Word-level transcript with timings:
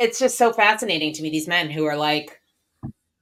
it's 0.00 0.18
just 0.18 0.38
so 0.38 0.50
fascinating 0.50 1.12
to 1.12 1.22
me 1.22 1.28
these 1.28 1.46
men 1.46 1.68
who 1.68 1.84
are 1.84 1.96
like 1.96 2.40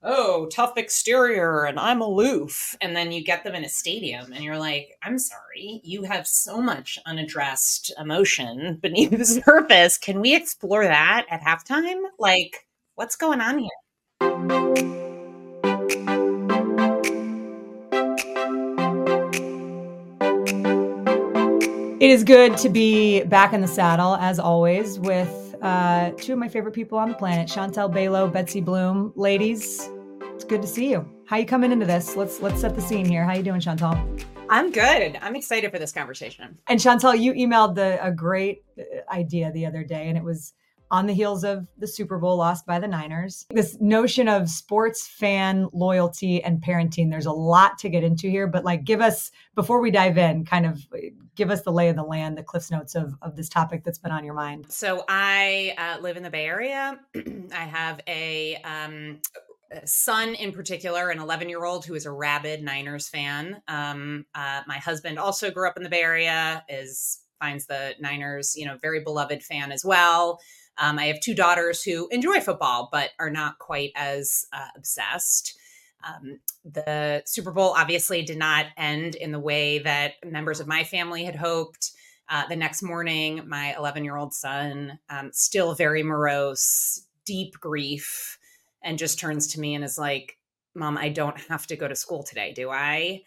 oh 0.05 0.47
tough 0.47 0.79
exterior 0.79 1.65
and 1.65 1.79
i'm 1.79 2.01
aloof. 2.01 2.77
And 2.81 2.95
then 2.95 3.11
you 3.11 3.25
get 3.25 3.43
them 3.43 3.57
in 3.57 3.65
a 3.65 3.69
stadium 3.69 4.33
and 4.33 4.45
you're 4.45 4.59
like 4.59 4.97
i'm 5.03 5.19
sorry 5.19 5.81
you 5.83 6.05
have 6.05 6.27
so 6.27 6.63
much 6.63 6.99
unaddressed 7.05 7.93
emotion 7.99 8.79
beneath 8.81 9.11
the 9.11 9.25
surface. 9.45 9.99
Can 9.99 10.21
we 10.21 10.37
explore 10.37 10.85
that 10.85 11.27
at 11.29 11.43
halftime? 11.43 12.01
Like 12.19 12.65
what's 12.95 13.17
going 13.17 13.41
on 13.41 13.59
here? 13.59 13.71
It 22.01 22.11
is 22.11 22.23
good 22.23 22.57
to 22.59 22.69
be 22.69 23.25
back 23.25 23.53
in 23.53 23.61
the 23.61 23.67
saddle, 23.67 24.15
as 24.15 24.39
always, 24.39 25.01
with 25.01 25.48
uh, 25.63 26.11
two 26.11 26.35
of 26.35 26.39
my 26.39 26.49
favorite 26.49 26.73
people 26.73 26.99
on 26.99 27.09
the 27.09 27.15
planet, 27.15 27.49
Chantal 27.49 27.89
Below, 27.89 28.29
Betsy 28.29 28.61
Bloom. 28.61 29.13
Ladies, 29.17 29.89
it's 30.35 30.45
good 30.45 30.63
to 30.63 30.69
see 30.69 30.91
you. 30.91 31.09
How 31.27 31.37
you 31.37 31.47
coming 31.47 31.73
into 31.73 31.87
this? 31.87 32.17
Let's 32.17 32.41
let's 32.41 32.61
set 32.61 32.75
the 32.75 32.81
scene 32.81 33.05
here. 33.05 33.25
How 33.25 33.35
you 33.35 33.43
doing, 33.43 33.61
Chantal? 33.61 33.95
I'm 34.49 34.71
good. 34.71 35.19
I'm 35.21 35.37
excited 35.37 35.71
for 35.71 35.79
this 35.79 35.93
conversation. 35.93 36.57
And 36.69 36.81
Chantal, 36.81 37.15
you 37.15 37.33
emailed 37.35 37.75
the 37.75 38.05
a 38.05 38.11
great 38.11 38.65
uh, 38.79 38.83
idea 39.13 39.53
the 39.53 39.67
other 39.67 39.85
day, 39.85 40.09
and 40.09 40.17
it 40.17 40.25
was 40.25 40.55
on 40.91 41.07
the 41.07 41.13
heels 41.13 41.45
of 41.45 41.67
the 41.79 41.87
Super 41.87 42.19
Bowl 42.19 42.37
lost 42.37 42.67
by 42.67 42.79
the 42.79 42.89
Niners. 42.89 43.47
This 43.51 43.77
notion 43.81 44.29
of 44.29 44.49
sports 44.49 45.07
fan 45.07 45.69
loyalty 45.73 46.43
and 46.43 46.63
parenting, 46.63 47.11
there's 47.11 47.27
a 47.27 47.33
lot 47.33 47.79
to 47.79 47.89
get 47.89 48.05
into 48.05 48.29
here, 48.29 48.47
but 48.47 48.65
like 48.65 48.85
give 48.85 49.01
us, 49.01 49.31
before 49.55 49.81
we 49.81 49.91
dive 49.91 50.19
in, 50.19 50.45
kind 50.45 50.67
of 50.67 50.81
give 51.35 51.51
us 51.51 51.63
the 51.63 51.73
lay 51.73 51.89
of 51.89 51.97
the 51.97 52.03
land, 52.03 52.37
the 52.37 52.43
cliffs 52.43 52.71
notes 52.71 52.95
of, 52.95 53.15
of 53.23 53.37
this 53.37 53.49
topic 53.49 53.85
that's 53.85 53.99
been 53.99 54.13
on 54.13 54.25
your 54.25 54.35
mind. 54.35 54.67
So 54.69 55.05
I 55.09 55.75
uh, 55.79 56.01
live 56.01 56.17
in 56.17 56.23
the 56.23 56.31
Bay 56.31 56.47
Area. 56.47 56.99
I 57.53 57.65
have 57.65 58.01
a, 58.07 58.57
um, 58.65 59.21
son 59.85 60.35
in 60.35 60.53
particular, 60.53 61.11
an 61.11 61.19
11 61.19 61.49
year 61.49 61.65
old 61.65 61.85
who 61.85 61.95
is 61.95 62.07
a 62.07 62.11
rabid 62.11 62.63
Niners 62.63 63.09
fan. 63.09 63.61
Um, 63.69 64.25
uh, 64.35 64.63
my 64.67 64.79
husband 64.79 65.19
also 65.19 65.51
grew 65.51 65.69
up 65.69 65.77
in 65.77 65.83
the 65.83 65.91
Bay 65.91 66.01
Area, 66.01 66.65
is 66.69 67.21
finds 67.41 67.67
the 67.67 67.95
Niners, 68.01 68.55
you 68.57 68.67
know, 68.67 68.77
very 68.81 69.01
beloved 69.01 69.43
fan 69.43 69.73
as 69.73 69.85
well. 69.85 70.41
Um, 70.79 70.99
I 70.99 71.07
have 71.07 71.21
two 71.21 71.35
daughters 71.35 71.83
who 71.83 72.09
enjoy 72.11 72.41
football, 72.41 72.89
but 72.93 73.11
are 73.19 73.31
not 73.31 73.59
quite 73.59 73.93
as 73.97 74.47
uh, 74.53 74.69
obsessed. 74.77 75.59
Um, 76.07 76.39
the 76.65 77.23
Super 77.27 77.51
Bowl 77.51 77.75
obviously 77.77 78.23
did 78.23 78.39
not 78.39 78.67
end 78.77 79.15
in 79.17 79.33
the 79.33 79.41
way 79.41 79.81
that 79.81 80.15
members 80.25 80.61
of 80.61 80.67
my 80.69 80.85
family 80.85 81.25
had 81.25 81.37
hoped. 81.37 81.93
Uh, 82.29 82.47
the 82.47 82.57
next 82.57 82.83
morning, 82.83 83.43
my 83.47 83.75
11 83.77 84.05
year 84.05 84.17
old 84.17 84.35
son, 84.35 84.99
um, 85.09 85.31
still 85.33 85.75
very 85.75 86.03
morose, 86.03 87.07
deep 87.25 87.55
grief, 87.59 88.39
and 88.83 88.99
just 88.99 89.19
turns 89.19 89.47
to 89.49 89.61
me 89.61 89.75
and 89.75 89.83
is 89.83 89.99
like, 89.99 90.37
Mom, 90.75 90.97
I 90.97 91.09
don't 91.09 91.41
have 91.49 91.67
to 91.69 91.77
go 91.77 91.89
to 91.89 91.97
school 91.97 92.23
today, 92.23 92.53
do 92.53 92.71
I? 92.71 93.23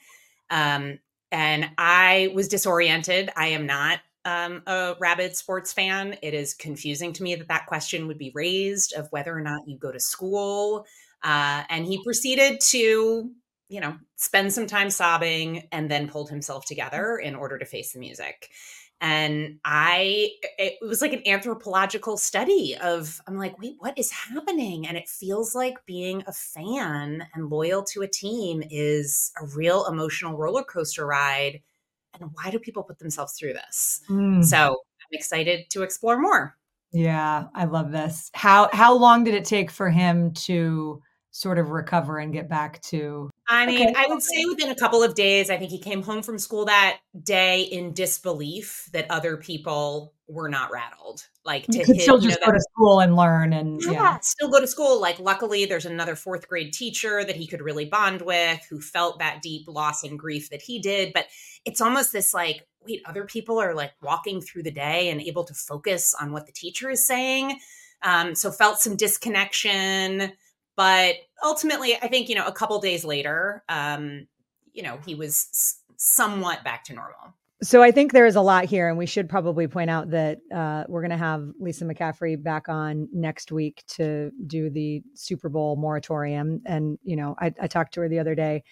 Um, 0.49 0.99
and 1.31 1.69
I 1.77 2.31
was 2.33 2.47
disoriented. 2.47 3.31
I 3.35 3.47
am 3.47 3.65
not 3.65 3.99
um, 4.25 4.61
a 4.67 4.95
rabid 4.99 5.35
sports 5.35 5.73
fan, 5.73 6.15
it 6.21 6.33
is 6.33 6.53
confusing 6.53 7.13
to 7.13 7.23
me 7.23 7.35
that 7.35 7.47
that 7.47 7.65
question 7.65 8.07
would 8.07 8.17
be 8.17 8.31
raised 8.33 8.93
of 8.93 9.07
whether 9.11 9.35
or 9.35 9.41
not 9.41 9.67
you 9.67 9.77
go 9.77 9.91
to 9.91 9.99
school. 9.99 10.85
Uh, 11.23 11.63
and 11.69 11.85
he 11.85 12.03
proceeded 12.03 12.59
to, 12.69 13.31
you 13.69 13.79
know, 13.79 13.95
spend 14.15 14.53
some 14.53 14.67
time 14.67 14.89
sobbing 14.89 15.67
and 15.71 15.89
then 15.89 16.07
pulled 16.07 16.29
himself 16.29 16.65
together 16.65 17.17
in 17.17 17.35
order 17.35 17.57
to 17.57 17.65
face 17.65 17.93
the 17.93 17.99
music. 17.99 18.49
And 19.03 19.57
I, 19.65 20.29
it 20.59 20.75
was 20.81 21.01
like 21.01 21.13
an 21.13 21.27
anthropological 21.27 22.17
study 22.17 22.77
of, 22.79 23.19
I'm 23.25 23.35
like, 23.35 23.59
wait, 23.59 23.75
what 23.79 23.97
is 23.97 24.11
happening? 24.11 24.87
And 24.87 24.95
it 24.95 25.09
feels 25.09 25.55
like 25.55 25.87
being 25.87 26.23
a 26.27 26.31
fan 26.31 27.25
and 27.33 27.49
loyal 27.49 27.83
to 27.85 28.03
a 28.03 28.07
team 28.07 28.61
is 28.69 29.31
a 29.41 29.47
real 29.47 29.87
emotional 29.87 30.37
roller 30.37 30.63
coaster 30.63 31.07
ride 31.07 31.61
and 32.13 32.29
why 32.33 32.51
do 32.51 32.59
people 32.59 32.83
put 32.83 32.99
themselves 32.99 33.33
through 33.37 33.53
this? 33.53 34.01
Mm. 34.09 34.43
So 34.43 34.57
I'm 34.57 35.13
excited 35.13 35.69
to 35.71 35.83
explore 35.83 36.19
more. 36.19 36.55
Yeah, 36.93 37.45
I 37.55 37.65
love 37.65 37.91
this. 37.91 38.29
How 38.33 38.69
how 38.73 38.97
long 38.97 39.23
did 39.23 39.33
it 39.33 39.45
take 39.45 39.71
for 39.71 39.89
him 39.89 40.33
to 40.33 41.01
sort 41.31 41.57
of 41.57 41.69
recover 41.69 42.17
and 42.19 42.33
get 42.33 42.49
back 42.49 42.81
to 42.81 43.29
I 43.51 43.65
mean, 43.65 43.89
okay. 43.89 43.93
I 43.97 44.07
would 44.07 44.23
say 44.23 44.45
within 44.45 44.69
a 44.69 44.75
couple 44.75 45.03
of 45.03 45.13
days, 45.13 45.49
I 45.49 45.57
think 45.57 45.71
he 45.71 45.77
came 45.77 46.03
home 46.03 46.23
from 46.23 46.39
school 46.39 46.65
that 46.65 46.99
day 47.21 47.63
in 47.63 47.93
disbelief 47.93 48.89
that 48.93 49.07
other 49.09 49.35
people 49.35 50.13
were 50.29 50.47
not 50.47 50.71
rattled. 50.71 51.27
Like 51.43 51.65
to 51.67 51.79
his, 51.79 52.03
still 52.03 52.17
just 52.17 52.39
you 52.39 52.45
know, 52.45 52.51
go 52.53 52.57
to 52.57 52.61
school 52.71 52.99
and 53.01 53.17
learn 53.17 53.51
and 53.51 53.81
yeah, 53.83 53.91
yeah, 53.91 54.19
still 54.21 54.49
go 54.49 54.61
to 54.61 54.67
school. 54.67 55.01
Like 55.01 55.19
luckily 55.19 55.65
there's 55.65 55.85
another 55.85 56.15
fourth 56.15 56.47
grade 56.47 56.71
teacher 56.71 57.25
that 57.25 57.35
he 57.35 57.45
could 57.45 57.61
really 57.61 57.83
bond 57.83 58.21
with 58.21 58.65
who 58.69 58.79
felt 58.79 59.19
that 59.19 59.41
deep 59.41 59.67
loss 59.67 60.03
and 60.03 60.17
grief 60.17 60.49
that 60.49 60.61
he 60.61 60.79
did. 60.79 61.11
But 61.11 61.25
it's 61.65 61.81
almost 61.81 62.13
this 62.13 62.33
like, 62.33 62.65
wait, 62.87 63.01
other 63.05 63.25
people 63.25 63.59
are 63.59 63.75
like 63.75 63.91
walking 64.01 64.39
through 64.39 64.63
the 64.63 64.71
day 64.71 65.09
and 65.09 65.19
able 65.19 65.43
to 65.43 65.53
focus 65.53 66.15
on 66.19 66.31
what 66.31 66.45
the 66.45 66.53
teacher 66.53 66.89
is 66.89 67.05
saying. 67.05 67.59
Um, 68.01 68.33
so 68.33 68.49
felt 68.49 68.79
some 68.79 68.95
disconnection 68.95 70.31
but 70.81 71.17
ultimately, 71.43 71.95
I 71.95 72.07
think, 72.07 72.27
you 72.27 72.33
know, 72.33 72.47
a 72.47 72.51
couple 72.51 72.79
days 72.79 73.05
later, 73.05 73.63
um, 73.69 74.25
you 74.73 74.81
know, 74.81 74.97
he 75.05 75.13
was 75.13 75.47
s- 75.51 75.79
somewhat 75.95 76.63
back 76.63 76.83
to 76.85 76.93
normal. 76.93 77.35
So 77.61 77.83
I 77.83 77.91
think 77.91 78.13
there 78.13 78.25
is 78.25 78.35
a 78.35 78.41
lot 78.41 78.65
here, 78.65 78.89
and 78.89 78.97
we 78.97 79.05
should 79.05 79.29
probably 79.29 79.67
point 79.67 79.91
out 79.91 80.09
that 80.09 80.39
uh, 80.51 80.85
we're 80.87 81.01
going 81.01 81.11
to 81.11 81.17
have 81.17 81.47
Lisa 81.59 81.85
McCaffrey 81.85 82.41
back 82.41 82.67
on 82.67 83.07
next 83.13 83.51
week 83.51 83.83
to 83.89 84.31
do 84.47 84.71
the 84.71 85.03
Super 85.13 85.49
Bowl 85.49 85.75
moratorium. 85.75 86.63
And 86.65 86.97
you 87.03 87.15
know, 87.15 87.35
I, 87.39 87.53
I 87.61 87.67
talked 87.67 87.93
to 87.93 88.01
her 88.01 88.09
the 88.09 88.17
other 88.17 88.33
day, 88.33 88.63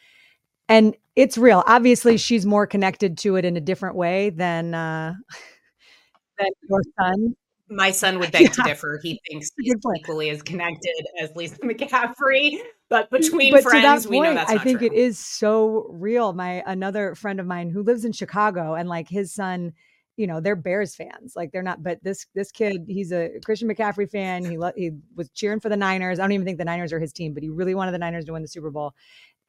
and 0.67 0.97
it's 1.15 1.37
real. 1.37 1.63
Obviously, 1.67 2.17
she's 2.17 2.43
more 2.43 2.65
connected 2.65 3.19
to 3.19 3.35
it 3.35 3.45
in 3.45 3.55
a 3.55 3.61
different 3.61 3.95
way 3.97 4.31
than 4.31 4.73
uh, 4.73 5.13
than 6.39 6.49
your 6.67 6.81
son 6.99 7.35
my 7.69 7.91
son 7.91 8.19
would 8.19 8.31
beg 8.33 8.43
yeah. 8.43 8.49
to 8.49 8.61
differ. 8.63 8.99
He 9.01 9.19
thinks 9.29 9.49
he's 9.59 9.75
equally 9.97 10.29
as 10.29 10.41
connected 10.41 11.05
as 11.21 11.31
Lisa 11.35 11.57
McCaffrey, 11.59 12.59
but 12.89 13.09
mm, 13.09 13.21
between 13.21 13.53
but 13.53 13.63
friends, 13.63 14.05
point, 14.05 14.11
we 14.11 14.19
know 14.21 14.33
that's 14.33 14.51
I 14.51 14.57
think 14.57 14.79
true. 14.79 14.87
it 14.87 14.93
is 14.93 15.19
so 15.19 15.87
real. 15.89 16.33
My 16.33 16.63
another 16.65 17.15
friend 17.15 17.39
of 17.39 17.45
mine 17.45 17.69
who 17.69 17.83
lives 17.83 18.05
in 18.05 18.11
Chicago, 18.11 18.73
and 18.73 18.89
like 18.89 19.07
his 19.07 19.33
son, 19.33 19.73
you 20.17 20.27
know, 20.27 20.39
they're 20.39 20.55
Bears 20.55 20.95
fans. 20.95 21.33
Like 21.35 21.51
they're 21.51 21.63
not, 21.63 21.83
but 21.83 22.03
this 22.03 22.25
this 22.35 22.51
kid, 22.51 22.85
he's 22.87 23.11
a 23.11 23.39
Christian 23.45 23.69
McCaffrey 23.69 24.09
fan. 24.09 24.43
He 24.43 24.57
he 24.75 24.91
was 25.15 25.29
cheering 25.31 25.59
for 25.59 25.69
the 25.69 25.77
Niners. 25.77 26.19
I 26.19 26.23
don't 26.23 26.31
even 26.33 26.45
think 26.45 26.57
the 26.57 26.65
Niners 26.65 26.93
are 26.93 26.99
his 26.99 27.13
team, 27.13 27.33
but 27.33 27.43
he 27.43 27.49
really 27.49 27.75
wanted 27.75 27.91
the 27.91 27.99
Niners 27.99 28.25
to 28.25 28.33
win 28.33 28.41
the 28.41 28.47
Super 28.47 28.71
Bowl. 28.71 28.93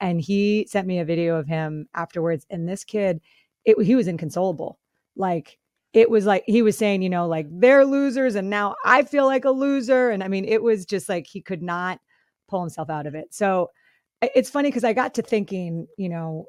And 0.00 0.20
he 0.20 0.66
sent 0.70 0.86
me 0.86 1.00
a 1.00 1.04
video 1.04 1.36
of 1.36 1.46
him 1.46 1.86
afterwards. 1.94 2.46
And 2.48 2.66
this 2.66 2.84
kid, 2.84 3.20
it, 3.66 3.80
he 3.84 3.94
was 3.94 4.08
inconsolable. 4.08 4.78
Like 5.14 5.58
it 5.92 6.10
was 6.10 6.24
like 6.24 6.44
he 6.46 6.62
was 6.62 6.78
saying, 6.78 7.02
you 7.02 7.08
know, 7.08 7.26
like 7.26 7.46
they're 7.50 7.84
losers 7.84 8.36
and 8.36 8.48
now 8.48 8.76
I 8.84 9.02
feel 9.02 9.26
like 9.26 9.44
a 9.44 9.50
loser. 9.50 10.10
And 10.10 10.22
I 10.22 10.28
mean, 10.28 10.44
it 10.44 10.62
was 10.62 10.86
just 10.86 11.08
like 11.08 11.26
he 11.26 11.40
could 11.40 11.62
not 11.62 12.00
pull 12.48 12.60
himself 12.60 12.90
out 12.90 13.06
of 13.06 13.14
it. 13.14 13.34
So 13.34 13.70
it's 14.22 14.50
funny 14.50 14.68
because 14.68 14.84
I 14.84 14.92
got 14.92 15.14
to 15.14 15.22
thinking, 15.22 15.86
you 15.96 16.08
know, 16.08 16.46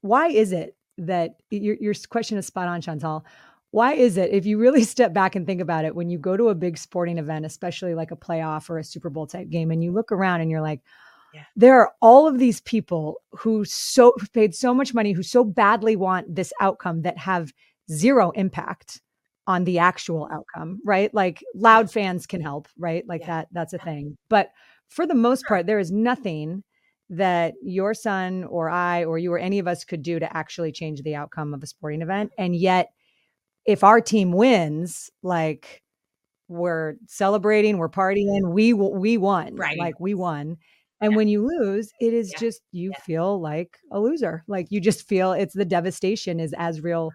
why 0.00 0.28
is 0.28 0.52
it 0.52 0.76
that 0.98 1.36
your, 1.50 1.76
your 1.80 1.94
question 2.08 2.38
is 2.38 2.46
spot 2.46 2.68
on, 2.68 2.80
Chantal? 2.80 3.24
Why 3.70 3.94
is 3.94 4.16
it, 4.16 4.30
if 4.30 4.44
you 4.44 4.58
really 4.58 4.84
step 4.84 5.12
back 5.12 5.36
and 5.36 5.46
think 5.46 5.60
about 5.60 5.84
it, 5.84 5.94
when 5.94 6.10
you 6.10 6.18
go 6.18 6.36
to 6.36 6.48
a 6.48 6.54
big 6.54 6.78
sporting 6.78 7.18
event, 7.18 7.46
especially 7.46 7.94
like 7.94 8.10
a 8.10 8.16
playoff 8.16 8.68
or 8.70 8.78
a 8.78 8.84
Super 8.84 9.10
Bowl 9.10 9.26
type 9.26 9.50
game, 9.50 9.70
and 9.70 9.84
you 9.84 9.92
look 9.92 10.10
around 10.10 10.40
and 10.40 10.50
you're 10.50 10.60
like, 10.60 10.80
yeah. 11.32 11.44
there 11.56 11.80
are 11.80 11.92
all 12.00 12.26
of 12.26 12.38
these 12.38 12.60
people 12.60 13.20
who 13.32 13.64
so 13.64 14.14
paid 14.32 14.54
so 14.54 14.74
much 14.74 14.94
money, 14.94 15.12
who 15.12 15.22
so 15.22 15.44
badly 15.44 15.96
want 15.96 16.34
this 16.34 16.52
outcome 16.60 17.02
that 17.02 17.18
have 17.18 17.52
zero 17.90 18.30
impact 18.30 19.00
on 19.46 19.64
the 19.64 19.78
actual 19.78 20.28
outcome, 20.32 20.80
right? 20.84 21.12
Like 21.14 21.42
loud 21.54 21.90
fans 21.90 22.26
can 22.26 22.40
help, 22.40 22.68
right? 22.78 23.04
Like 23.06 23.22
yeah. 23.22 23.26
that 23.26 23.48
that's 23.52 23.72
a 23.72 23.78
thing. 23.78 24.16
But 24.28 24.50
for 24.88 25.06
the 25.06 25.14
most 25.14 25.44
part 25.46 25.66
there 25.66 25.78
is 25.78 25.90
nothing 25.90 26.62
that 27.10 27.54
your 27.62 27.92
son 27.94 28.44
or 28.44 28.70
I 28.70 29.04
or 29.04 29.18
you 29.18 29.32
or 29.32 29.38
any 29.38 29.58
of 29.58 29.68
us 29.68 29.84
could 29.84 30.02
do 30.02 30.18
to 30.18 30.36
actually 30.36 30.72
change 30.72 31.02
the 31.02 31.14
outcome 31.14 31.52
of 31.52 31.62
a 31.62 31.66
sporting 31.66 32.02
event. 32.02 32.32
And 32.38 32.56
yet 32.56 32.90
if 33.66 33.84
our 33.84 34.00
team 34.00 34.32
wins, 34.32 35.10
like 35.22 35.82
we're 36.48 36.94
celebrating, 37.06 37.78
we're 37.78 37.88
partying, 37.88 38.52
we 38.52 38.72
we 38.72 39.16
won. 39.18 39.56
Right. 39.56 39.78
Like 39.78 40.00
we 40.00 40.14
won. 40.14 40.56
And 41.00 41.12
yeah. 41.12 41.16
when 41.16 41.28
you 41.28 41.46
lose, 41.46 41.92
it 42.00 42.14
is 42.14 42.32
yeah. 42.32 42.38
just 42.38 42.62
you 42.72 42.90
yeah. 42.92 43.00
feel 43.00 43.40
like 43.40 43.78
a 43.90 44.00
loser. 44.00 44.44
Like 44.48 44.68
you 44.70 44.80
just 44.80 45.06
feel 45.06 45.32
it's 45.32 45.54
the 45.54 45.64
devastation 45.64 46.40
is 46.40 46.54
as 46.56 46.80
real 46.80 47.10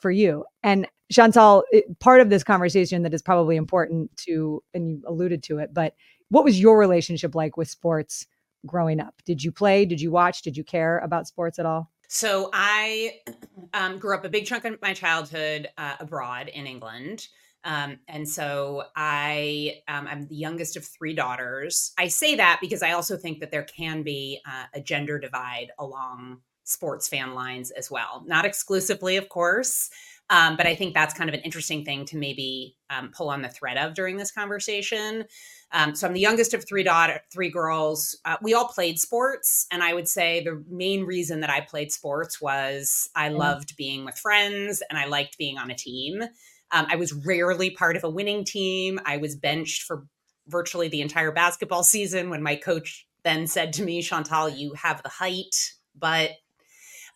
for 0.00 0.10
you. 0.10 0.44
And 0.62 0.86
Chantal, 1.10 1.64
part 2.00 2.20
of 2.20 2.30
this 2.30 2.44
conversation 2.44 3.02
that 3.02 3.14
is 3.14 3.22
probably 3.22 3.56
important 3.56 4.14
to, 4.18 4.62
and 4.74 4.90
you 4.90 5.02
alluded 5.06 5.42
to 5.44 5.58
it, 5.58 5.72
but 5.72 5.94
what 6.28 6.44
was 6.44 6.60
your 6.60 6.78
relationship 6.78 7.34
like 7.34 7.56
with 7.56 7.68
sports 7.68 8.26
growing 8.66 9.00
up? 9.00 9.14
Did 9.24 9.42
you 9.42 9.50
play? 9.50 9.86
Did 9.86 10.00
you 10.00 10.10
watch? 10.10 10.42
Did 10.42 10.56
you 10.56 10.64
care 10.64 10.98
about 10.98 11.26
sports 11.26 11.58
at 11.58 11.66
all? 11.66 11.90
So 12.08 12.50
I 12.52 13.20
um, 13.74 13.98
grew 13.98 14.14
up 14.14 14.24
a 14.24 14.28
big 14.28 14.46
chunk 14.46 14.64
of 14.64 14.80
my 14.82 14.94
childhood 14.94 15.68
uh, 15.78 15.96
abroad 16.00 16.48
in 16.48 16.66
England. 16.66 17.26
Um, 17.64 17.98
and 18.06 18.28
so 18.28 18.84
I, 18.96 19.80
um, 19.88 20.06
I'm 20.06 20.26
the 20.28 20.36
youngest 20.36 20.76
of 20.76 20.84
three 20.84 21.14
daughters. 21.14 21.92
I 21.98 22.08
say 22.08 22.36
that 22.36 22.58
because 22.60 22.82
I 22.82 22.92
also 22.92 23.16
think 23.16 23.40
that 23.40 23.50
there 23.50 23.64
can 23.64 24.02
be 24.02 24.40
uh, 24.46 24.64
a 24.74 24.80
gender 24.80 25.18
divide 25.18 25.68
along 25.78 26.40
sports 26.68 27.08
fan 27.08 27.34
lines 27.34 27.70
as 27.70 27.90
well. 27.90 28.22
Not 28.26 28.44
exclusively, 28.44 29.16
of 29.16 29.28
course, 29.28 29.90
um, 30.30 30.56
but 30.56 30.66
I 30.66 30.74
think 30.74 30.94
that's 30.94 31.14
kind 31.14 31.30
of 31.30 31.34
an 31.34 31.40
interesting 31.40 31.84
thing 31.84 32.04
to 32.06 32.16
maybe 32.16 32.76
um, 32.90 33.10
pull 33.16 33.30
on 33.30 33.42
the 33.42 33.48
thread 33.48 33.78
of 33.78 33.94
during 33.94 34.16
this 34.16 34.30
conversation. 34.30 35.24
Um, 35.72 35.94
so 35.94 36.06
I'm 36.06 36.12
the 36.12 36.20
youngest 36.20 36.54
of 36.54 36.66
three 36.66 36.82
daughter, 36.82 37.20
three 37.32 37.50
girls. 37.50 38.18
Uh, 38.24 38.36
we 38.42 38.54
all 38.54 38.68
played 38.68 38.98
sports, 38.98 39.66
and 39.70 39.82
I 39.82 39.94
would 39.94 40.08
say 40.08 40.42
the 40.42 40.62
main 40.68 41.04
reason 41.04 41.40
that 41.40 41.50
I 41.50 41.60
played 41.60 41.92
sports 41.92 42.40
was 42.40 43.08
I 43.14 43.30
mm. 43.30 43.36
loved 43.36 43.76
being 43.76 44.04
with 44.04 44.18
friends 44.18 44.82
and 44.90 44.98
I 44.98 45.06
liked 45.06 45.38
being 45.38 45.58
on 45.58 45.70
a 45.70 45.74
team. 45.74 46.22
Um, 46.70 46.86
I 46.90 46.96
was 46.96 47.12
rarely 47.12 47.70
part 47.70 47.96
of 47.96 48.04
a 48.04 48.10
winning 48.10 48.44
team. 48.44 49.00
I 49.06 49.16
was 49.16 49.36
benched 49.36 49.82
for 49.82 50.06
virtually 50.46 50.88
the 50.88 51.00
entire 51.00 51.32
basketball 51.32 51.82
season 51.84 52.28
when 52.28 52.42
my 52.42 52.56
coach 52.56 53.06
then 53.24 53.46
said 53.46 53.72
to 53.74 53.82
me, 53.82 54.02
Chantal, 54.02 54.48
you 54.48 54.74
have 54.74 55.02
the 55.02 55.08
height, 55.08 55.72
but 55.98 56.32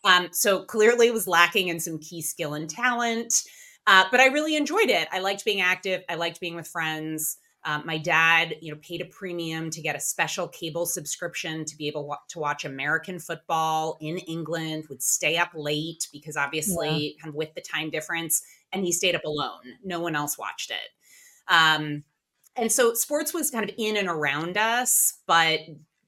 um, 0.03 0.29
so 0.31 0.63
clearly 0.63 1.11
was 1.11 1.27
lacking 1.27 1.67
in 1.67 1.79
some 1.79 1.99
key 1.99 2.21
skill 2.21 2.53
and 2.53 2.69
talent. 2.69 3.43
Uh, 3.85 4.05
but 4.11 4.19
I 4.19 4.27
really 4.27 4.55
enjoyed 4.55 4.89
it. 4.89 5.07
I 5.11 5.19
liked 5.19 5.43
being 5.43 5.61
active. 5.61 6.03
I 6.07 6.15
liked 6.15 6.39
being 6.39 6.55
with 6.55 6.67
friends. 6.67 7.37
Um, 7.65 7.83
my 7.85 7.97
dad, 7.97 8.55
you 8.61 8.73
know, 8.73 8.79
paid 8.81 9.01
a 9.01 9.05
premium 9.05 9.69
to 9.69 9.81
get 9.81 9.95
a 9.95 9.99
special 9.99 10.49
cable 10.49 10.85
subscription 10.85 11.63
to 11.65 11.77
be 11.77 11.87
able 11.87 12.17
to 12.29 12.39
watch 12.39 12.65
American 12.65 13.19
football 13.19 13.97
in 14.01 14.17
England. 14.17 14.85
Would 14.89 15.01
stay 15.01 15.37
up 15.37 15.51
late 15.55 16.07
because 16.11 16.35
obviously, 16.35 16.89
yeah. 16.89 17.21
kind 17.21 17.29
of 17.29 17.35
with 17.35 17.53
the 17.55 17.61
time 17.61 17.89
difference, 17.89 18.43
and 18.73 18.83
he 18.83 18.91
stayed 18.91 19.15
up 19.15 19.23
alone. 19.23 19.77
No 19.83 20.01
one 20.01 20.15
else 20.15 20.37
watched 20.37 20.71
it. 20.71 20.89
Um, 21.47 22.03
and 22.57 22.69
so, 22.69 22.93
sports 22.95 23.33
was 23.33 23.49
kind 23.49 23.69
of 23.69 23.73
in 23.77 23.95
and 23.95 24.09
around 24.09 24.57
us, 24.57 25.21
but 25.25 25.61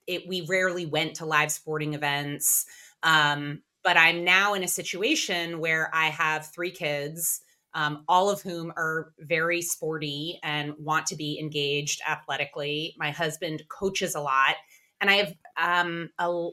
it, 0.08 0.28
we 0.28 0.42
rarely 0.42 0.86
went 0.86 1.16
to 1.16 1.26
live 1.26 1.52
sporting 1.52 1.94
events. 1.94 2.66
Um, 3.02 3.62
but 3.86 3.98
I'm 3.98 4.24
now 4.24 4.56
in 4.56 4.64
a 4.64 4.68
situation 4.68 5.60
where 5.60 5.92
I 5.94 6.08
have 6.08 6.48
three 6.48 6.72
kids, 6.72 7.42
um, 7.76 8.04
all 8.08 8.32
of 8.32 8.42
whom 8.42 8.74
are 8.76 9.14
very 9.20 9.62
sporty 9.62 10.40
and 10.42 10.74
want 10.80 11.06
to 11.08 11.16
be 11.16 11.40
engaged 11.40 12.02
athletically. 12.06 12.96
My 12.98 13.12
husband 13.12 13.62
coaches 13.70 14.16
a 14.16 14.22
lot, 14.22 14.56
and 15.00 15.10
I 15.10 15.14
have 15.14 15.34
um, 15.56 16.10
a 16.18 16.50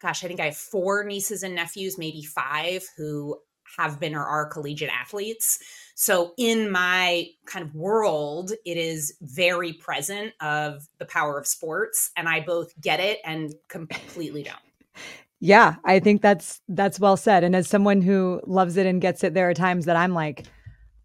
gosh, 0.00 0.24
I 0.24 0.28
think 0.28 0.40
I 0.40 0.46
have 0.46 0.56
four 0.56 1.04
nieces 1.04 1.42
and 1.42 1.54
nephews, 1.54 1.98
maybe 1.98 2.22
five, 2.22 2.86
who 2.96 3.36
have 3.76 4.00
been 4.00 4.14
or 4.14 4.24
are 4.24 4.46
collegiate 4.46 4.90
athletes. 4.90 5.58
So 5.94 6.32
in 6.38 6.70
my 6.70 7.26
kind 7.46 7.64
of 7.64 7.74
world, 7.74 8.52
it 8.64 8.76
is 8.76 9.14
very 9.20 9.72
present 9.74 10.32
of 10.40 10.88
the 10.98 11.04
power 11.04 11.36
of 11.38 11.46
sports, 11.46 12.12
and 12.16 12.28
I 12.28 12.40
both 12.40 12.72
get 12.80 13.00
it 13.00 13.18
and 13.24 13.52
completely 13.68 14.44
don't. 14.44 14.56
Yeah, 15.40 15.76
I 15.84 16.00
think 16.00 16.20
that's 16.20 16.60
that's 16.68 17.00
well 17.00 17.16
said. 17.16 17.44
And 17.44 17.56
as 17.56 17.66
someone 17.68 18.02
who 18.02 18.40
loves 18.46 18.76
it 18.76 18.86
and 18.86 19.00
gets 19.00 19.24
it, 19.24 19.32
there 19.34 19.48
are 19.48 19.54
times 19.54 19.86
that 19.86 19.96
I'm 19.96 20.12
like, 20.12 20.46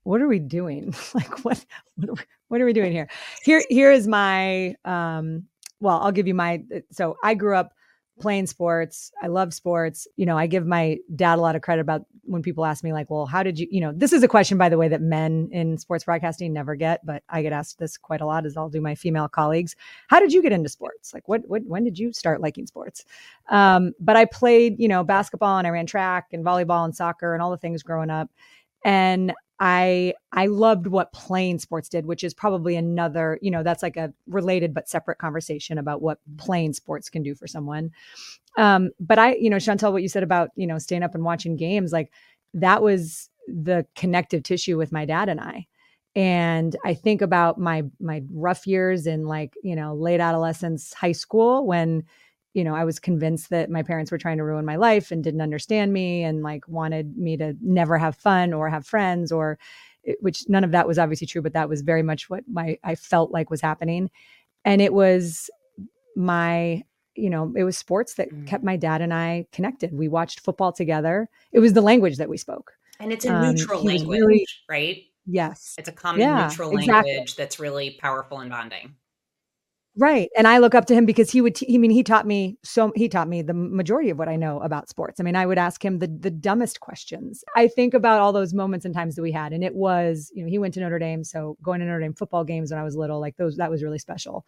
what 0.03 0.21
are 0.21 0.27
we 0.27 0.39
doing? 0.39 0.93
like 1.13 1.43
what 1.45 1.65
what 1.95 2.09
are, 2.09 2.13
we, 2.13 2.21
what 2.49 2.61
are 2.61 2.65
we 2.65 2.73
doing 2.73 2.91
here? 2.91 3.07
Here 3.43 3.63
here 3.69 3.91
is 3.91 4.07
my 4.07 4.75
um 4.85 5.45
well, 5.79 5.99
I'll 6.01 6.11
give 6.11 6.27
you 6.27 6.33
my 6.33 6.63
so 6.91 7.15
I 7.23 7.33
grew 7.33 7.55
up 7.55 7.73
playing 8.19 8.47
sports. 8.47 9.11
I 9.21 9.27
love 9.27 9.53
sports. 9.53 10.07
You 10.15 10.25
know, 10.25 10.37
I 10.37 10.47
give 10.47 10.65
my 10.65 10.97
dad 11.15 11.37
a 11.37 11.41
lot 11.41 11.55
of 11.55 11.61
credit 11.61 11.81
about 11.81 12.05
when 12.23 12.41
people 12.41 12.65
ask 12.65 12.83
me, 12.83 12.93
like, 12.93 13.09
well, 13.09 13.25
how 13.25 13.43
did 13.43 13.59
you, 13.59 13.67
you 13.69 13.81
know, 13.81 13.91
this 13.93 14.13
is 14.13 14.23
a 14.23 14.27
question, 14.27 14.57
by 14.57 14.69
the 14.69 14.77
way, 14.77 14.87
that 14.87 15.01
men 15.01 15.49
in 15.51 15.77
sports 15.77 16.05
broadcasting 16.05 16.53
never 16.53 16.75
get, 16.75 17.05
but 17.05 17.23
I 17.29 17.41
get 17.41 17.53
asked 17.53 17.77
this 17.77 17.97
quite 17.97 18.21
a 18.21 18.25
lot 18.25 18.45
as 18.45 18.57
I'll 18.57 18.69
do 18.69 18.81
my 18.81 18.95
female 18.95 19.27
colleagues. 19.27 19.75
How 20.07 20.19
did 20.19 20.33
you 20.33 20.41
get 20.41 20.51
into 20.51 20.69
sports? 20.69 21.13
Like, 21.13 21.27
what, 21.27 21.41
what, 21.47 21.63
when 21.65 21.83
did 21.83 21.99
you 21.99 22.13
start 22.13 22.41
liking 22.41 22.67
sports? 22.67 23.05
Um, 23.49 23.91
but 23.99 24.15
I 24.15 24.25
played, 24.25 24.79
you 24.79 24.87
know, 24.87 25.03
basketball 25.03 25.57
and 25.57 25.67
I 25.67 25.71
ran 25.71 25.85
track 25.85 26.27
and 26.31 26.43
volleyball 26.43 26.85
and 26.85 26.95
soccer 26.95 27.33
and 27.33 27.43
all 27.43 27.51
the 27.51 27.57
things 27.57 27.83
growing 27.83 28.09
up. 28.09 28.29
And 28.83 29.33
I 29.59 30.13
I 30.31 30.47
loved 30.47 30.87
what 30.87 31.13
playing 31.13 31.59
sports 31.59 31.87
did, 31.87 32.05
which 32.05 32.23
is 32.23 32.33
probably 32.33 32.75
another, 32.75 33.39
you 33.41 33.51
know, 33.51 33.63
that's 33.63 33.83
like 33.83 33.95
a 33.97 34.13
related 34.27 34.73
but 34.73 34.89
separate 34.89 35.17
conversation 35.17 35.77
about 35.77 36.01
what 36.01 36.19
playing 36.37 36.73
sports 36.73 37.09
can 37.09 37.23
do 37.23 37.35
for 37.35 37.47
someone. 37.47 37.91
Um, 38.57 38.91
but 38.99 39.19
I, 39.19 39.35
you 39.35 39.49
know, 39.49 39.59
Chantal, 39.59 39.93
what 39.93 40.01
you 40.01 40.09
said 40.09 40.23
about, 40.23 40.49
you 40.55 40.67
know, 40.67 40.77
staying 40.77 41.03
up 41.03 41.15
and 41.15 41.23
watching 41.23 41.55
games, 41.55 41.93
like 41.93 42.11
that 42.53 42.81
was 42.81 43.29
the 43.47 43.85
connective 43.95 44.43
tissue 44.43 44.77
with 44.77 44.91
my 44.91 45.05
dad 45.05 45.29
and 45.29 45.39
I. 45.39 45.67
And 46.17 46.75
I 46.85 46.93
think 46.93 47.21
about 47.21 47.57
my 47.59 47.83
my 47.99 48.23
rough 48.33 48.67
years 48.67 49.05
in 49.07 49.25
like, 49.25 49.53
you 49.63 49.75
know, 49.75 49.93
late 49.95 50.21
adolescence, 50.21 50.93
high 50.93 51.11
school 51.11 51.65
when 51.65 52.03
you 52.55 52.63
know, 52.63 52.73
I 52.73 52.85
was 52.85 52.99
convinced 52.99 53.49
that 53.49 53.69
my 53.69 53.83
parents 53.83 54.11
were 54.11 54.17
trying 54.17 54.37
to 54.37 54.45
ruin 54.45 54.63
my 54.63 54.77
life 54.77 55.11
and 55.11 55.21
didn't 55.21 55.41
understand 55.41 55.91
me 55.91 56.23
and 56.23 56.41
like 56.41 56.65
wanted 56.69 57.17
me 57.17 57.35
to 57.35 57.53
never 57.61 57.97
have 57.97 58.15
fun 58.15 58.53
or 58.53 58.69
have 58.69 58.87
friends 58.87 59.29
or 59.29 59.59
which 60.21 60.45
none 60.47 60.63
of 60.63 60.71
that 60.71 60.87
was 60.87 60.97
obviously 60.97 61.27
true, 61.27 61.41
but 61.41 61.51
that 61.51 61.67
was 61.67 61.81
very 61.81 62.01
much 62.01 62.29
what 62.29 62.45
my 62.49 62.77
I 62.81 62.95
felt 62.95 63.31
like 63.31 63.49
was 63.49 63.59
happening. 63.59 64.09
And 64.63 64.81
it 64.81 64.93
was 64.93 65.49
my 66.15 66.83
you 67.17 67.29
know, 67.29 67.53
it 67.55 67.63
was 67.63 67.77
sports 67.77 68.15
that 68.15 68.29
mm. 68.29 68.47
kept 68.47 68.63
my 68.63 68.77
dad 68.77 69.01
and 69.01 69.13
I 69.13 69.47
connected. 69.51 69.93
We 69.93 70.07
watched 70.07 70.39
football 70.39 70.71
together. 70.71 71.29
It 71.51 71.59
was 71.59 71.73
the 71.73 71.81
language 71.81 72.17
that 72.17 72.29
we 72.29 72.37
spoke. 72.37 72.71
And 72.99 73.11
it's 73.11 73.25
a 73.25 73.33
um, 73.33 73.53
neutral 73.53 73.83
language, 73.83 74.19
really, 74.19 74.45
right? 74.69 75.03
Yes. 75.25 75.75
It's 75.77 75.87
a 75.87 75.93
common 75.93 76.21
yeah, 76.21 76.47
neutral 76.47 76.69
language 76.69 76.87
exactly. 76.87 77.33
that's 77.37 77.59
really 77.59 77.97
powerful 78.01 78.39
and 78.39 78.49
bonding. 78.49 78.95
Right. 79.97 80.29
And 80.35 80.45
I 80.45 80.57
look 80.57 80.75
up 80.75 80.85
to 80.87 80.93
him 80.93 81.05
because 81.05 81.31
he 81.31 81.39
would, 81.39 81.55
t- 81.55 81.73
I 81.73 81.77
mean, 81.77 81.89
he 81.89 82.03
taught 82.03 82.27
me 82.27 82.57
so, 82.63 82.91
he 82.97 83.07
taught 83.07 83.29
me 83.29 83.41
the 83.41 83.53
majority 83.53 84.09
of 84.09 84.19
what 84.19 84.27
I 84.27 84.35
know 84.35 84.59
about 84.59 84.89
sports. 84.89 85.21
I 85.21 85.23
mean, 85.23 85.37
I 85.37 85.45
would 85.45 85.57
ask 85.57 85.83
him 85.83 85.99
the, 85.99 86.07
the 86.07 86.29
dumbest 86.29 86.81
questions. 86.81 87.45
I 87.55 87.69
think 87.69 87.93
about 87.93 88.19
all 88.19 88.33
those 88.33 88.53
moments 88.53 88.85
and 88.85 88.93
times 88.93 89.15
that 89.15 89.21
we 89.21 89.31
had. 89.31 89.53
And 89.53 89.63
it 89.63 89.73
was, 89.73 90.31
you 90.35 90.43
know, 90.43 90.49
he 90.49 90.59
went 90.59 90.73
to 90.73 90.81
Notre 90.81 90.99
Dame. 90.99 91.23
So 91.23 91.55
going 91.63 91.79
to 91.79 91.85
Notre 91.85 92.01
Dame 92.01 92.13
football 92.13 92.43
games 92.43 92.71
when 92.71 92.79
I 92.79 92.83
was 92.83 92.97
little, 92.97 93.21
like 93.21 93.37
those, 93.37 93.55
that 93.55 93.71
was 93.71 93.83
really 93.83 93.99
special. 93.99 94.45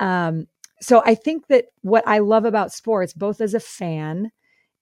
Um, 0.00 0.48
so 0.82 1.02
I 1.06 1.14
think 1.14 1.46
that 1.46 1.66
what 1.80 2.06
I 2.06 2.18
love 2.18 2.44
about 2.44 2.70
sports, 2.72 3.14
both 3.14 3.40
as 3.40 3.54
a 3.54 3.60
fan 3.60 4.32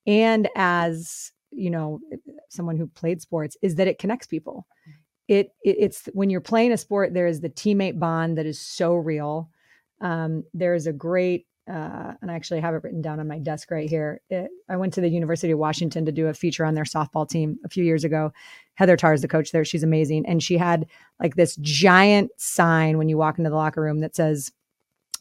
and 0.07 0.49
as, 0.57 1.31
you 1.53 1.71
know, 1.71 2.01
someone 2.49 2.77
who 2.77 2.89
played 2.89 3.23
sports, 3.23 3.57
is 3.63 3.77
that 3.77 3.87
it 3.89 3.99
connects 4.01 4.27
people. 4.27 4.67
It, 5.29 5.51
it 5.65 5.77
it's 5.79 6.07
when 6.13 6.31
you're 6.31 6.41
playing 6.41 6.73
a 6.73 6.77
sport, 6.79 7.15
there 7.15 7.29
is 7.29 7.41
the 7.41 7.51
teammate 7.51 7.99
bond 8.01 8.39
that 8.39 8.47
is 8.47 8.59
so 8.61 8.95
real 8.95 9.49
um, 10.03 10.45
there's 10.53 10.87
a 10.87 10.93
great, 10.93 11.47
uh, 11.71 12.13
and 12.21 12.31
I 12.31 12.35
actually 12.35 12.61
have 12.61 12.75
it 12.75 12.83
written 12.83 13.01
down 13.01 13.21
on 13.21 13.29
my 13.29 13.39
desk 13.39 13.71
right 13.71 13.89
here. 13.89 14.21
It, 14.29 14.51
I 14.69 14.77
went 14.77 14.93
to 14.95 15.01
the 15.01 15.09
University 15.09 15.53
of 15.53 15.59
Washington 15.59 16.05
to 16.05 16.13
do 16.13 16.27
a 16.27 16.35
feature 16.35 16.65
on 16.65 16.75
their 16.75 16.85
softball 16.85 17.27
team 17.27 17.59
a 17.65 17.69
few 17.69 17.85
years 17.85 18.05
ago. 18.05 18.33
Heather 18.75 18.97
Tarr 18.97 19.15
is 19.15 19.23
the 19.23 19.29
coach 19.29 19.53
there. 19.53 19.65
She's 19.65 19.85
amazing. 19.85 20.27
And 20.27 20.43
she 20.43 20.59
had 20.59 20.87
like 21.21 21.37
this 21.37 21.57
giant 21.57 22.33
sign 22.37 22.99
when 22.99 23.09
you 23.09 23.17
walk 23.17 23.39
into 23.39 23.49
the 23.49 23.57
locker 23.57 23.81
room 23.81 24.01
that 24.01 24.17
says, 24.17 24.53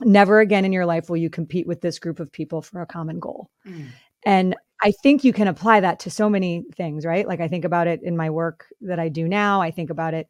Never 0.03 0.39
again 0.39 0.65
in 0.65 0.73
your 0.73 0.87
life 0.87 1.11
will 1.11 1.17
you 1.17 1.29
compete 1.29 1.67
with 1.67 1.81
this 1.81 1.99
group 1.99 2.19
of 2.19 2.31
people 2.31 2.63
for 2.63 2.81
a 2.81 2.87
common 2.87 3.19
goal. 3.19 3.51
Mm. 3.67 3.89
And 4.25 4.55
I 4.81 4.91
think 5.03 5.23
you 5.23 5.31
can 5.31 5.47
apply 5.47 5.81
that 5.81 5.99
to 5.99 6.09
so 6.09 6.27
many 6.27 6.63
things, 6.75 7.05
right? 7.05 7.27
Like 7.27 7.39
I 7.39 7.47
think 7.47 7.65
about 7.65 7.85
it 7.85 8.01
in 8.01 8.17
my 8.17 8.31
work 8.31 8.65
that 8.81 8.99
I 8.99 9.09
do 9.09 9.27
now. 9.27 9.61
I 9.61 9.69
think 9.69 9.91
about 9.91 10.15
it 10.15 10.27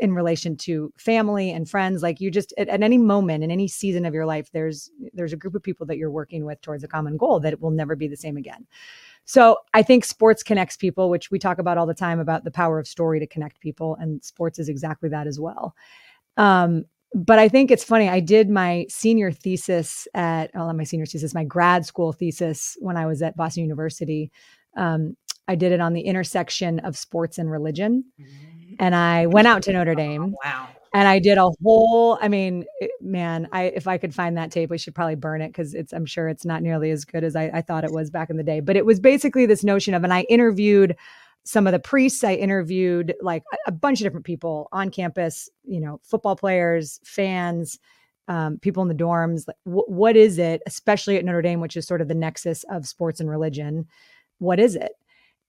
in 0.00 0.12
relation 0.12 0.56
to 0.56 0.92
family 0.96 1.50
and 1.50 1.68
friends 1.68 2.02
like 2.02 2.20
you 2.20 2.30
just 2.30 2.52
at, 2.58 2.68
at, 2.68 2.82
any 2.82 2.98
moment 2.98 3.44
in 3.44 3.50
any 3.50 3.68
season 3.68 4.04
of 4.04 4.14
your 4.14 4.26
life 4.26 4.50
there's 4.52 4.90
there's 5.12 5.32
a 5.32 5.36
group 5.36 5.54
of 5.54 5.62
people 5.62 5.86
that 5.86 5.96
you're 5.96 6.10
working 6.10 6.44
with 6.44 6.60
towards 6.60 6.82
a 6.82 6.88
common 6.88 7.16
goal 7.16 7.38
that 7.40 7.52
it 7.52 7.60
will 7.60 7.70
never 7.70 7.94
be 7.94 8.08
the 8.08 8.16
same 8.16 8.36
again. 8.36 8.66
So 9.24 9.58
i 9.74 9.82
think 9.82 10.04
sports 10.04 10.42
connects 10.42 10.76
people 10.76 11.10
which 11.10 11.30
we 11.30 11.38
talk 11.38 11.58
about 11.58 11.78
all 11.78 11.86
the 11.86 11.94
time 11.94 12.18
about 12.18 12.44
the 12.44 12.50
power 12.50 12.78
of 12.78 12.88
story 12.88 13.20
to 13.20 13.26
connect 13.26 13.60
people 13.60 13.96
and 14.00 14.22
sports 14.24 14.58
is 14.58 14.68
exactly 14.68 15.08
that 15.10 15.26
as 15.26 15.38
well. 15.38 15.74
Um, 16.36 16.84
but 17.14 17.38
i 17.38 17.48
think 17.48 17.70
it's 17.70 17.84
funny 17.84 18.08
i 18.08 18.20
did 18.20 18.50
my 18.50 18.84
senior 18.88 19.30
thesis 19.30 20.06
at 20.14 20.50
well 20.54 20.72
my 20.72 20.84
senior 20.84 21.06
thesis 21.06 21.34
my 21.34 21.44
grad 21.44 21.86
school 21.86 22.12
thesis 22.12 22.76
when 22.80 22.96
i 22.96 23.06
was 23.06 23.22
at 23.22 23.36
boston 23.36 23.62
university 23.62 24.30
um, 24.76 25.16
i 25.48 25.54
did 25.54 25.72
it 25.72 25.80
on 25.80 25.92
the 25.92 26.02
intersection 26.02 26.78
of 26.80 26.96
sports 26.96 27.38
and 27.38 27.50
religion 27.50 28.04
mm-hmm 28.20 28.56
and 28.78 28.94
I 28.94 29.26
went 29.26 29.48
out 29.48 29.62
to 29.64 29.72
Notre 29.72 29.94
Dame. 29.94 30.34
Oh, 30.34 30.38
wow. 30.44 30.68
And 30.94 31.08
I 31.08 31.18
did 31.18 31.36
a 31.36 31.50
whole, 31.62 32.18
I 32.22 32.28
mean, 32.28 32.64
man, 33.00 33.48
I 33.52 33.64
if 33.64 33.86
I 33.86 33.98
could 33.98 34.14
find 34.14 34.36
that 34.38 34.50
tape, 34.50 34.70
we 34.70 34.78
should 34.78 34.94
probably 34.94 35.14
burn 35.14 35.42
it 35.42 35.48
because 35.48 35.74
it's 35.74 35.92
I'm 35.92 36.06
sure 36.06 36.28
it's 36.28 36.46
not 36.46 36.62
nearly 36.62 36.90
as 36.90 37.04
good 37.04 37.22
as 37.22 37.36
I, 37.36 37.50
I 37.52 37.60
thought 37.60 37.84
it 37.84 37.92
was 37.92 38.10
back 38.10 38.30
in 38.30 38.36
the 38.36 38.42
day. 38.42 38.60
But 38.60 38.76
it 38.76 38.86
was 38.86 38.98
basically 38.98 39.44
this 39.44 39.64
notion 39.64 39.92
of, 39.92 40.04
and 40.04 40.14
I 40.14 40.22
interviewed 40.22 40.96
some 41.44 41.66
of 41.66 41.72
the 41.72 41.78
priests, 41.78 42.24
I 42.24 42.34
interviewed 42.34 43.14
like 43.20 43.44
a 43.66 43.72
bunch 43.72 44.00
of 44.00 44.04
different 44.04 44.26
people 44.26 44.68
on 44.72 44.90
campus, 44.90 45.50
you 45.64 45.80
know, 45.80 46.00
football 46.02 46.34
players, 46.34 46.98
fans, 47.04 47.78
um, 48.26 48.58
people 48.58 48.82
in 48.82 48.88
the 48.88 48.94
dorms. 48.94 49.46
Like, 49.46 49.56
w- 49.66 49.84
what 49.86 50.16
is 50.16 50.38
it, 50.38 50.62
especially 50.66 51.18
at 51.18 51.24
Notre 51.24 51.42
Dame, 51.42 51.60
which 51.60 51.76
is 51.76 51.86
sort 51.86 52.00
of 52.00 52.08
the 52.08 52.14
nexus 52.14 52.64
of 52.70 52.86
sports 52.86 53.20
and 53.20 53.28
religion? 53.28 53.86
What 54.38 54.58
is 54.58 54.76
it? 54.76 54.92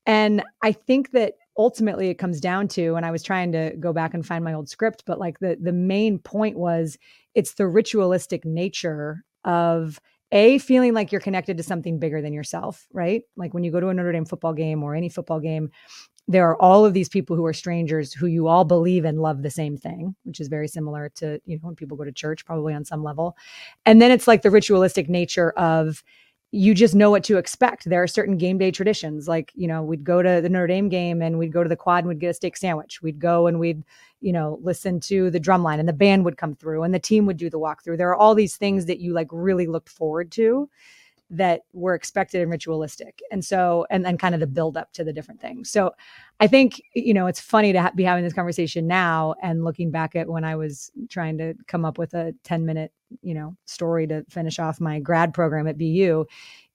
And 0.07 0.41
I 0.63 0.71
think 0.71 1.11
that 1.11 1.33
ultimately 1.57 2.09
it 2.09 2.15
comes 2.15 2.39
down 2.39 2.67
to 2.67 2.95
and 2.95 3.05
i 3.05 3.11
was 3.11 3.23
trying 3.23 3.51
to 3.51 3.73
go 3.79 3.91
back 3.91 4.13
and 4.13 4.25
find 4.25 4.43
my 4.43 4.53
old 4.53 4.69
script 4.69 5.03
but 5.05 5.19
like 5.19 5.39
the 5.39 5.57
the 5.59 5.73
main 5.73 6.19
point 6.19 6.57
was 6.57 6.97
it's 7.35 7.55
the 7.55 7.67
ritualistic 7.67 8.45
nature 8.45 9.23
of 9.43 9.99
a 10.31 10.57
feeling 10.59 10.93
like 10.93 11.11
you're 11.11 11.21
connected 11.21 11.57
to 11.57 11.63
something 11.63 11.99
bigger 11.99 12.21
than 12.21 12.33
yourself 12.33 12.87
right? 12.93 13.23
Like 13.35 13.53
when 13.53 13.63
you 13.63 13.71
go 13.71 13.79
to 13.79 13.87
a 13.87 13.93
notre 13.93 14.11
dame 14.11 14.25
football 14.25 14.53
game 14.53 14.83
or 14.83 14.93
any 14.93 15.09
football 15.09 15.39
game 15.39 15.71
there 16.29 16.49
are 16.49 16.61
all 16.61 16.85
of 16.85 16.93
these 16.93 17.07
people 17.07 17.37
who 17.37 17.45
are 17.45 17.53
strangers 17.53 18.13
who 18.13 18.27
you 18.27 18.47
all 18.47 18.65
believe 18.65 19.05
and 19.05 19.21
love 19.21 19.41
the 19.41 19.49
same 19.49 19.77
thing 19.77 20.15
which 20.23 20.39
is 20.39 20.49
very 20.49 20.67
similar 20.67 21.09
to 21.15 21.39
you 21.45 21.55
know 21.55 21.61
when 21.61 21.75
people 21.75 21.97
go 21.97 22.03
to 22.03 22.11
church 22.11 22.45
probably 22.45 22.73
on 22.73 22.85
some 22.85 23.03
level. 23.03 23.35
And 23.85 24.01
then 24.01 24.11
it's 24.11 24.27
like 24.27 24.41
the 24.41 24.51
ritualistic 24.51 25.09
nature 25.09 25.51
of 25.51 26.03
you 26.51 26.73
just 26.73 26.95
know 26.95 27.11
what 27.11 27.23
to 27.25 27.37
expect. 27.37 27.85
There 27.85 28.01
are 28.01 28.07
certain 28.07 28.37
game 28.37 28.57
day 28.57 28.71
traditions. 28.71 29.27
Like, 29.27 29.51
you 29.53 29.67
know, 29.67 29.83
we'd 29.83 30.03
go 30.03 30.21
to 30.21 30.39
the 30.41 30.49
Notre 30.49 30.67
Dame 30.67 30.87
game 30.87 31.21
and 31.21 31.37
we'd 31.37 31.51
go 31.51 31.61
to 31.61 31.69
the 31.69 31.75
quad 31.75 31.99
and 31.99 32.07
we'd 32.07 32.19
get 32.19 32.29
a 32.29 32.33
steak 32.33 32.55
sandwich. 32.55 33.01
We'd 33.01 33.19
go 33.19 33.47
and 33.47 33.59
we'd, 33.59 33.83
you 34.21 34.31
know, 34.31 34.57
listen 34.61 34.99
to 35.01 35.29
the 35.29 35.41
drum 35.41 35.61
line 35.61 35.79
and 35.79 35.89
the 35.89 35.93
band 35.93 36.23
would 36.23 36.37
come 36.37 36.55
through 36.55 36.83
and 36.83 36.93
the 36.93 36.99
team 36.99 37.25
would 37.25 37.37
do 37.37 37.49
the 37.49 37.59
walkthrough. 37.59 37.97
There 37.97 38.09
are 38.09 38.15
all 38.15 38.33
these 38.33 38.55
things 38.55 38.85
that 38.85 38.99
you 38.99 39.13
like 39.13 39.27
really 39.31 39.67
looked 39.67 39.89
forward 39.89 40.31
to 40.33 40.69
that 41.29 41.63
were 41.73 41.93
expected 41.93 42.41
and 42.41 42.49
ritualistic. 42.49 43.21
And 43.31 43.43
so, 43.43 43.85
and 43.89 44.05
then 44.05 44.17
kind 44.17 44.33
of 44.33 44.39
the 44.39 44.47
build 44.47 44.77
up 44.77 44.93
to 44.93 45.03
the 45.03 45.11
different 45.11 45.41
things. 45.41 45.69
So 45.69 45.91
I 46.39 46.47
think, 46.47 46.81
you 46.95 47.13
know, 47.13 47.27
it's 47.27 47.41
funny 47.41 47.73
to 47.73 47.81
ha- 47.81 47.91
be 47.93 48.03
having 48.03 48.23
this 48.23 48.33
conversation 48.33 48.87
now 48.87 49.35
and 49.41 49.65
looking 49.65 49.91
back 49.91 50.15
at 50.15 50.29
when 50.29 50.45
I 50.45 50.55
was 50.55 50.89
trying 51.09 51.37
to 51.39 51.53
come 51.67 51.83
up 51.83 51.97
with 51.97 52.13
a 52.13 52.33
10 52.43 52.65
minute, 52.65 52.93
you 53.21 53.33
know, 53.33 53.55
story 53.65 54.07
to 54.07 54.25
finish 54.29 54.59
off 54.59 54.81
my 54.81 54.99
grad 54.99 55.33
program 55.33 55.67
at 55.67 55.77
BU. 55.77 56.25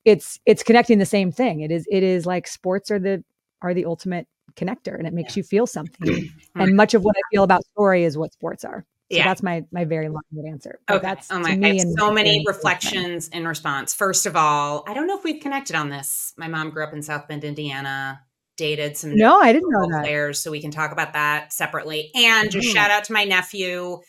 It's, 0.05 0.41
it's 0.47 0.63
connecting 0.63 0.99
the 0.99 1.07
same 1.07 1.31
thing. 1.31 1.61
It 1.61 1.71
is, 1.71 1.87
it 1.91 2.03
is 2.03 2.27
like 2.27 2.47
sports 2.47 2.91
are 2.91 2.99
the, 2.99 3.23
are 3.61 3.75
the 3.75 3.85
ultimate 3.85 4.27
connector 4.57 4.99
and 4.99 5.07
it 5.07 5.15
makes 5.15 5.37
yeah. 5.37 5.41
you 5.41 5.45
feel 5.45 5.67
something. 5.67 6.31
and 6.55 6.77
much 6.77 6.95
of 6.95 7.05
what 7.05 7.17
I 7.17 7.23
feel 7.31 7.45
about 7.45 7.65
story 7.67 8.05
is 8.05 8.19
what 8.19 8.33
sports 8.33 8.65
are. 8.65 8.85
So 9.13 9.19
yeah. 9.19 9.25
that's 9.25 9.43
my 9.43 9.63
my 9.71 9.85
very 9.85 10.09
long 10.09 10.23
answer. 10.49 10.79
But 10.87 10.97
okay. 10.97 11.07
That's 11.07 11.31
oh 11.31 11.39
my, 11.39 11.51
I 11.51 11.75
have 11.75 11.87
so 11.99 12.11
many 12.11 12.43
reflections 12.47 13.29
in 13.29 13.47
response. 13.47 13.93
First 13.93 14.25
of 14.25 14.37
all, 14.37 14.85
I 14.87 14.95
don't 14.95 15.07
know 15.07 15.19
if 15.19 15.23
we've 15.23 15.43
connected 15.43 15.77
on 15.77 15.91
this. 15.91 16.33
My 16.39 16.49
mom 16.49 16.71
grew 16.71 16.83
up 16.83 16.95
in 16.95 17.03
South 17.03 17.29
Bend, 17.29 17.45
Indiana. 17.45 18.23
Dated 18.57 18.97
some 18.97 19.15
no, 19.17 19.39
I 19.39 19.53
didn't 19.53 19.71
know 19.71 19.87
that. 19.91 20.05
players, 20.05 20.39
so 20.39 20.51
we 20.51 20.61
can 20.61 20.71
talk 20.71 20.93
about 20.93 21.13
that 21.13 21.53
separately. 21.53 22.11
And 22.15 22.51
just 22.51 22.69
mm-hmm. 22.69 22.75
shout 22.75 22.91
out 22.91 23.05
to 23.05 23.13
my 23.13 23.25
nephew. 23.25 24.01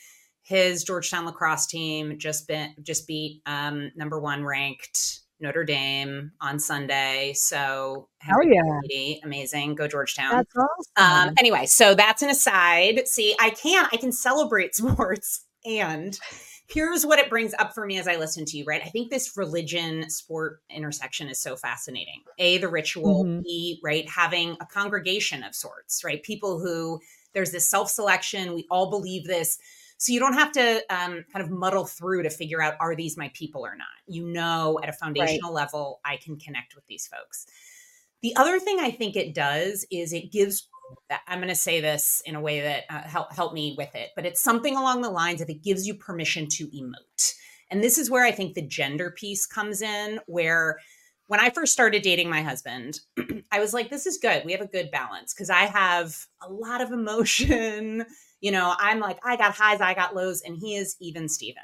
His 0.43 0.83
Georgetown 0.83 1.25
lacrosse 1.25 1.67
team 1.67 2.19
just 2.19 2.47
been 2.47 2.73
just 2.81 3.07
beat 3.07 3.41
um, 3.45 3.91
number 3.95 4.19
one 4.19 4.43
ranked 4.43 5.21
Notre 5.43 5.63
Dame 5.63 6.31
on 6.41 6.57
Sunday. 6.57 7.33
So, 7.35 8.07
hell 8.19 8.39
yeah, 8.43 9.19
amazing. 9.23 9.75
Go 9.75 9.87
Georgetown. 9.87 10.31
That's 10.31 10.55
awesome. 10.55 11.29
Um, 11.29 11.35
anyway, 11.37 11.65
so 11.65 11.93
that's 11.93 12.21
an 12.21 12.29
aside. 12.29 13.07
See, 13.07 13.35
I 13.39 13.51
can 13.51 13.87
I 13.91 13.97
can 13.97 14.11
celebrate 14.11 14.73
sports, 14.75 15.45
and 15.65 16.17
here's 16.67 17.05
what 17.05 17.19
it 17.19 17.29
brings 17.29 17.53
up 17.59 17.73
for 17.73 17.85
me 17.85 17.97
as 17.99 18.07
I 18.07 18.15
listen 18.15 18.45
to 18.45 18.57
you. 18.57 18.63
Right, 18.65 18.81
I 18.83 18.89
think 18.89 19.11
this 19.11 19.37
religion 19.37 20.09
sport 20.09 20.61
intersection 20.69 21.27
is 21.27 21.39
so 21.39 21.55
fascinating. 21.55 22.23
A, 22.39 22.57
the 22.57 22.69
ritual. 22.69 23.25
Mm-hmm. 23.25 23.41
B, 23.41 23.79
right, 23.83 24.09
having 24.09 24.57
a 24.61 24.65
congregation 24.65 25.43
of 25.43 25.53
sorts. 25.53 26.03
Right, 26.03 26.23
people 26.23 26.59
who 26.59 27.01
there's 27.33 27.51
this 27.51 27.69
self 27.69 27.89
selection. 27.89 28.55
We 28.55 28.65
all 28.71 28.89
believe 28.89 29.25
this 29.25 29.57
so 30.03 30.11
you 30.11 30.19
don't 30.19 30.33
have 30.33 30.51
to 30.51 30.83
um, 30.89 31.23
kind 31.31 31.45
of 31.45 31.49
muddle 31.49 31.85
through 31.85 32.23
to 32.23 32.29
figure 32.29 32.61
out 32.61 32.73
are 32.81 32.93
these 32.93 33.15
my 33.15 33.31
people 33.33 33.65
or 33.65 33.77
not. 33.77 33.87
You 34.05 34.27
know, 34.27 34.77
at 34.83 34.89
a 34.89 34.91
foundational 34.91 35.53
right. 35.53 35.61
level, 35.61 36.01
I 36.03 36.17
can 36.17 36.37
connect 36.37 36.75
with 36.75 36.85
these 36.87 37.07
folks. 37.07 37.45
The 38.21 38.35
other 38.35 38.59
thing 38.59 38.79
I 38.81 38.91
think 38.91 39.15
it 39.15 39.33
does 39.33 39.85
is 39.89 40.11
it 40.11 40.29
gives. 40.29 40.67
I'm 41.25 41.39
going 41.39 41.47
to 41.47 41.55
say 41.55 41.79
this 41.79 42.21
in 42.25 42.35
a 42.35 42.41
way 42.41 42.59
that 42.59 42.83
uh, 42.89 43.07
help 43.07 43.31
help 43.31 43.53
me 43.53 43.75
with 43.77 43.95
it, 43.95 44.09
but 44.13 44.25
it's 44.25 44.43
something 44.43 44.75
along 44.75 45.03
the 45.03 45.09
lines 45.09 45.39
of 45.39 45.49
it 45.49 45.63
gives 45.63 45.87
you 45.87 45.93
permission 45.93 46.49
to 46.49 46.67
emote. 46.67 47.33
And 47.71 47.81
this 47.81 47.97
is 47.97 48.11
where 48.11 48.25
I 48.25 48.31
think 48.31 48.55
the 48.55 48.67
gender 48.67 49.09
piece 49.09 49.45
comes 49.45 49.81
in, 49.81 50.19
where 50.27 50.79
when 51.27 51.39
I 51.39 51.49
first 51.49 51.71
started 51.71 52.01
dating 52.01 52.29
my 52.29 52.41
husband, 52.41 52.99
I 53.53 53.61
was 53.61 53.73
like, 53.73 53.89
this 53.89 54.05
is 54.05 54.17
good. 54.17 54.43
We 54.43 54.51
have 54.51 54.59
a 54.59 54.67
good 54.67 54.91
balance 54.91 55.33
because 55.33 55.49
I 55.49 55.61
have 55.61 56.13
a 56.41 56.51
lot 56.51 56.81
of 56.81 56.91
emotion 56.91 58.05
you 58.43 58.51
know, 58.51 58.75
I'm 58.77 58.99
like, 58.99 59.19
I 59.23 59.37
got 59.37 59.55
highs, 59.55 59.79
I 59.79 59.93
got 59.93 60.17
lows, 60.17 60.41
and 60.41 60.57
he 60.57 60.75
is 60.75 60.97
even 60.99 61.29
Steven. 61.29 61.63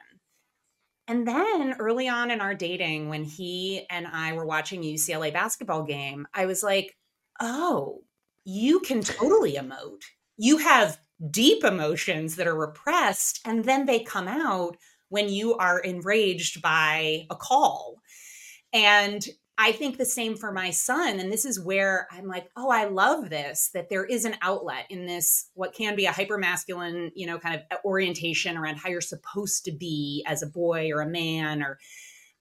And 1.10 1.28
then 1.28 1.76
early 1.78 2.08
on 2.08 2.32
in 2.32 2.40
our 2.40 2.56
dating, 2.56 3.10
when 3.10 3.26
he 3.26 3.86
and 3.90 4.08
I 4.08 4.32
were 4.32 4.46
watching 4.46 4.82
UCLA 4.82 5.34
basketball 5.34 5.84
game, 5.84 6.26
I 6.34 6.46
was 6.46 6.64
like, 6.64 6.96
oh, 7.42 8.00
you 8.46 8.80
can 8.80 9.02
totally 9.02 9.56
emote. 9.56 10.04
You 10.38 10.56
have 10.60 10.98
deep 11.30 11.66
emotions 11.66 12.38
that 12.38 12.48
are 12.48 12.56
repressed, 12.56 13.42
and 13.44 13.66
then 13.66 13.86
they 13.86 14.00
come 14.00 14.30
out 14.30 14.78
when 15.10 15.28
you 15.28 15.56
are 15.58 15.80
enraged 15.80 16.62
by 16.62 17.26
a 17.30 17.36
call. 17.36 17.96
And 18.72 19.28
I 19.62 19.74
think 19.74 19.98
the 19.98 20.06
same 20.06 20.38
for 20.38 20.54
my 20.54 20.72
son. 20.72 21.20
And 21.20 21.30
this 21.30 21.44
is 21.44 21.60
where 21.60 22.08
I'm 22.12 22.28
like, 22.28 22.50
oh, 22.56 22.70
I 22.70 22.86
love 22.86 23.30
this 23.30 23.70
that 23.74 23.89
there 23.89 24.06
is 24.06 24.24
an 24.24 24.38
outlet 24.42 24.86
in 24.89 25.06
this, 25.06 25.50
what 25.54 25.74
can 25.74 25.98
be 25.98 26.06
a 26.06 26.13
hyper 26.13 26.38
masculine, 26.38 27.12
you 27.13 27.28
know, 27.28 27.38
kind 27.38 27.56
of 27.56 27.78
orientation 27.84 28.56
around 28.56 28.78
how 28.78 28.88
you're 28.88 29.01
supposed 29.01 29.66
to 29.66 29.74
be 29.74 30.24
as 30.25 30.42
a 30.42 30.48
boy 30.48 30.92
or 30.94 31.01
a 31.01 31.10
man 31.10 31.62
or, 31.62 31.78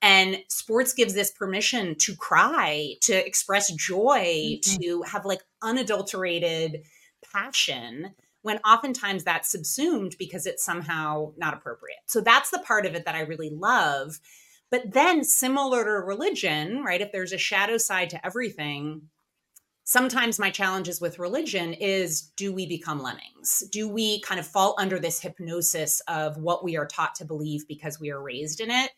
and 0.01 0.39
sports 0.49 0.93
gives 0.93 1.13
this 1.13 1.33
permission 1.33 1.97
to 1.97 2.15
cry, 2.15 2.95
to 3.03 3.27
express 3.27 3.73
joy, 3.73 4.61
mm-hmm. 4.61 4.81
to 4.81 5.03
have 5.03 5.25
like 5.25 5.43
unadulterated 5.61 6.85
passion 7.33 8.15
when 8.43 8.59
oftentimes 8.59 9.25
that's 9.25 9.51
subsumed 9.51 10.15
because 10.21 10.47
it's 10.47 10.65
somehow 10.65 11.33
not 11.37 11.53
appropriate. 11.53 11.99
So 12.07 12.21
that's 12.21 12.51
the 12.51 12.61
part 12.61 12.87
of 12.87 12.95
it 12.95 13.05
that 13.07 13.17
I 13.17 13.23
really 13.23 13.51
love 13.51 14.21
but 14.71 14.93
then, 14.93 15.25
similar 15.25 15.85
to 15.85 15.91
religion, 15.91 16.83
right? 16.83 17.01
If 17.01 17.13
there's 17.13 17.33
a 17.33 17.39
shadow 17.39 17.79
side 17.79 18.11
to 18.11 18.27
everything, 18.27 19.03
sometimes 19.85 20.39
my 20.39 20.51
challenges 20.51 21.01
with 21.01 21.19
religion 21.19 21.73
is 21.73 22.21
do 22.37 22.53
we 22.53 22.67
become 22.67 23.03
lemmings? 23.03 23.63
Do 23.73 23.89
we 23.89 24.21
kind 24.21 24.39
of 24.39 24.47
fall 24.47 24.75
under 24.79 24.99
this 24.99 25.21
hypnosis 25.21 26.03
of 26.09 26.37
what 26.37 26.63
we 26.63 26.77
are 26.77 26.87
taught 26.87 27.15
to 27.17 27.25
believe 27.25 27.67
because 27.67 27.99
we 27.99 28.11
are 28.11 28.21
raised 28.21 28.61
in 28.61 28.71
it? 28.71 28.91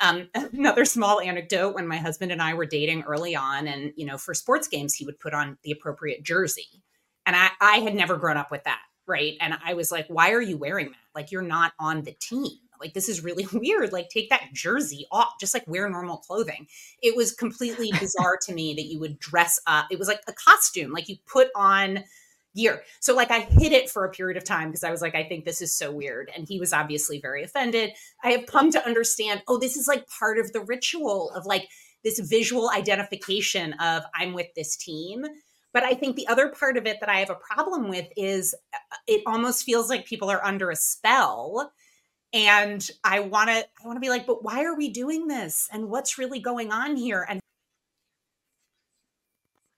Um, 0.00 0.30
another 0.34 0.86
small 0.86 1.20
anecdote 1.20 1.74
when 1.74 1.86
my 1.86 1.98
husband 1.98 2.32
and 2.32 2.40
I 2.40 2.54
were 2.54 2.64
dating 2.64 3.02
early 3.02 3.36
on, 3.36 3.68
and 3.68 3.92
you 3.96 4.06
know, 4.06 4.16
for 4.16 4.32
sports 4.32 4.68
games, 4.68 4.94
he 4.94 5.04
would 5.04 5.20
put 5.20 5.34
on 5.34 5.58
the 5.62 5.72
appropriate 5.72 6.22
jersey. 6.22 6.82
And 7.26 7.36
I, 7.36 7.50
I 7.60 7.76
had 7.78 7.94
never 7.94 8.16
grown 8.16 8.38
up 8.38 8.50
with 8.50 8.64
that, 8.64 8.80
right? 9.06 9.34
And 9.40 9.54
I 9.62 9.74
was 9.74 9.92
like, 9.92 10.06
why 10.08 10.32
are 10.32 10.42
you 10.42 10.56
wearing 10.56 10.86
that? 10.86 10.96
Like, 11.14 11.32
you're 11.32 11.42
not 11.42 11.72
on 11.78 12.02
the 12.02 12.12
team 12.12 12.58
like 12.84 12.94
this 12.94 13.08
is 13.08 13.24
really 13.24 13.46
weird 13.52 13.92
like 13.92 14.08
take 14.08 14.30
that 14.30 14.52
jersey 14.52 15.06
off 15.10 15.34
just 15.40 15.54
like 15.54 15.66
wear 15.66 15.88
normal 15.88 16.18
clothing. 16.18 16.66
It 17.02 17.16
was 17.16 17.32
completely 17.32 17.92
bizarre 18.00 18.38
to 18.42 18.54
me 18.54 18.74
that 18.74 18.84
you 18.84 19.00
would 19.00 19.18
dress 19.18 19.58
up 19.66 19.86
it 19.90 19.98
was 19.98 20.08
like 20.08 20.20
a 20.28 20.32
costume 20.32 20.92
like 20.92 21.08
you 21.08 21.16
put 21.26 21.48
on 21.56 22.04
gear. 22.54 22.82
So 23.00 23.14
like 23.14 23.30
i 23.30 23.40
hid 23.40 23.72
it 23.72 23.90
for 23.90 24.04
a 24.04 24.10
period 24.10 24.36
of 24.36 24.44
time 24.44 24.68
because 24.68 24.84
i 24.84 24.90
was 24.90 25.02
like 25.02 25.14
i 25.14 25.24
think 25.24 25.44
this 25.44 25.62
is 25.62 25.74
so 25.74 25.90
weird. 25.90 26.30
And 26.36 26.46
he 26.46 26.60
was 26.60 26.72
obviously 26.72 27.20
very 27.20 27.42
offended. 27.42 27.92
I 28.22 28.30
have 28.30 28.46
come 28.46 28.70
to 28.72 28.86
understand 28.86 29.42
oh 29.48 29.58
this 29.58 29.76
is 29.76 29.88
like 29.88 30.06
part 30.08 30.38
of 30.38 30.52
the 30.52 30.60
ritual 30.60 31.30
of 31.34 31.46
like 31.46 31.68
this 32.04 32.18
visual 32.20 32.70
identification 32.70 33.72
of 33.74 34.04
i'm 34.14 34.34
with 34.34 34.48
this 34.54 34.76
team. 34.76 35.24
But 35.74 35.82
I 35.82 35.94
think 35.94 36.14
the 36.14 36.28
other 36.28 36.50
part 36.50 36.76
of 36.76 36.86
it 36.86 37.00
that 37.00 37.08
I 37.08 37.18
have 37.18 37.30
a 37.30 37.34
problem 37.34 37.88
with 37.88 38.06
is 38.16 38.54
uh, 38.72 38.96
it 39.08 39.22
almost 39.26 39.64
feels 39.64 39.90
like 39.90 40.06
people 40.06 40.30
are 40.30 40.42
under 40.42 40.70
a 40.70 40.76
spell 40.76 41.72
and 42.34 42.90
i 43.04 43.20
want 43.20 43.48
to 43.48 43.54
i 43.54 43.86
want 43.86 43.96
to 43.96 44.00
be 44.00 44.10
like 44.10 44.26
but 44.26 44.44
why 44.44 44.64
are 44.64 44.76
we 44.76 44.90
doing 44.90 45.28
this 45.28 45.68
and 45.72 45.88
what's 45.88 46.18
really 46.18 46.40
going 46.40 46.70
on 46.70 46.96
here 46.96 47.24
and 47.28 47.40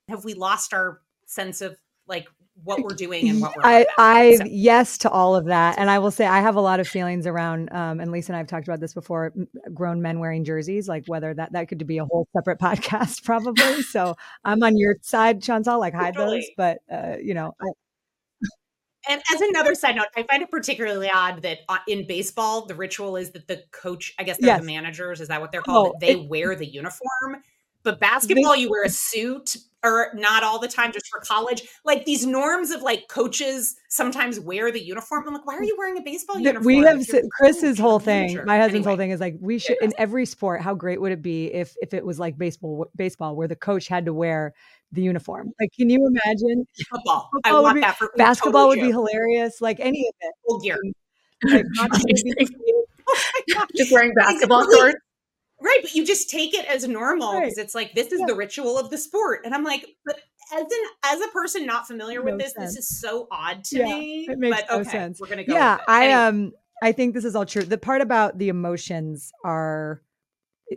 have 0.09 0.25
we 0.25 0.35
lost 0.35 0.73
our 0.75 1.01
sense 1.27 1.61
of 1.61 1.77
like 2.09 2.27
what 2.65 2.83
we're 2.83 2.95
doing 2.95 3.29
and 3.29 3.41
what 3.41 3.55
we're 3.55 3.63
I, 3.63 3.87
I 3.99 4.37
so. 4.37 4.45
yes 4.47 4.99
to 4.99 5.11
all 5.11 5.37
of 5.37 5.47
that. 5.47 5.79
And 5.79 5.91
I 5.91 5.99
will 5.99 6.11
say 6.11 6.27
I 6.27 6.41
have 6.41 6.57
a 6.57 6.61
lot 6.61 6.81
of 6.81 6.89
feelings 6.89 7.27
around 7.27 7.71
um 7.73 8.01
and 8.01 8.11
Lisa 8.11 8.33
and 8.33 8.39
I've 8.39 8.47
talked 8.47 8.67
about 8.67 8.81
this 8.81 8.95
before, 8.95 9.35
grown 9.75 10.01
men 10.01 10.21
wearing 10.21 10.45
jerseys, 10.45 10.89
like 10.89 11.05
whether 11.07 11.35
that 11.35 11.53
that 11.53 11.69
could 11.69 11.87
be 11.87 11.99
a 11.99 12.05
whole 12.07 12.27
separate 12.35 12.59
podcast 12.61 13.25
probably. 13.25 13.83
so 13.83 14.17
I'm 14.45 14.63
on 14.63 14.79
your 14.79 14.97
side, 15.03 15.43
Chantal, 15.43 15.79
like 15.79 15.95
hide 15.95 16.15
totally. 16.15 16.39
those. 16.39 16.51
But 16.57 16.79
uh, 16.91 17.17
you 17.23 17.35
know, 17.35 17.53
I, 17.61 17.67
and 19.09 19.23
as 19.35 19.41
another 19.41 19.75
side 19.75 19.97
note, 19.97 20.07
I 20.17 20.23
find 20.25 20.43
it 20.43 20.51
particularly 20.51 21.11
odd 21.13 21.43
that 21.43 21.59
uh, 21.69 21.79
in 21.89 22.07
baseball, 22.07 22.67
the 22.67 22.75
ritual 22.75 23.17
is 23.17 23.31
that 23.33 23.47
the 23.47 23.63
coach, 23.73 24.15
I 24.19 24.25
guess 24.25 24.39
they're 24.39 24.49
yes. 24.49 24.61
the 24.61 24.67
managers, 24.67 25.21
is 25.21 25.29
that 25.29 25.41
what 25.41 25.53
they're 25.53 25.63
called? 25.63 25.95
Oh, 25.97 25.99
they 26.01 26.13
it, 26.13 26.29
wear 26.29 26.55
the 26.57 26.67
uniform. 26.67 27.43
But 27.83 28.01
basketball, 28.01 28.55
they, 28.55 28.63
you 28.63 28.71
wear 28.71 28.85
a 28.85 28.89
suit, 28.91 29.57
or 29.85 30.09
not 30.15 30.43
all 30.43 30.59
the 30.59 30.67
time, 30.67 30.93
just 30.93 31.07
for 31.09 31.21
college. 31.21 31.63
Like 31.85 32.05
these 32.05 32.27
norms 32.27 32.73
of 32.73 32.83
like 32.83 33.07
coaches 33.09 33.77
sometimes 33.89 34.41
wear 34.41 34.73
the 34.73 34.83
uniform. 34.85 35.25
I'm 35.27 35.35
like, 35.35 35.47
why 35.47 35.55
are 35.55 35.63
you 35.63 35.77
wearing 35.79 35.97
a 35.97 36.03
baseball 36.03 36.41
uniform? 36.41 36.65
We 36.65 36.79
have 36.79 37.07
Chris's 37.31 37.79
whole 37.79 38.01
thing. 38.01 38.45
My 38.45 38.59
husband's 38.59 38.87
anyway. 38.87 38.91
whole 38.91 38.97
thing 38.97 39.11
is 39.13 39.21
like, 39.21 39.37
we 39.41 39.59
should 39.59 39.77
in 39.81 39.93
every 39.97 40.27
sport. 40.27 40.61
How 40.63 40.75
great 40.75 41.01
would 41.01 41.13
it 41.13 41.23
be 41.23 41.47
if 41.55 41.77
if 41.81 41.95
it 41.95 42.05
was 42.05 42.19
like 42.19 42.37
baseball, 42.37 42.91
baseball, 42.97 43.37
where 43.37 43.47
the 43.47 43.57
coach 43.57 43.87
had 43.87 44.07
to 44.07 44.13
wear 44.13 44.53
the 44.93 45.03
uniform. 45.03 45.53
Like, 45.61 45.71
can 45.79 45.91
you 45.91 46.07
imagine? 46.07 46.67
Football. 46.91 47.29
football 47.35 47.57
I 47.57 47.61
want 47.61 47.75
be, 47.77 47.81
that 47.81 47.97
for 47.97 48.11
basketball 48.17 48.69
totally 48.69 48.83
would 48.83 48.87
be 48.89 48.93
hilarious. 48.93 49.61
Like 49.61 49.81
any 49.81 50.09
of 50.09 50.15
it. 50.21 50.35
Full 50.47 50.61
gear. 50.61 50.79
Like, 51.45 51.65
oh 53.57 53.67
just 53.77 53.93
wearing 53.93 54.15
basketball 54.15 54.65
shorts. 54.65 54.97
Right, 55.61 55.79
but 55.81 55.95
you 55.95 56.05
just 56.05 56.29
take 56.29 56.55
it 56.55 56.67
as 56.67 56.87
normal 56.87 57.33
because 57.33 57.57
right. 57.57 57.65
it's 57.65 57.75
like 57.75 57.95
this 57.95 58.13
is 58.13 58.21
yeah. 58.21 58.27
the 58.27 58.35
ritual 58.35 58.79
of 58.79 58.91
the 58.91 58.99
sport, 58.99 59.41
and 59.45 59.55
I'm 59.55 59.65
like, 59.65 59.87
but 60.05 60.21
as 60.53 60.61
an 60.61 60.85
as 61.05 61.21
a 61.23 61.29
person 61.29 61.65
not 61.65 61.87
familiar 61.87 62.23
no 62.23 62.33
with 62.33 62.41
this, 62.41 62.53
sense. 62.53 62.75
this 62.75 62.85
is 62.85 63.01
so 63.01 63.27
odd 63.31 63.65
to 63.65 63.79
yeah, 63.79 63.85
me. 63.85 64.27
It 64.29 64.39
makes 64.39 64.61
but, 64.61 64.67
no 64.71 64.81
okay, 64.81 64.91
sense. 64.91 65.19
We're 65.19 65.29
gonna 65.29 65.45
go. 65.45 65.55
Yeah, 65.55 65.79
I 65.89 66.13
um, 66.13 66.53
I 66.83 66.93
think 66.93 67.15
this 67.15 67.25
is 67.25 67.35
all 67.35 67.47
true. 67.47 67.63
The 67.63 67.79
part 67.79 68.03
about 68.03 68.37
the 68.37 68.51
emotions 68.51 69.33
are 69.45 70.03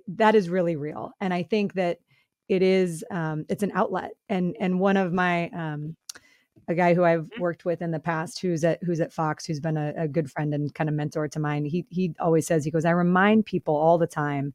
that 0.08 0.36
is 0.36 0.50
really 0.50 0.78
real, 0.78 1.12
and 1.20 1.34
I 1.34 1.44
think 1.44 1.74
that 1.74 2.00
it 2.50 2.62
is 2.62 3.06
um, 3.12 3.46
it's 3.48 3.63
an 3.63 3.72
outlet, 3.74 4.12
and 4.27 4.56
and 4.60 4.79
one 4.79 4.98
of 4.98 5.13
my 5.13 5.50
um, 5.50 5.96
a 6.68 6.75
guy 6.75 6.94
who 6.94 7.03
I've 7.03 7.25
mm-hmm. 7.25 7.41
worked 7.41 7.65
with 7.65 7.82
in 7.82 7.91
the 7.91 8.00
past 8.00 8.39
who's 8.41 8.63
at 8.63 8.82
who's 8.84 9.00
at 9.00 9.13
Fox, 9.13 9.46
who's 9.46 9.60
been 9.60 9.77
a, 9.77 9.94
a 9.96 10.08
good 10.08 10.32
friend 10.32 10.53
and 10.53 10.74
kind 10.74 10.89
of 10.89 10.96
mentor 10.96 11.27
to 11.27 11.39
mine. 11.39 11.65
He 11.65 11.86
he 11.89 12.13
always 12.20 12.48
says 12.48 12.65
he 12.65 12.72
goes, 12.72 12.86
I 12.86 12.91
remind 12.91 13.46
people 13.46 13.75
all 13.75 13.98
the 13.98 14.08
time 14.08 14.53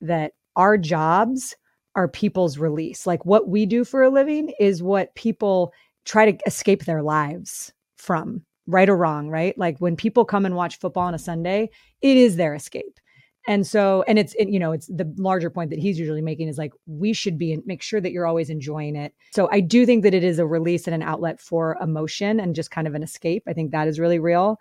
that 0.00 0.32
our 0.56 0.76
jobs 0.76 1.56
are 1.96 2.08
people's 2.08 2.58
release. 2.58 3.06
Like 3.06 3.24
what 3.24 3.48
we 3.48 3.66
do 3.66 3.84
for 3.84 4.02
a 4.02 4.10
living 4.10 4.52
is 4.60 4.82
what 4.82 5.14
people 5.14 5.72
try 6.04 6.30
to 6.30 6.38
escape 6.46 6.84
their 6.84 7.02
lives 7.02 7.72
from, 7.96 8.44
right 8.66 8.88
or 8.88 8.96
wrong, 8.96 9.28
right? 9.28 9.56
Like 9.58 9.78
when 9.78 9.96
people 9.96 10.24
come 10.24 10.46
and 10.46 10.56
watch 10.56 10.78
football 10.78 11.04
on 11.04 11.14
a 11.14 11.18
Sunday, 11.18 11.70
it 12.00 12.16
is 12.16 12.36
their 12.36 12.54
escape. 12.54 12.98
And 13.46 13.66
so, 13.66 14.04
and 14.06 14.18
it's, 14.18 14.34
it, 14.34 14.48
you 14.48 14.58
know, 14.58 14.72
it's 14.72 14.86
the 14.86 15.12
larger 15.16 15.50
point 15.50 15.70
that 15.70 15.78
he's 15.78 15.98
usually 15.98 16.20
making 16.20 16.48
is 16.48 16.58
like, 16.58 16.72
we 16.86 17.12
should 17.12 17.38
be 17.38 17.52
and 17.52 17.62
make 17.66 17.82
sure 17.82 18.00
that 18.00 18.12
you're 18.12 18.26
always 18.26 18.50
enjoying 18.50 18.96
it. 18.96 19.14
So 19.32 19.48
I 19.50 19.60
do 19.60 19.86
think 19.86 20.02
that 20.02 20.14
it 20.14 20.22
is 20.22 20.38
a 20.38 20.46
release 20.46 20.86
and 20.86 20.94
an 20.94 21.02
outlet 21.02 21.40
for 21.40 21.76
emotion 21.80 22.38
and 22.38 22.54
just 22.54 22.70
kind 22.70 22.86
of 22.86 22.94
an 22.94 23.02
escape. 23.02 23.44
I 23.48 23.54
think 23.54 23.70
that 23.70 23.88
is 23.88 23.98
really 23.98 24.18
real. 24.18 24.58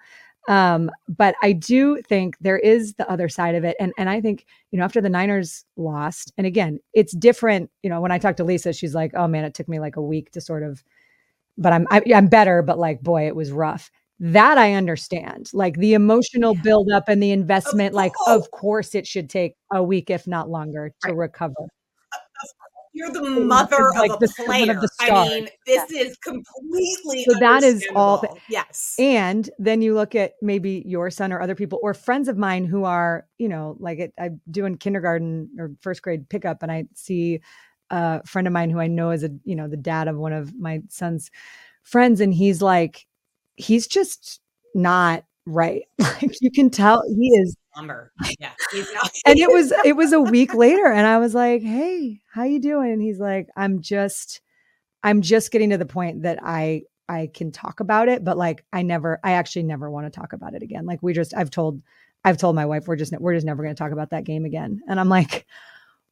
Um, 0.48 0.90
but 1.08 1.36
I 1.44 1.52
do 1.52 2.02
think 2.02 2.38
there 2.40 2.58
is 2.58 2.94
the 2.94 3.10
other 3.10 3.30
side 3.30 3.56
of 3.56 3.64
it. 3.64 3.76
And 3.80 3.94
and 3.98 4.10
I 4.10 4.22
think, 4.22 4.46
you 4.72 4.80
know, 4.80 4.86
after 4.86 5.02
the 5.02 5.10
Niners 5.10 5.66
lost, 5.76 6.32
and 6.38 6.48
again, 6.48 6.80
it's 6.94 7.14
different, 7.14 7.70
you 7.84 7.90
know, 7.90 8.02
when 8.02 8.12
I 8.12 8.18
talked 8.18 8.38
to 8.38 8.44
Lisa, 8.44 8.74
she's 8.74 8.96
like, 8.96 9.12
oh 9.16 9.28
man, 9.28 9.44
it 9.44 9.54
took 9.54 9.68
me 9.68 9.80
like 9.80 9.96
a 9.96 10.02
week 10.02 10.32
to 10.32 10.42
sort 10.42 10.64
of, 10.64 10.84
but 11.58 11.74
I'm 11.74 11.86
I, 11.92 11.98
am 11.98 12.04
i 12.08 12.18
am 12.18 12.28
better, 12.28 12.62
but 12.62 12.80
like, 12.80 13.02
boy, 13.02 13.28
it 13.28 13.36
was 13.36 13.52
rough. 13.52 13.92
That 14.20 14.58
I 14.58 14.74
understand. 14.74 15.50
Like 15.54 15.78
the 15.78 15.94
emotional 15.94 16.56
yeah. 16.56 16.62
buildup 16.62 17.08
and 17.08 17.24
the 17.24 17.32
investment, 17.32 17.96
like, 17.96 18.14
of 18.28 18.52
course 18.52 18.94
it 18.94 19.08
should 19.08 19.30
take 19.30 19.56
a 19.72 19.82
week, 19.82 20.10
if 20.10 20.28
not 20.28 20.50
longer, 20.50 20.94
to 21.04 21.08
right. 21.10 21.18
recover. 21.18 21.70
You're 22.92 23.12
the 23.12 23.22
mother 23.22 23.92
like 23.96 24.12
of 24.12 24.22
a 24.22 24.44
player. 24.44 24.78
Of 24.78 24.90
I 25.00 25.30
mean, 25.30 25.48
this 25.66 25.86
yeah. 25.90 26.02
is 26.02 26.18
completely. 26.18 27.24
So 27.24 27.40
that 27.40 27.64
is 27.64 27.88
all. 27.96 28.26
yes. 28.50 28.96
And 28.98 29.50
then 29.60 29.82
you 29.82 29.94
look 29.94 30.16
at 30.16 30.34
maybe 30.42 30.84
your 30.86 31.12
son 31.12 31.32
or 31.32 31.40
other 31.40 31.56
people 31.56 31.80
or 31.84 31.94
friends 31.94 32.28
of 32.28 32.36
mine 32.36 32.66
who 32.66 32.86
are, 32.86 33.28
you 33.38 33.48
know, 33.48 33.78
like 33.80 34.00
it, 34.00 34.14
I'm 34.20 34.42
doing 34.50 34.76
kindergarten 34.76 35.50
or 35.60 35.72
first 35.82 36.02
grade 36.02 36.28
pickup, 36.28 36.64
and 36.64 36.72
I 36.72 36.86
see 36.96 37.42
a 37.92 38.26
friend 38.26 38.48
of 38.48 38.54
mine 38.54 38.72
who 38.72 38.80
I 38.80 38.88
know 38.88 39.12
is 39.12 39.24
a, 39.24 39.30
you 39.46 39.56
know, 39.56 39.68
the 39.68 39.78
dad 39.78 40.08
of 40.08 40.18
one 40.18 40.34
of 40.34 40.54
my 40.56 40.82
son's 40.90 41.30
friends, 41.84 42.20
and 42.20 42.34
he's 42.34 42.62
like, 42.62 43.06
he's 43.60 43.88
just 43.88 44.40
not 44.74 45.24
right. 45.46 45.84
Like 46.00 46.42
you 46.42 46.52
can 46.52 46.70
tell 46.70 47.04
he 47.08 47.30
is 47.30 47.56
number. 47.76 48.12
Yeah. 48.40 48.52
and 49.26 49.40
it 49.40 49.50
was 49.50 49.72
it 49.86 49.96
was 49.96 50.12
a 50.12 50.20
week 50.20 50.54
later 50.54 50.88
and 50.88 51.06
I 51.06 51.18
was 51.18 51.34
like, 51.34 51.62
"Hey, 51.62 52.22
how 52.32 52.44
you 52.44 52.60
doing?" 52.60 52.92
And 52.92 53.02
he's 53.02 53.20
like, 53.20 53.48
"I'm 53.56 53.82
just 53.82 54.42
I'm 55.04 55.22
just 55.22 55.52
getting 55.52 55.70
to 55.70 55.78
the 55.78 55.86
point 55.86 56.24
that 56.24 56.40
I 56.44 56.84
I 57.08 57.30
can 57.34 57.52
talk 57.52 57.80
about 57.80 58.10
it, 58.10 58.24
but 58.24 58.38
like 58.38 58.66
I 58.74 58.82
never 58.82 59.20
I 59.24 59.34
actually 59.34 59.64
never 59.64 59.90
want 59.90 60.12
to 60.12 60.20
talk 60.20 60.34
about 60.34 60.56
it 60.56 60.64
again. 60.64 60.86
Like 60.86 61.02
we 61.02 61.14
just 61.14 61.34
I've 61.36 61.52
told 61.52 61.82
I've 62.26 62.38
told 62.38 62.56
my 62.56 62.66
wife 62.66 62.88
we're 62.88 62.98
just 62.98 63.14
we're 63.20 63.34
just 63.34 63.46
never 63.46 63.64
going 63.64 63.76
to 63.76 63.80
talk 63.80 63.92
about 63.92 64.10
that 64.10 64.26
game 64.26 64.46
again." 64.46 64.82
And 64.88 65.00
I'm 65.00 65.10
like, 65.10 65.46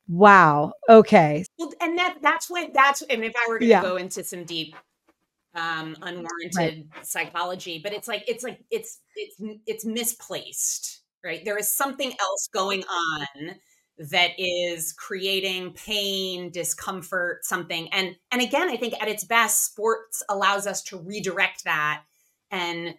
"Wow. 0.07 0.73
Okay." 0.89 1.43
Well, 1.57 1.73
and 1.81 1.97
that 1.97 2.17
that's 2.21 2.49
when 2.49 2.71
that's 2.73 3.01
and 3.03 3.25
if 3.25 3.33
I 3.35 3.47
were 3.49 3.59
going 3.59 3.67
to 3.67 3.67
yeah. 3.67 3.81
go 3.81 3.97
into 3.97 4.23
some 4.23 4.45
deep 4.45 4.75
um 5.57 5.97
unwarranted 6.01 6.87
right. 6.95 7.05
psychology 7.05 7.79
but 7.83 7.91
it's 7.91 8.07
like 8.07 8.23
it's 8.27 8.43
like 8.43 8.63
it's 8.71 8.99
it's 9.15 9.41
it's 9.65 9.85
misplaced 9.85 11.01
right? 11.27 11.43
There 11.43 11.57
is 11.57 11.69
something 11.69 12.13
else 12.19 12.47
going 12.53 12.83
on 12.83 13.55
that 13.99 14.31
is 14.37 14.93
creating 14.93 15.73
pain, 15.73 16.51
discomfort, 16.51 17.43
something. 17.43 17.89
And 17.91 18.15
and 18.31 18.41
again, 18.41 18.69
I 18.69 18.77
think 18.77 18.93
at 19.01 19.07
its 19.07 19.23
best, 19.23 19.65
sports 19.65 20.23
allows 20.29 20.67
us 20.67 20.81
to 20.83 20.97
redirect 20.97 21.63
that 21.65 22.03
and 22.51 22.95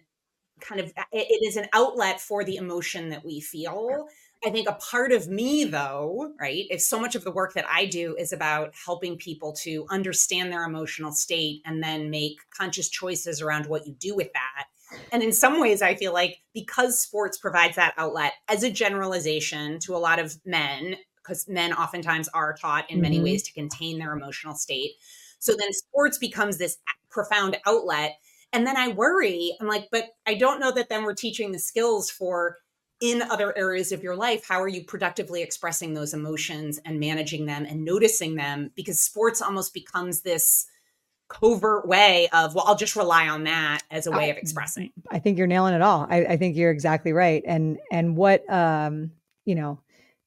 kind 0.59 0.81
of 0.81 0.87
it, 0.87 1.27
it 1.29 1.47
is 1.47 1.55
an 1.55 1.67
outlet 1.73 2.19
for 2.19 2.43
the 2.43 2.57
emotion 2.57 3.09
that 3.09 3.25
we 3.25 3.39
feel. 3.39 4.07
I 4.45 4.51
think 4.51 4.69
a 4.69 4.73
part 4.73 5.11
of 5.11 5.27
me, 5.27 5.65
though, 5.65 6.33
right, 6.39 6.65
if 6.69 6.81
so 6.81 6.99
much 6.99 7.15
of 7.15 7.25
the 7.25 7.31
work 7.31 7.53
that 7.55 7.65
I 7.69 7.85
do 7.85 8.15
is 8.17 8.31
about 8.31 8.73
helping 8.85 9.17
people 9.17 9.51
to 9.63 9.85
understand 9.89 10.51
their 10.51 10.63
emotional 10.63 11.11
state 11.11 11.61
and 11.65 11.83
then 11.83 12.09
make 12.09 12.37
conscious 12.57 12.87
choices 12.87 13.41
around 13.41 13.65
what 13.65 13.85
you 13.85 13.93
do 13.93 14.15
with 14.15 14.31
that 14.33 14.67
and 15.11 15.23
in 15.23 15.33
some 15.33 15.59
ways, 15.59 15.81
I 15.81 15.95
feel 15.95 16.13
like 16.13 16.39
because 16.53 16.99
sports 16.99 17.37
provides 17.37 17.75
that 17.75 17.93
outlet 17.97 18.33
as 18.47 18.63
a 18.63 18.71
generalization 18.71 19.79
to 19.79 19.95
a 19.95 19.97
lot 19.97 20.19
of 20.19 20.37
men, 20.45 20.95
because 21.15 21.47
men 21.47 21.73
oftentimes 21.73 22.27
are 22.29 22.55
taught 22.55 22.89
in 22.89 22.95
mm-hmm. 22.95 23.01
many 23.03 23.21
ways 23.21 23.43
to 23.43 23.53
contain 23.53 23.99
their 23.99 24.13
emotional 24.13 24.55
state. 24.55 24.91
So 25.39 25.53
then 25.57 25.71
sports 25.73 26.17
becomes 26.17 26.57
this 26.57 26.77
profound 27.09 27.57
outlet. 27.65 28.17
And 28.51 28.65
then 28.65 28.77
I 28.77 28.89
worry, 28.89 29.55
I'm 29.61 29.67
like, 29.67 29.89
but 29.91 30.05
I 30.25 30.33
don't 30.33 30.59
know 30.59 30.71
that 30.71 30.89
then 30.89 31.03
we're 31.03 31.13
teaching 31.13 31.51
the 31.51 31.59
skills 31.59 32.09
for 32.09 32.57
in 33.01 33.21
other 33.21 33.57
areas 33.57 33.91
of 33.91 34.03
your 34.03 34.15
life 34.15 34.45
how 34.47 34.61
are 34.61 34.67
you 34.67 34.83
productively 34.83 35.41
expressing 35.41 35.93
those 35.93 36.13
emotions 36.13 36.79
and 36.85 36.99
managing 36.99 37.45
them 37.45 37.65
and 37.65 37.83
noticing 37.83 38.35
them? 38.35 38.71
Because 38.75 38.99
sports 38.99 39.41
almost 39.41 39.73
becomes 39.73 40.21
this 40.21 40.65
covert 41.29 41.87
way 41.87 42.27
of 42.33 42.55
well 42.55 42.65
i'll 42.67 42.75
just 42.75 42.95
rely 42.95 43.27
on 43.27 43.43
that 43.43 43.81
as 43.91 44.07
a 44.07 44.11
way 44.11 44.25
I, 44.25 44.27
of 44.29 44.37
expressing. 44.37 44.91
I 45.11 45.19
think 45.19 45.37
you're 45.37 45.45
nailing 45.45 45.75
it 45.75 45.81
all. 45.83 46.07
I, 46.09 46.25
I, 46.25 46.37
think 46.37 46.57
you're 46.57 46.71
exactly 46.71 47.13
right. 47.13 47.43
And 47.45 47.77
and 47.91 48.17
what 48.17 48.51
um 48.51 49.11
you 49.45 49.53
know 49.53 49.79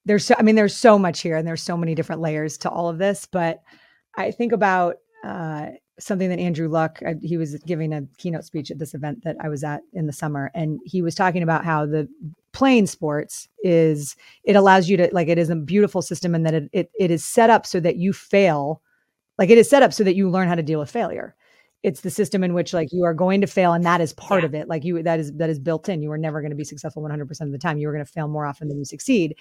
there's 0.05 0.25
so 0.25 0.35
i 0.37 0.41
mean 0.41 0.55
there's 0.55 0.75
so 0.75 0.97
much 0.97 1.21
here 1.21 1.37
and 1.37 1.47
there's 1.47 1.61
so 1.61 1.77
many 1.77 1.95
different 1.95 2.21
layers 2.21 2.57
to 2.59 2.69
all 2.69 2.89
of 2.89 2.97
this 2.97 3.25
but 3.25 3.61
i 4.17 4.31
think 4.31 4.51
about 4.51 4.97
uh 5.23 5.67
something 5.99 6.29
that 6.29 6.39
andrew 6.39 6.67
luck 6.67 6.99
I, 7.05 7.15
he 7.21 7.37
was 7.37 7.55
giving 7.65 7.93
a 7.93 8.03
keynote 8.17 8.43
speech 8.43 8.71
at 8.71 8.79
this 8.79 8.93
event 8.93 9.23
that 9.23 9.37
i 9.39 9.47
was 9.47 9.63
at 9.63 9.81
in 9.93 10.07
the 10.07 10.13
summer 10.13 10.51
and 10.53 10.79
he 10.83 11.01
was 11.01 11.15
talking 11.15 11.43
about 11.43 11.63
how 11.63 11.85
the 11.85 12.07
playing 12.53 12.85
sports 12.85 13.47
is 13.63 14.15
it 14.43 14.55
allows 14.55 14.87
you 14.87 14.95
to 14.95 15.09
like 15.11 15.27
it 15.27 15.37
is 15.37 15.49
a 15.49 15.55
beautiful 15.55 16.01
system 16.01 16.33
and 16.33 16.45
that 16.45 16.53
it, 16.53 16.69
it, 16.71 16.91
it 16.99 17.11
is 17.11 17.25
set 17.25 17.49
up 17.49 17.65
so 17.65 17.79
that 17.79 17.97
you 17.97 18.13
fail 18.13 18.81
like 19.37 19.49
it 19.49 19.57
is 19.57 19.69
set 19.69 19.83
up 19.83 19.93
so 19.93 20.03
that 20.03 20.15
you 20.15 20.29
learn 20.29 20.47
how 20.47 20.55
to 20.55 20.63
deal 20.63 20.79
with 20.79 20.91
failure. 20.91 21.35
It's 21.81 22.01
the 22.01 22.09
system 22.09 22.43
in 22.43 22.53
which 22.53 22.73
like 22.73 22.89
you 22.93 23.03
are 23.03 23.13
going 23.13 23.41
to 23.41 23.47
fail 23.47 23.73
and 23.73 23.83
that 23.83 23.99
is 23.99 24.13
part 24.13 24.43
yeah. 24.43 24.45
of 24.45 24.55
it. 24.55 24.69
Like 24.69 24.85
you 24.85 25.03
that 25.03 25.19
is 25.19 25.33
that 25.33 25.49
is 25.49 25.59
built 25.59 25.89
in. 25.89 26.01
You 26.01 26.11
are 26.11 26.17
never 26.17 26.39
going 26.39 26.51
to 26.51 26.55
be 26.55 26.63
successful 26.63 27.03
100% 27.03 27.41
of 27.41 27.51
the 27.51 27.57
time. 27.57 27.77
You 27.77 27.89
are 27.89 27.91
going 27.91 28.05
to 28.05 28.11
fail 28.11 28.29
more 28.29 28.45
often 28.45 28.69
than 28.69 28.77
you 28.77 28.85
succeed. 28.85 29.35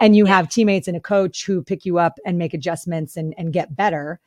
And 0.00 0.14
you 0.14 0.26
yeah. 0.26 0.36
have 0.36 0.48
teammates 0.50 0.88
and 0.88 0.96
a 0.96 1.00
coach 1.00 1.46
who 1.46 1.62
pick 1.62 1.86
you 1.86 1.98
up 1.98 2.18
and 2.26 2.36
make 2.36 2.52
adjustments 2.52 3.16
and 3.16 3.32
and 3.38 3.52
get 3.52 3.74
better. 3.74 4.20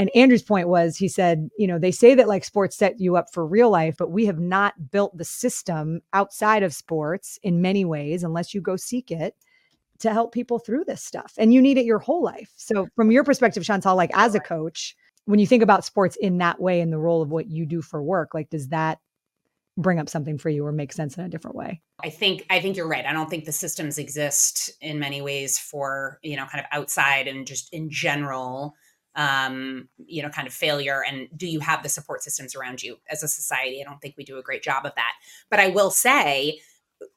And 0.00 0.08
Andrew's 0.14 0.42
point 0.42 0.66
was 0.66 0.96
he 0.96 1.08
said, 1.08 1.50
you 1.58 1.66
know, 1.66 1.78
they 1.78 1.90
say 1.90 2.14
that 2.14 2.26
like 2.26 2.42
sports 2.42 2.74
set 2.74 2.98
you 2.98 3.16
up 3.16 3.26
for 3.34 3.46
real 3.46 3.68
life, 3.68 3.96
but 3.98 4.10
we 4.10 4.24
have 4.24 4.38
not 4.38 4.90
built 4.90 5.14
the 5.18 5.26
system 5.26 6.00
outside 6.14 6.62
of 6.62 6.72
sports 6.72 7.38
in 7.42 7.60
many 7.60 7.84
ways 7.84 8.24
unless 8.24 8.54
you 8.54 8.62
go 8.62 8.76
seek 8.76 9.10
it 9.10 9.34
to 9.98 10.10
help 10.10 10.32
people 10.32 10.58
through 10.58 10.84
this 10.86 11.04
stuff. 11.04 11.34
And 11.36 11.52
you 11.52 11.60
need 11.60 11.76
it 11.76 11.84
your 11.84 11.98
whole 11.98 12.24
life. 12.24 12.50
So, 12.56 12.88
from 12.96 13.10
your 13.10 13.24
perspective, 13.24 13.62
Chantal, 13.62 13.94
like 13.94 14.10
as 14.14 14.34
a 14.34 14.40
coach, 14.40 14.96
when 15.26 15.38
you 15.38 15.46
think 15.46 15.62
about 15.62 15.84
sports 15.84 16.16
in 16.16 16.38
that 16.38 16.58
way 16.58 16.80
in 16.80 16.88
the 16.88 16.98
role 16.98 17.20
of 17.20 17.30
what 17.30 17.50
you 17.50 17.66
do 17.66 17.82
for 17.82 18.02
work, 18.02 18.32
like 18.32 18.48
does 18.48 18.68
that 18.68 19.00
bring 19.76 19.98
up 19.98 20.08
something 20.08 20.38
for 20.38 20.48
you 20.48 20.64
or 20.64 20.72
make 20.72 20.94
sense 20.94 21.18
in 21.18 21.24
a 21.24 21.28
different 21.28 21.56
way? 21.56 21.82
I 22.02 22.08
think 22.08 22.46
I 22.48 22.58
think 22.60 22.74
you're 22.74 22.88
right. 22.88 23.04
I 23.04 23.12
don't 23.12 23.28
think 23.28 23.44
the 23.44 23.52
systems 23.52 23.98
exist 23.98 24.70
in 24.80 24.98
many 24.98 25.20
ways 25.20 25.58
for, 25.58 26.18
you 26.22 26.36
know, 26.36 26.46
kind 26.46 26.64
of 26.64 26.66
outside 26.72 27.28
and 27.28 27.46
just 27.46 27.70
in 27.74 27.90
general 27.90 28.74
um, 29.16 29.88
you 30.06 30.22
know, 30.22 30.28
kind 30.28 30.46
of 30.46 30.54
failure 30.54 31.02
and 31.06 31.28
do 31.36 31.46
you 31.46 31.60
have 31.60 31.82
the 31.82 31.88
support 31.88 32.22
systems 32.22 32.54
around 32.54 32.82
you 32.82 32.98
as 33.10 33.22
a 33.22 33.28
society? 33.28 33.80
I 33.80 33.88
don't 33.88 34.00
think 34.00 34.14
we 34.16 34.24
do 34.24 34.38
a 34.38 34.42
great 34.42 34.62
job 34.62 34.86
of 34.86 34.94
that. 34.94 35.12
But 35.50 35.60
I 35.60 35.68
will 35.68 35.90
say 35.90 36.60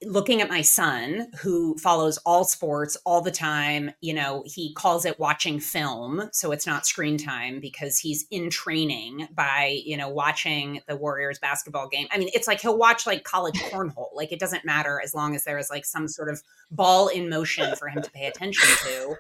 looking 0.04 0.42
at 0.42 0.50
my 0.50 0.62
son 0.62 1.28
who 1.42 1.78
follows 1.78 2.18
all 2.26 2.46
sports 2.46 2.98
all 3.06 3.22
the 3.22 3.32
time 3.32 3.92
you 4.02 4.14
know 4.14 4.44
he 4.46 4.74
calls 4.74 5.06
it 5.06 5.20
watching 5.20 5.60
film 5.60 6.30
so 6.32 6.52
it's 6.52 6.66
not 6.66 6.86
screen 6.86 7.18
time 7.18 7.60
because 7.60 7.98
he's 7.98 8.26
in 8.32 8.50
training 8.50 9.28
by 9.34 9.82
you 9.86 9.98
know 9.98 10.08
watching 10.08 10.80
the 10.88 10.96
warriors 10.96 11.38
basketball 11.40 11.88
game 11.88 12.08
i 12.12 12.18
mean 12.18 12.30
it's 12.34 12.48
like 12.48 12.62
he'll 12.62 12.78
watch 12.78 13.06
like 13.06 13.24
college 13.24 13.60
cornhole 13.72 14.10
like 14.14 14.32
it 14.32 14.40
doesn't 14.40 14.66
matter 14.66 15.02
as 15.04 15.14
long 15.14 15.36
as 15.36 15.44
there 15.44 15.58
is 15.58 15.70
like 15.70 15.86
some 15.86 16.08
sort 16.08 16.30
of 16.30 16.42
ball 16.72 17.08
in 17.10 17.30
motion 17.30 17.76
for 17.76 17.88
him 17.88 18.02
to 18.02 18.12
pay 18.12 18.26
attention 18.26 18.70
to 18.86 19.16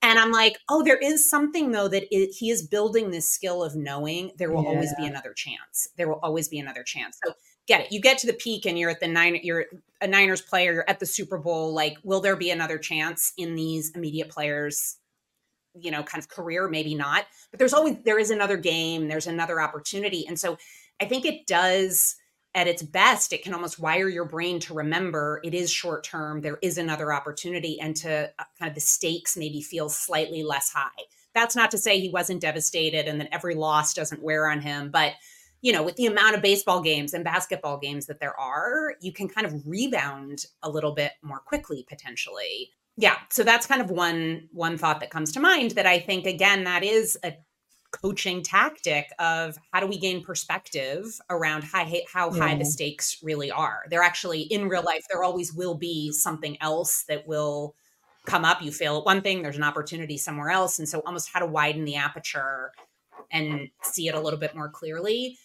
And 0.00 0.18
I'm 0.18 0.30
like, 0.30 0.58
oh, 0.68 0.82
there 0.84 0.96
is 0.96 1.28
something 1.28 1.72
though 1.72 1.88
that 1.88 2.04
it, 2.14 2.32
he 2.32 2.50
is 2.50 2.66
building 2.66 3.10
this 3.10 3.28
skill 3.28 3.64
of 3.64 3.74
knowing 3.74 4.30
there 4.36 4.50
will 4.50 4.62
yeah. 4.62 4.68
always 4.70 4.94
be 4.96 5.06
another 5.06 5.32
chance. 5.32 5.88
There 5.96 6.08
will 6.08 6.20
always 6.22 6.48
be 6.48 6.58
another 6.58 6.84
chance. 6.84 7.18
So 7.24 7.32
get 7.66 7.80
it. 7.80 7.92
You 7.92 8.00
get 8.00 8.18
to 8.18 8.26
the 8.26 8.32
peak 8.32 8.64
and 8.64 8.78
you're 8.78 8.90
at 8.90 9.00
the 9.00 9.08
nine, 9.08 9.40
you're 9.42 9.66
a 10.00 10.06
Niners 10.06 10.40
player, 10.40 10.72
you're 10.72 10.88
at 10.88 11.00
the 11.00 11.06
Super 11.06 11.36
Bowl. 11.36 11.74
Like, 11.74 11.98
will 12.04 12.20
there 12.20 12.36
be 12.36 12.50
another 12.50 12.78
chance 12.78 13.32
in 13.36 13.54
these 13.54 13.90
immediate 13.90 14.28
players? 14.28 14.96
you 15.80 15.90
know 15.90 16.02
kind 16.02 16.20
of 16.20 16.28
career 16.28 16.68
maybe 16.68 16.94
not 16.94 17.26
but 17.50 17.58
there's 17.58 17.74
always 17.74 17.96
there 18.04 18.18
is 18.18 18.30
another 18.30 18.56
game 18.56 19.06
there's 19.06 19.26
another 19.26 19.60
opportunity 19.60 20.26
and 20.26 20.40
so 20.40 20.56
i 21.00 21.04
think 21.04 21.24
it 21.24 21.46
does 21.46 22.16
at 22.54 22.66
its 22.66 22.82
best, 22.82 23.32
it 23.32 23.42
can 23.42 23.54
almost 23.54 23.78
wire 23.78 24.08
your 24.08 24.24
brain 24.24 24.58
to 24.60 24.74
remember 24.74 25.40
it 25.44 25.54
is 25.54 25.70
short 25.70 26.02
term, 26.04 26.40
there 26.40 26.58
is 26.62 26.78
another 26.78 27.12
opportunity, 27.12 27.80
and 27.80 27.94
to 27.96 28.30
uh, 28.38 28.44
kind 28.58 28.68
of 28.68 28.74
the 28.74 28.80
stakes 28.80 29.36
maybe 29.36 29.60
feel 29.60 29.88
slightly 29.88 30.42
less 30.42 30.72
high. 30.72 31.04
That's 31.34 31.54
not 31.54 31.70
to 31.72 31.78
say 31.78 32.00
he 32.00 32.10
wasn't 32.10 32.40
devastated 32.40 33.06
and 33.06 33.20
that 33.20 33.28
every 33.32 33.54
loss 33.54 33.94
doesn't 33.94 34.22
wear 34.22 34.48
on 34.48 34.60
him, 34.60 34.90
but 34.90 35.12
you 35.60 35.72
know, 35.72 35.82
with 35.82 35.96
the 35.96 36.06
amount 36.06 36.36
of 36.36 36.42
baseball 36.42 36.80
games 36.80 37.14
and 37.14 37.24
basketball 37.24 37.78
games 37.78 38.06
that 38.06 38.20
there 38.20 38.38
are, 38.38 38.94
you 39.00 39.12
can 39.12 39.28
kind 39.28 39.46
of 39.46 39.66
rebound 39.66 40.46
a 40.62 40.70
little 40.70 40.92
bit 40.92 41.12
more 41.22 41.40
quickly 41.40 41.84
potentially. 41.88 42.70
Yeah, 42.96 43.16
so 43.30 43.44
that's 43.44 43.66
kind 43.66 43.80
of 43.80 43.90
one 43.90 44.48
one 44.52 44.78
thought 44.78 45.00
that 45.00 45.10
comes 45.10 45.32
to 45.32 45.40
mind 45.40 45.72
that 45.72 45.86
I 45.86 46.00
think 46.00 46.26
again 46.26 46.64
that 46.64 46.82
is 46.82 47.18
a 47.24 47.34
coaching 47.90 48.42
tactic 48.42 49.06
of 49.18 49.58
how 49.72 49.80
do 49.80 49.86
we 49.86 49.98
gain 49.98 50.22
perspective 50.22 51.04
around 51.30 51.64
high, 51.64 52.02
how 52.12 52.30
high 52.30 52.54
the 52.54 52.64
stakes 52.64 53.18
really 53.22 53.50
are. 53.50 53.84
They're 53.90 54.02
actually 54.02 54.42
in 54.42 54.68
real 54.68 54.82
life, 54.82 55.06
there 55.10 55.22
always 55.22 55.52
will 55.52 55.74
be 55.74 56.12
something 56.12 56.60
else 56.60 57.04
that 57.08 57.26
will 57.26 57.74
come 58.26 58.44
up. 58.44 58.62
You 58.62 58.70
fail 58.70 58.98
at 58.98 59.04
one 59.04 59.22
thing, 59.22 59.42
there's 59.42 59.56
an 59.56 59.62
opportunity 59.62 60.18
somewhere 60.18 60.50
else. 60.50 60.78
And 60.78 60.88
so, 60.88 61.00
almost 61.00 61.30
how 61.32 61.40
to 61.40 61.46
widen 61.46 61.84
the 61.84 61.96
aperture 61.96 62.72
and 63.30 63.68
see 63.82 64.08
it 64.08 64.14
a 64.14 64.20
little 64.20 64.38
bit 64.38 64.54
more 64.54 64.68
clearly. 64.68 65.38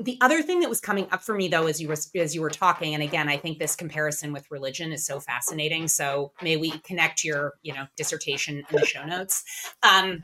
The 0.00 0.16
other 0.20 0.42
thing 0.42 0.60
that 0.60 0.68
was 0.68 0.80
coming 0.80 1.08
up 1.10 1.22
for 1.22 1.34
me 1.34 1.48
though 1.48 1.66
as 1.66 1.80
you 1.80 1.88
were 1.88 1.96
as 2.14 2.34
you 2.34 2.40
were 2.40 2.50
talking 2.50 2.94
and 2.94 3.02
again 3.02 3.28
I 3.28 3.36
think 3.36 3.58
this 3.58 3.74
comparison 3.74 4.32
with 4.32 4.48
religion 4.48 4.92
is 4.92 5.04
so 5.04 5.18
fascinating 5.18 5.88
so 5.88 6.30
may 6.40 6.56
we 6.56 6.70
connect 6.70 7.24
your 7.24 7.54
you 7.62 7.74
know 7.74 7.86
dissertation 7.96 8.58
in 8.58 8.76
the 8.76 8.86
show 8.86 9.04
notes 9.04 9.42
um, 9.82 10.22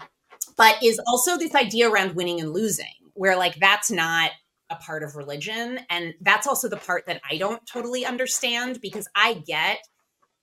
but 0.56 0.82
is 0.82 1.00
also 1.06 1.36
this 1.36 1.54
idea 1.54 1.88
around 1.88 2.14
winning 2.14 2.40
and 2.40 2.52
losing, 2.52 2.94
where 3.14 3.36
like 3.36 3.56
that's 3.56 3.90
not 3.90 4.30
a 4.70 4.76
part 4.76 5.02
of 5.02 5.16
religion. 5.16 5.80
And 5.90 6.14
that's 6.20 6.46
also 6.46 6.68
the 6.68 6.76
part 6.76 7.06
that 7.06 7.20
I 7.28 7.36
don't 7.36 7.64
totally 7.66 8.04
understand 8.06 8.80
because 8.80 9.08
I 9.14 9.34
get 9.34 9.78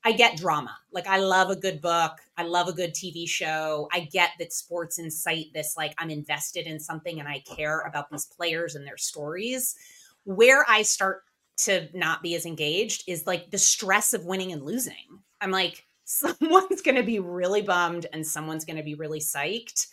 I 0.03 0.13
get 0.13 0.37
drama. 0.37 0.75
Like 0.91 1.05
I 1.05 1.17
love 1.17 1.51
a 1.51 1.55
good 1.55 1.79
book. 1.79 2.13
I 2.35 2.43
love 2.43 2.67
a 2.67 2.73
good 2.73 2.93
TV 2.93 3.29
show. 3.29 3.87
I 3.91 4.01
get 4.11 4.31
that 4.39 4.51
sports 4.51 4.97
incite 4.97 5.53
this 5.53 5.75
like 5.77 5.93
I'm 5.99 6.09
invested 6.09 6.65
in 6.65 6.79
something 6.79 7.19
and 7.19 7.29
I 7.29 7.43
care 7.55 7.81
about 7.81 8.09
these 8.09 8.25
players 8.25 8.73
and 8.75 8.85
their 8.85 8.97
stories. 8.97 9.75
Where 10.23 10.65
I 10.67 10.81
start 10.81 11.23
to 11.57 11.87
not 11.93 12.23
be 12.23 12.33
as 12.35 12.45
engaged 12.45 13.03
is 13.07 13.27
like 13.27 13.51
the 13.51 13.57
stress 13.59 14.13
of 14.13 14.25
winning 14.25 14.51
and 14.51 14.63
losing. 14.63 15.19
I'm 15.39 15.51
like 15.51 15.85
someone's 16.11 16.81
going 16.81 16.95
to 16.95 17.03
be 17.03 17.19
really 17.19 17.61
bummed 17.61 18.05
and 18.11 18.25
someone's 18.25 18.65
going 18.65 18.77
to 18.77 18.83
be 18.83 18.95
really 18.95 19.19
psyched. 19.19 19.87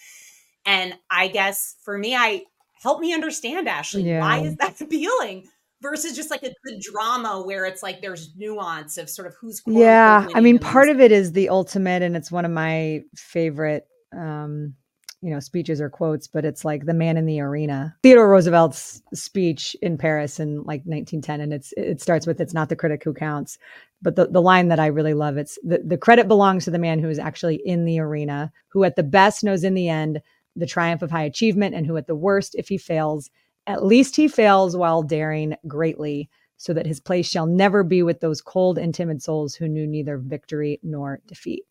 And 0.66 0.94
I 1.10 1.28
guess 1.28 1.76
for 1.82 1.96
me, 1.96 2.14
I 2.14 2.42
help 2.82 3.00
me 3.00 3.14
understand, 3.14 3.68
Ashley, 3.68 4.02
yeah. 4.02 4.20
why 4.20 4.40
is 4.40 4.56
that 4.56 4.80
appealing? 4.80 5.48
Versus 5.80 6.16
just 6.16 6.28
like 6.28 6.42
a 6.42 6.52
good 6.64 6.80
drama 6.80 7.40
where 7.40 7.64
it's 7.64 7.84
like 7.84 8.02
there's 8.02 8.34
nuance 8.36 8.98
of 8.98 9.08
sort 9.08 9.28
of 9.28 9.36
who's 9.40 9.62
yeah. 9.64 10.26
I 10.34 10.40
mean, 10.40 10.58
part 10.58 10.88
of 10.88 11.00
it 11.00 11.12
is 11.12 11.30
the 11.32 11.50
ultimate, 11.50 12.02
and 12.02 12.16
it's 12.16 12.32
one 12.32 12.44
of 12.44 12.50
my 12.50 13.04
favorite 13.14 13.86
um 14.12 14.74
you 15.20 15.30
know 15.30 15.40
speeches 15.40 15.80
or 15.80 15.90
quotes 15.90 16.26
but 16.26 16.44
it's 16.44 16.64
like 16.64 16.86
the 16.86 16.94
man 16.94 17.16
in 17.16 17.26
the 17.26 17.40
arena 17.40 17.94
theodore 18.02 18.30
roosevelt's 18.30 19.02
speech 19.12 19.76
in 19.82 19.98
paris 19.98 20.38
in 20.38 20.58
like 20.58 20.82
1910 20.84 21.40
and 21.40 21.52
it's 21.52 21.74
it 21.76 22.00
starts 22.00 22.26
with 22.26 22.40
it's 22.40 22.54
not 22.54 22.68
the 22.68 22.76
critic 22.76 23.02
who 23.02 23.12
counts 23.12 23.58
but 24.02 24.16
the, 24.16 24.26
the 24.26 24.42
line 24.42 24.68
that 24.68 24.80
i 24.80 24.86
really 24.86 25.14
love 25.14 25.36
it's 25.36 25.58
the, 25.62 25.82
the 25.84 25.98
credit 25.98 26.28
belongs 26.28 26.64
to 26.64 26.70
the 26.70 26.78
man 26.78 26.98
who 26.98 27.08
is 27.08 27.18
actually 27.18 27.56
in 27.64 27.84
the 27.84 27.98
arena 27.98 28.52
who 28.68 28.84
at 28.84 28.96
the 28.96 29.02
best 29.02 29.44
knows 29.44 29.64
in 29.64 29.74
the 29.74 29.88
end 29.88 30.20
the 30.56 30.66
triumph 30.66 31.02
of 31.02 31.10
high 31.10 31.22
achievement 31.22 31.74
and 31.74 31.86
who 31.86 31.96
at 31.96 32.06
the 32.06 32.16
worst 32.16 32.54
if 32.56 32.68
he 32.68 32.78
fails 32.78 33.30
at 33.66 33.84
least 33.84 34.16
he 34.16 34.28
fails 34.28 34.76
while 34.76 35.02
daring 35.02 35.54
greatly 35.66 36.28
so 36.56 36.72
that 36.72 36.86
his 36.86 36.98
place 36.98 37.28
shall 37.28 37.46
never 37.46 37.84
be 37.84 38.02
with 38.02 38.20
those 38.20 38.40
cold 38.40 38.78
and 38.78 38.94
timid 38.94 39.22
souls 39.22 39.54
who 39.54 39.68
knew 39.68 39.86
neither 39.86 40.18
victory 40.18 40.80
nor 40.82 41.20
defeat 41.26 41.64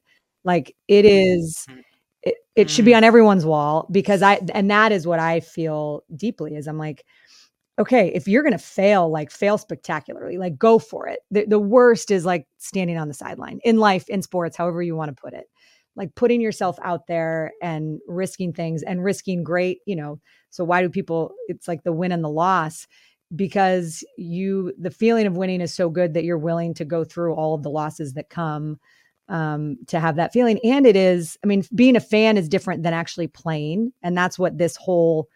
like 0.43 0.75
it 0.87 1.05
is 1.05 1.67
it, 2.23 2.35
it 2.55 2.69
should 2.69 2.85
be 2.85 2.91
mm. 2.91 2.97
on 2.97 3.03
everyone's 3.03 3.45
wall 3.45 3.87
because 3.91 4.21
I 4.21 4.39
and 4.53 4.69
that 4.71 4.91
is 4.91 5.07
what 5.07 5.19
I 5.19 5.39
feel 5.39 6.03
deeply 6.15 6.55
is 6.55 6.67
I'm 6.67 6.77
like, 6.77 7.05
okay, 7.79 8.11
if 8.13 8.27
you're 8.27 8.43
gonna 8.43 8.57
fail, 8.57 9.09
like 9.09 9.31
fail 9.31 9.57
spectacularly, 9.57 10.37
like 10.37 10.57
go 10.57 10.79
for 10.79 11.07
it. 11.07 11.19
The, 11.31 11.45
the 11.45 11.59
worst 11.59 12.11
is 12.11 12.25
like 12.25 12.47
standing 12.57 12.97
on 12.97 13.07
the 13.07 13.13
sideline 13.13 13.59
in 13.63 13.77
life, 13.77 14.09
in 14.09 14.21
sports, 14.21 14.57
however 14.57 14.81
you 14.81 14.95
want 14.95 15.15
to 15.15 15.21
put 15.21 15.33
it. 15.33 15.45
Like 15.95 16.13
putting 16.15 16.41
yourself 16.41 16.77
out 16.83 17.07
there 17.07 17.53
and 17.61 17.99
risking 18.07 18.53
things 18.53 18.83
and 18.83 19.03
risking 19.03 19.43
great, 19.43 19.79
you 19.85 19.95
know. 19.95 20.19
So 20.49 20.63
why 20.63 20.81
do 20.81 20.89
people 20.89 21.33
it's 21.47 21.67
like 21.67 21.83
the 21.83 21.93
win 21.93 22.11
and 22.11 22.23
the 22.23 22.29
loss? 22.29 22.87
Because 23.35 24.03
you 24.17 24.73
the 24.79 24.91
feeling 24.91 25.27
of 25.27 25.37
winning 25.37 25.59
is 25.59 25.73
so 25.73 25.89
good 25.89 26.13
that 26.13 26.23
you're 26.23 26.37
willing 26.37 26.73
to 26.75 26.85
go 26.85 27.03
through 27.03 27.33
all 27.33 27.55
of 27.55 27.63
the 27.63 27.69
losses 27.69 28.13
that 28.13 28.29
come 28.29 28.79
um, 29.29 29.77
to 29.87 29.99
have 29.99 30.15
that 30.15 30.33
feeling. 30.33 30.59
And 30.63 30.85
it 30.85 30.95
is, 30.95 31.37
I 31.43 31.47
mean, 31.47 31.63
being 31.75 31.95
a 31.95 31.99
fan 32.01 32.37
is 32.37 32.47
different 32.47 32.83
than 32.83 32.93
actually 32.93 33.27
playing. 33.27 33.91
And 34.01 34.17
that's 34.17 34.39
what 34.39 34.57
this 34.57 34.75
whole, 34.75 35.27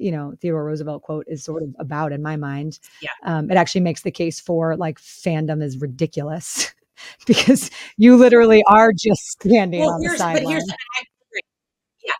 you 0.00 0.10
know, 0.10 0.34
Theodore 0.40 0.64
Roosevelt 0.64 1.02
quote 1.02 1.26
is 1.28 1.44
sort 1.44 1.62
of 1.62 1.74
about 1.78 2.12
in 2.12 2.22
my 2.22 2.36
mind. 2.36 2.78
Yeah. 3.00 3.10
Um, 3.24 3.50
it 3.50 3.56
actually 3.56 3.82
makes 3.82 4.02
the 4.02 4.10
case 4.10 4.40
for 4.40 4.76
like 4.76 4.98
fandom 4.98 5.62
is 5.62 5.78
ridiculous 5.78 6.74
because 7.26 7.70
you 7.96 8.16
literally 8.16 8.62
are 8.68 8.92
just 8.92 9.22
standing 9.40 9.80
well, 9.80 9.94
on 9.94 10.00
the 10.00 10.16
sideline. 10.16 10.60
Yeah, 12.02 12.12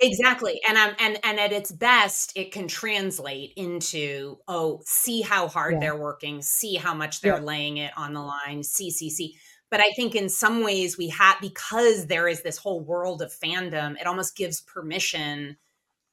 exactly. 0.00 0.60
And 0.68 0.78
I'm 0.78 0.94
and 0.98 1.18
and 1.24 1.40
at 1.40 1.52
its 1.52 1.72
best, 1.72 2.32
it 2.36 2.52
can 2.52 2.68
translate 2.68 3.52
into 3.56 4.38
oh, 4.48 4.80
see 4.84 5.22
how 5.22 5.48
hard 5.48 5.74
yeah. 5.74 5.80
they're 5.80 5.96
working, 5.96 6.42
see 6.42 6.74
how 6.74 6.94
much 6.94 7.20
they're 7.20 7.38
yeah. 7.38 7.44
laying 7.44 7.76
it 7.78 7.92
on 7.96 8.14
the 8.14 8.22
line, 8.22 8.62
see, 8.62 8.90
see, 8.90 9.10
see 9.10 9.36
but 9.70 9.80
i 9.80 9.90
think 9.92 10.14
in 10.14 10.28
some 10.28 10.62
ways 10.62 10.96
we 10.96 11.08
have 11.08 11.36
because 11.40 12.06
there 12.06 12.28
is 12.28 12.42
this 12.42 12.56
whole 12.56 12.80
world 12.80 13.22
of 13.22 13.32
fandom 13.32 13.96
it 14.00 14.06
almost 14.06 14.36
gives 14.36 14.60
permission 14.60 15.56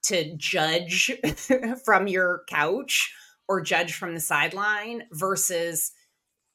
to 0.03 0.35
judge 0.35 1.11
from 1.85 2.07
your 2.07 2.43
couch 2.47 3.13
or 3.47 3.61
judge 3.61 3.93
from 3.93 4.13
the 4.13 4.19
sideline 4.19 5.03
versus 5.11 5.91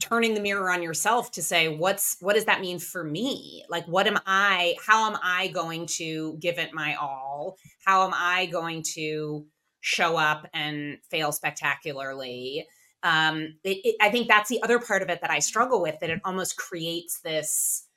turning 0.00 0.34
the 0.34 0.40
mirror 0.40 0.70
on 0.70 0.82
yourself 0.82 1.32
to 1.32 1.42
say 1.42 1.68
what's 1.68 2.16
what 2.20 2.34
does 2.34 2.44
that 2.44 2.60
mean 2.60 2.78
for 2.78 3.02
me? 3.02 3.64
Like 3.68 3.84
what 3.86 4.06
am 4.06 4.18
i 4.26 4.76
how 4.86 5.10
am 5.10 5.18
i 5.22 5.48
going 5.48 5.86
to 5.86 6.36
give 6.40 6.58
it 6.58 6.72
my 6.72 6.94
all? 6.94 7.56
How 7.84 8.06
am 8.06 8.12
i 8.14 8.46
going 8.46 8.84
to 8.94 9.44
show 9.80 10.16
up 10.16 10.46
and 10.54 10.98
fail 11.10 11.32
spectacularly? 11.32 12.66
Um, 13.02 13.54
it, 13.64 13.78
it, 13.84 13.96
I 14.00 14.10
think 14.10 14.28
that's 14.28 14.50
the 14.50 14.62
other 14.62 14.78
part 14.78 15.02
of 15.02 15.08
it 15.08 15.20
that 15.20 15.30
I 15.30 15.38
struggle 15.38 15.80
with 15.80 16.00
that 16.00 16.10
it 16.10 16.20
almost 16.24 16.56
creates 16.56 17.20
this 17.20 17.87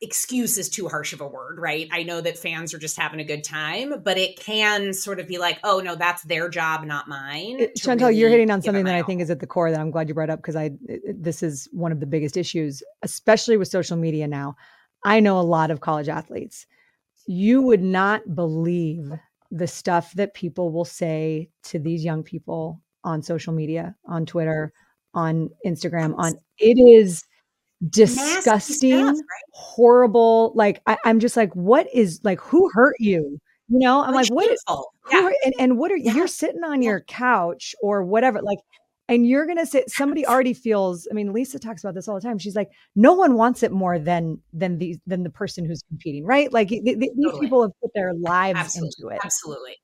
excuse 0.00 0.58
is 0.58 0.68
too 0.68 0.88
harsh 0.88 1.12
of 1.12 1.20
a 1.20 1.26
word, 1.26 1.58
right? 1.58 1.88
I 1.90 2.04
know 2.04 2.20
that 2.20 2.38
fans 2.38 2.72
are 2.72 2.78
just 2.78 2.96
having 2.96 3.18
a 3.18 3.24
good 3.24 3.42
time, 3.42 4.00
but 4.02 4.16
it 4.16 4.38
can 4.38 4.92
sort 4.92 5.18
of 5.18 5.26
be 5.26 5.38
like, 5.38 5.58
oh 5.64 5.80
no, 5.80 5.96
that's 5.96 6.22
their 6.22 6.48
job, 6.48 6.84
not 6.84 7.08
mine. 7.08 7.66
Chantal, 7.76 8.08
really 8.08 8.20
you're 8.20 8.30
hitting 8.30 8.50
on 8.50 8.62
something 8.62 8.84
that 8.84 8.94
I 8.94 9.02
think 9.02 9.20
is 9.20 9.30
at 9.30 9.40
the 9.40 9.46
core 9.46 9.70
that 9.70 9.80
I'm 9.80 9.90
glad 9.90 10.08
you 10.08 10.14
brought 10.14 10.30
up 10.30 10.38
because 10.38 10.56
I 10.56 10.70
this 11.12 11.42
is 11.42 11.68
one 11.72 11.90
of 11.90 12.00
the 12.00 12.06
biggest 12.06 12.36
issues, 12.36 12.82
especially 13.02 13.56
with 13.56 13.68
social 13.68 13.96
media 13.96 14.28
now. 14.28 14.56
I 15.04 15.20
know 15.20 15.38
a 15.38 15.42
lot 15.42 15.70
of 15.70 15.80
college 15.80 16.08
athletes. 16.08 16.66
You 17.26 17.62
would 17.62 17.82
not 17.82 18.34
believe 18.34 19.10
the 19.50 19.66
stuff 19.66 20.12
that 20.14 20.34
people 20.34 20.70
will 20.72 20.84
say 20.84 21.50
to 21.64 21.78
these 21.78 22.04
young 22.04 22.22
people 22.22 22.82
on 23.02 23.22
social 23.22 23.52
media, 23.52 23.96
on 24.06 24.26
Twitter, 24.26 24.72
on 25.14 25.50
Instagram, 25.66 26.14
on 26.18 26.34
it 26.58 26.78
is 26.78 27.24
disgusting, 27.86 28.98
stuff, 28.98 29.14
right? 29.14 29.44
horrible. 29.52 30.52
Like 30.54 30.82
I, 30.86 30.98
am 31.04 31.20
just 31.20 31.36
like, 31.36 31.54
what 31.54 31.86
is 31.92 32.20
like 32.24 32.40
who 32.40 32.70
hurt 32.72 32.96
you? 32.98 33.38
You 33.70 33.80
know, 33.80 34.02
I'm 34.02 34.14
like, 34.14 34.28
what 34.28 34.50
is 34.50 34.62
yeah. 35.10 35.28
and, 35.44 35.54
and 35.58 35.78
what 35.78 35.92
are 35.92 35.96
yeah. 35.96 36.14
you're 36.14 36.26
sitting 36.26 36.64
on 36.64 36.80
yeah. 36.80 36.90
your 36.90 37.00
couch 37.02 37.74
or 37.82 38.02
whatever, 38.02 38.40
like 38.40 38.58
and 39.08 39.26
you're 39.26 39.46
gonna 39.46 39.66
sit. 39.66 39.90
somebody 39.90 40.26
already 40.26 40.52
feels 40.52 41.08
i 41.10 41.14
mean 41.14 41.32
lisa 41.32 41.58
talks 41.58 41.82
about 41.82 41.94
this 41.94 42.08
all 42.08 42.14
the 42.14 42.20
time 42.20 42.38
she's 42.38 42.54
like 42.54 42.68
no 42.94 43.14
one 43.14 43.34
wants 43.34 43.62
it 43.62 43.72
more 43.72 43.98
than 43.98 44.38
than 44.52 44.78
the 44.78 44.96
than 45.06 45.22
the 45.22 45.30
person 45.30 45.64
who's 45.64 45.82
competing 45.88 46.24
right 46.24 46.52
like 46.52 46.68
th- 46.68 46.84
th- 46.84 46.98
these 46.98 47.10
totally. 47.24 47.40
people 47.40 47.62
have 47.62 47.72
put 47.80 47.90
their 47.94 48.14
lives 48.14 48.58
absolutely. 48.58 48.90
into 48.98 49.14
it 49.14 49.20
absolutely 49.24 49.76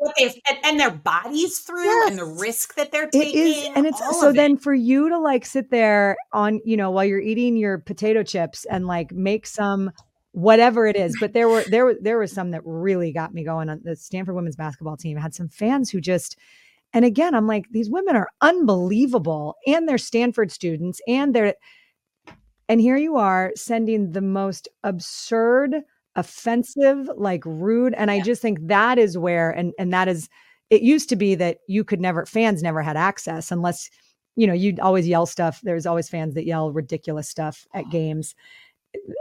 what 0.00 0.14
they've 0.16 0.34
and, 0.48 0.58
and, 0.64 0.80
their 0.80 0.90
bodies 0.90 1.58
through 1.58 1.84
yes. 1.84 2.10
and 2.10 2.18
the 2.18 2.24
risk 2.24 2.74
that 2.74 2.90
they're 2.90 3.08
taking. 3.08 3.38
It 3.38 3.46
is, 3.46 3.68
and 3.74 3.86
it's 3.86 4.00
so 4.20 4.32
then 4.32 4.52
it. 4.52 4.62
for 4.62 4.74
you 4.74 5.08
to 5.10 5.18
like 5.18 5.44
sit 5.44 5.70
there 5.70 6.16
on, 6.32 6.60
you 6.64 6.76
know, 6.76 6.90
while 6.90 7.04
you're 7.04 7.20
eating 7.20 7.56
your 7.56 7.78
potato 7.78 8.22
chips 8.22 8.64
and 8.64 8.86
like 8.86 9.12
make 9.12 9.46
some 9.46 9.90
whatever 10.32 10.86
it 10.86 10.96
is. 10.96 11.16
But 11.20 11.32
there 11.32 11.48
were 11.48 11.64
there 11.68 11.84
were 11.84 11.96
there 12.00 12.18
was 12.18 12.32
some 12.32 12.50
that 12.52 12.62
really 12.64 13.12
got 13.12 13.34
me 13.34 13.44
going 13.44 13.68
on 13.68 13.80
the 13.84 13.96
Stanford 13.96 14.34
women's 14.34 14.56
basketball 14.56 14.96
team 14.96 15.16
had 15.16 15.34
some 15.34 15.48
fans 15.48 15.90
who 15.90 16.00
just 16.00 16.36
and 16.94 17.04
again, 17.04 17.34
I'm 17.34 17.48
like, 17.48 17.66
these 17.72 17.90
women 17.90 18.14
are 18.14 18.28
unbelievable. 18.40 19.56
And 19.66 19.88
they're 19.88 19.98
Stanford 19.98 20.52
students 20.52 21.00
and 21.06 21.34
they're 21.34 21.54
and 22.68 22.80
here 22.80 22.96
you 22.96 23.16
are 23.16 23.52
sending 23.56 24.12
the 24.12 24.22
most 24.22 24.68
absurd, 24.82 25.82
offensive, 26.16 27.08
like 27.16 27.44
rude. 27.44 27.94
And 27.94 28.10
I 28.10 28.20
just 28.20 28.40
think 28.40 28.58
that 28.62 28.98
is 28.98 29.18
where 29.18 29.50
and 29.50 29.72
and 29.78 29.92
that 29.92 30.08
is 30.08 30.28
it 30.70 30.82
used 30.82 31.08
to 31.10 31.16
be 31.16 31.34
that 31.36 31.58
you 31.68 31.84
could 31.84 32.00
never 32.00 32.26
fans 32.26 32.62
never 32.62 32.82
had 32.82 32.96
access 32.96 33.50
unless 33.50 33.90
you 34.36 34.46
know 34.46 34.52
you'd 34.52 34.80
always 34.80 35.06
yell 35.06 35.26
stuff 35.26 35.60
there's 35.62 35.86
always 35.86 36.08
fans 36.08 36.34
that 36.34 36.46
yell 36.46 36.72
ridiculous 36.72 37.28
stuff 37.28 37.66
at 37.74 37.88
games 37.90 38.34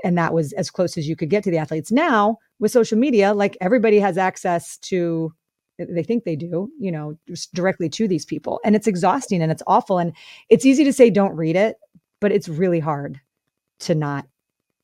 and 0.03 0.17
that 0.17 0.33
was 0.33 0.53
as 0.53 0.69
close 0.69 0.97
as 0.97 1.07
you 1.07 1.15
could 1.15 1.29
get 1.29 1.43
to 1.43 1.51
the 1.51 1.57
athletes 1.57 1.91
now 1.91 2.37
with 2.59 2.71
social 2.71 2.97
media 2.97 3.33
like 3.33 3.57
everybody 3.61 3.99
has 3.99 4.17
access 4.17 4.77
to 4.77 5.33
they 5.77 6.03
think 6.03 6.23
they 6.23 6.35
do 6.35 6.69
you 6.79 6.91
know 6.91 7.17
directly 7.53 7.89
to 7.89 8.07
these 8.07 8.25
people 8.25 8.59
and 8.63 8.75
it's 8.75 8.87
exhausting 8.87 9.41
and 9.41 9.51
it's 9.51 9.63
awful 9.67 9.97
and 9.97 10.13
it's 10.49 10.65
easy 10.65 10.83
to 10.83 10.93
say 10.93 11.09
don't 11.09 11.35
read 11.35 11.55
it 11.55 11.75
but 12.21 12.31
it's 12.31 12.47
really 12.47 12.79
hard 12.79 13.19
to 13.79 13.95
not 13.95 14.25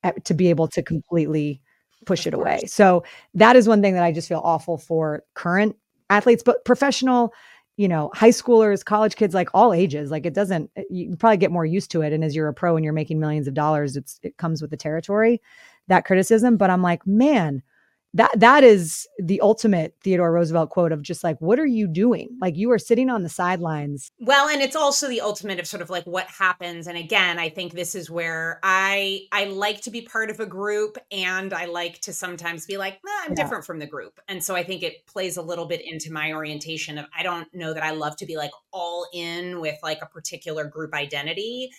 eh, 0.04 0.12
to 0.24 0.34
be 0.34 0.50
able 0.50 0.68
to 0.68 0.82
completely 0.82 1.62
push 2.06 2.26
it 2.26 2.34
away 2.34 2.62
so 2.66 3.04
that 3.34 3.56
is 3.56 3.68
one 3.68 3.82
thing 3.82 3.94
that 3.94 4.04
i 4.04 4.12
just 4.12 4.28
feel 4.28 4.42
awful 4.44 4.78
for 4.78 5.24
current 5.34 5.76
athletes 6.10 6.44
but 6.44 6.64
professional 6.66 7.34
you 7.80 7.88
know, 7.88 8.12
high 8.14 8.30
schoolers, 8.30 8.84
college 8.84 9.16
kids, 9.16 9.34
like 9.34 9.48
all 9.54 9.74
ages. 9.74 10.12
Like 10.12 10.26
it 10.26 10.34
doesn't, 10.34 10.70
eh, 10.76 10.84
you 10.90 11.16
probably 11.16 11.38
get 11.38 11.50
more 11.50 11.66
used 11.66 11.90
to 11.92 12.02
it. 12.02 12.12
And 12.12 12.26
as 12.26 12.36
you're 12.36 12.50
a 12.50 12.54
pro 12.54 12.76
and 12.76 12.84
you're 12.84 12.92
making 12.92 13.22
millions 13.22 13.48
of 13.48 13.54
dollars, 13.54 13.96
it's 13.96 14.20
it 14.22 14.36
comes 14.36 14.62
with 14.62 14.70
the 14.70 14.76
territory, 14.76 15.42
that 15.88 16.04
criticism. 16.04 16.58
But 16.58 16.72
I'm 16.72 16.82
like, 16.82 17.08
man, 17.08 17.64
that 18.14 18.32
that 18.38 18.64
is 18.64 19.08
the 19.20 19.40
ultimate 19.42 19.96
Theodore 20.04 20.32
Roosevelt 20.32 20.72
quote 20.72 20.92
of 20.92 21.02
just 21.04 21.24
like, 21.24 21.40
what 21.40 21.60
are 21.60 21.66
you 21.66 21.88
doing? 21.88 22.30
Like 22.42 22.58
you 22.58 22.72
are 22.72 22.80
sitting 22.80 23.10
on 23.10 23.22
the 23.22 23.30
sidelines. 23.30 24.12
Well, 24.20 24.50
and 24.50 24.62
it's 24.62 24.76
also 24.76 25.08
the 25.08 25.22
ultimate 25.22 25.60
of 25.60 25.68
sort 25.68 25.82
of 25.82 25.90
like 25.92 26.06
what 26.06 26.26
happens. 26.28 26.88
And 26.88 26.98
again, 26.98 27.38
I 27.38 27.50
think 27.50 27.74
this 27.74 27.94
is 27.94 28.10
where 28.10 28.60
I 28.64 29.22
I 29.32 29.46
like 29.46 29.82
to 29.82 29.92
be 29.92 30.02
part 30.02 30.32
of 30.32 30.40
a 30.40 30.46
group 30.48 30.98
and 31.12 31.54
I 31.54 31.66
like 31.66 32.00
to 32.02 32.14
sometimes 32.14 32.66
be 32.66 32.78
like, 32.78 32.94
eh, 32.94 33.12
I'm 33.26 33.32
yeah. 33.32 33.36
different 33.36 33.66
from 33.66 33.78
the 33.78 33.88
group. 33.88 34.20
And 34.28 34.44
so 34.44 34.56
I 34.56 34.64
think 34.64 34.82
it 34.82 35.06
plays 35.06 35.38
a 35.38 35.42
little 35.42 35.66
bit 35.66 35.82
into 35.86 36.12
my 36.12 36.34
orientation 36.34 36.98
of 36.98 37.06
I 37.18 37.22
don't 37.22 37.54
know 37.54 37.74
that 37.74 37.84
I 37.84 37.92
love 37.92 38.16
to 38.18 38.26
be 38.26 38.38
like 38.38 38.52
all 38.72 39.08
in 39.14 39.62
with 39.62 39.78
like 39.84 40.02
a 40.02 40.08
particular 40.08 40.66
group 40.66 40.96
identity 40.96 41.72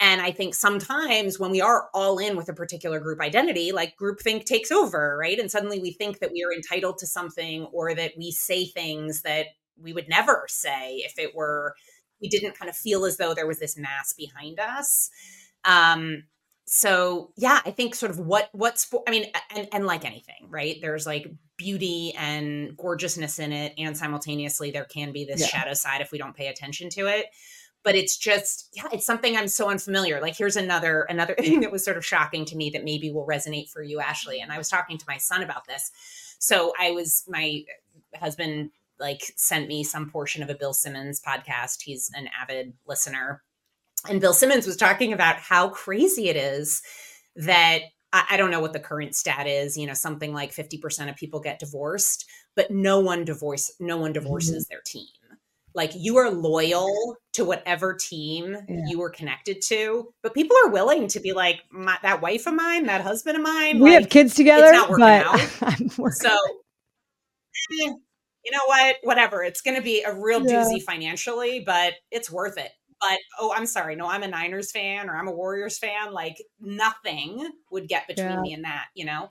and 0.00 0.22
I 0.22 0.32
think 0.32 0.54
sometimes 0.54 1.38
when 1.38 1.50
we 1.50 1.60
are 1.60 1.90
all 1.92 2.18
in 2.18 2.34
with 2.34 2.48
a 2.48 2.54
particular 2.54 3.00
group 3.00 3.20
identity, 3.20 3.70
like 3.70 3.98
groupthink 4.00 4.46
takes 4.46 4.70
over, 4.70 5.18
right? 5.20 5.38
And 5.38 5.50
suddenly 5.50 5.78
we 5.78 5.92
think 5.92 6.20
that 6.20 6.32
we 6.32 6.42
are 6.42 6.52
entitled 6.52 6.96
to 6.98 7.06
something 7.06 7.66
or 7.66 7.94
that 7.94 8.12
we 8.16 8.32
say 8.32 8.64
things 8.64 9.20
that 9.22 9.48
we 9.78 9.92
would 9.92 10.08
never 10.08 10.46
say 10.48 10.96
if 11.04 11.18
it 11.18 11.34
were, 11.34 11.74
we 12.18 12.28
didn't 12.28 12.58
kind 12.58 12.70
of 12.70 12.76
feel 12.76 13.04
as 13.04 13.18
though 13.18 13.34
there 13.34 13.46
was 13.46 13.58
this 13.58 13.76
mass 13.76 14.14
behind 14.14 14.58
us. 14.58 15.10
Um, 15.66 16.24
so 16.64 17.32
yeah, 17.36 17.60
I 17.66 17.70
think 17.70 17.94
sort 17.94 18.10
of 18.10 18.18
what 18.18 18.48
what's 18.52 18.90
I 19.06 19.10
mean, 19.10 19.26
and, 19.54 19.68
and 19.72 19.86
like 19.86 20.06
anything, 20.06 20.46
right? 20.48 20.76
There's 20.80 21.04
like 21.04 21.26
beauty 21.58 22.14
and 22.16 22.74
gorgeousness 22.76 23.38
in 23.38 23.52
it, 23.52 23.74
and 23.76 23.96
simultaneously 23.96 24.70
there 24.70 24.84
can 24.84 25.12
be 25.12 25.24
this 25.24 25.40
yeah. 25.40 25.46
shadow 25.48 25.74
side 25.74 26.00
if 26.00 26.12
we 26.12 26.18
don't 26.18 26.36
pay 26.36 26.46
attention 26.46 26.88
to 26.90 27.06
it 27.06 27.26
but 27.82 27.94
it's 27.94 28.16
just 28.16 28.68
yeah 28.72 28.86
it's 28.92 29.06
something 29.06 29.36
i'm 29.36 29.48
so 29.48 29.68
unfamiliar 29.68 30.20
like 30.20 30.36
here's 30.36 30.56
another 30.56 31.02
another 31.02 31.34
thing 31.38 31.60
that 31.60 31.72
was 31.72 31.84
sort 31.84 31.96
of 31.96 32.04
shocking 32.04 32.44
to 32.44 32.56
me 32.56 32.70
that 32.70 32.84
maybe 32.84 33.10
will 33.10 33.26
resonate 33.26 33.68
for 33.70 33.82
you 33.82 34.00
ashley 34.00 34.40
and 34.40 34.52
i 34.52 34.58
was 34.58 34.68
talking 34.68 34.98
to 34.98 35.04
my 35.08 35.16
son 35.16 35.42
about 35.42 35.66
this. 35.66 35.90
So 36.38 36.72
i 36.80 36.90
was 36.90 37.24
my 37.28 37.64
husband 38.18 38.70
like 39.00 39.22
sent 39.36 39.66
me 39.66 39.82
some 39.82 40.10
portion 40.10 40.42
of 40.42 40.50
a 40.50 40.54
bill 40.54 40.74
simmons 40.74 41.20
podcast. 41.20 41.82
He's 41.82 42.10
an 42.14 42.28
avid 42.40 42.74
listener. 42.86 43.42
And 44.08 44.20
bill 44.20 44.34
simmons 44.34 44.66
was 44.66 44.76
talking 44.76 45.12
about 45.12 45.36
how 45.36 45.70
crazy 45.70 46.28
it 46.28 46.36
is 46.36 46.82
that 47.36 47.80
I, 48.12 48.36
don't 48.36 48.50
know 48.50 48.60
what 48.60 48.72
the 48.72 48.80
current 48.80 49.14
stat 49.14 49.46
is 49.46 49.76
you 49.76 49.86
know 49.86 49.94
something 49.94 50.34
like 50.34 50.52
50% 50.52 51.08
of 51.08 51.16
people 51.16 51.38
get 51.38 51.60
divorced 51.60 52.26
but 52.56 52.70
no 52.70 52.98
one 52.98 53.24
divorce 53.24 53.72
no 53.78 53.98
one 53.98 54.12
divorces 54.12 54.64
mm-hmm. 54.64 54.74
their 54.74 54.82
team 54.84 55.06
like 55.74 55.92
you 55.94 56.16
are 56.16 56.30
loyal 56.30 57.16
to 57.32 57.44
whatever 57.44 57.94
team 57.94 58.56
yeah. 58.68 58.76
you 58.86 58.98
were 58.98 59.10
connected 59.10 59.62
to 59.62 60.12
but 60.22 60.34
people 60.34 60.56
are 60.64 60.70
willing 60.70 61.08
to 61.08 61.20
be 61.20 61.32
like 61.32 61.60
that 62.02 62.20
wife 62.20 62.46
of 62.46 62.54
mine 62.54 62.86
that 62.86 63.00
husband 63.00 63.36
of 63.36 63.42
mine 63.42 63.78
we 63.78 63.90
like, 63.90 64.00
have 64.00 64.10
kids 64.10 64.34
together 64.34 64.64
it's 64.64 64.72
not 64.72 64.90
working 64.90 65.04
out 65.04 65.98
working. 65.98 66.12
so 66.12 66.30
eh, 67.82 67.92
you 68.44 68.50
know 68.50 68.60
what 68.66 68.96
whatever 69.02 69.42
it's 69.42 69.60
going 69.60 69.76
to 69.76 69.82
be 69.82 70.02
a 70.02 70.14
real 70.14 70.44
yeah. 70.46 70.64
doozy 70.64 70.82
financially 70.82 71.60
but 71.60 71.94
it's 72.10 72.30
worth 72.30 72.58
it 72.58 72.70
but 73.00 73.18
oh 73.38 73.52
i'm 73.56 73.66
sorry 73.66 73.94
no 73.96 74.06
i'm 74.06 74.22
a 74.22 74.28
niners 74.28 74.72
fan 74.72 75.08
or 75.08 75.16
i'm 75.16 75.28
a 75.28 75.32
warriors 75.32 75.78
fan 75.78 76.12
like 76.12 76.36
nothing 76.60 77.48
would 77.70 77.88
get 77.88 78.06
between 78.08 78.28
yeah. 78.28 78.40
me 78.40 78.52
and 78.52 78.64
that 78.64 78.86
you 78.94 79.04
know 79.04 79.28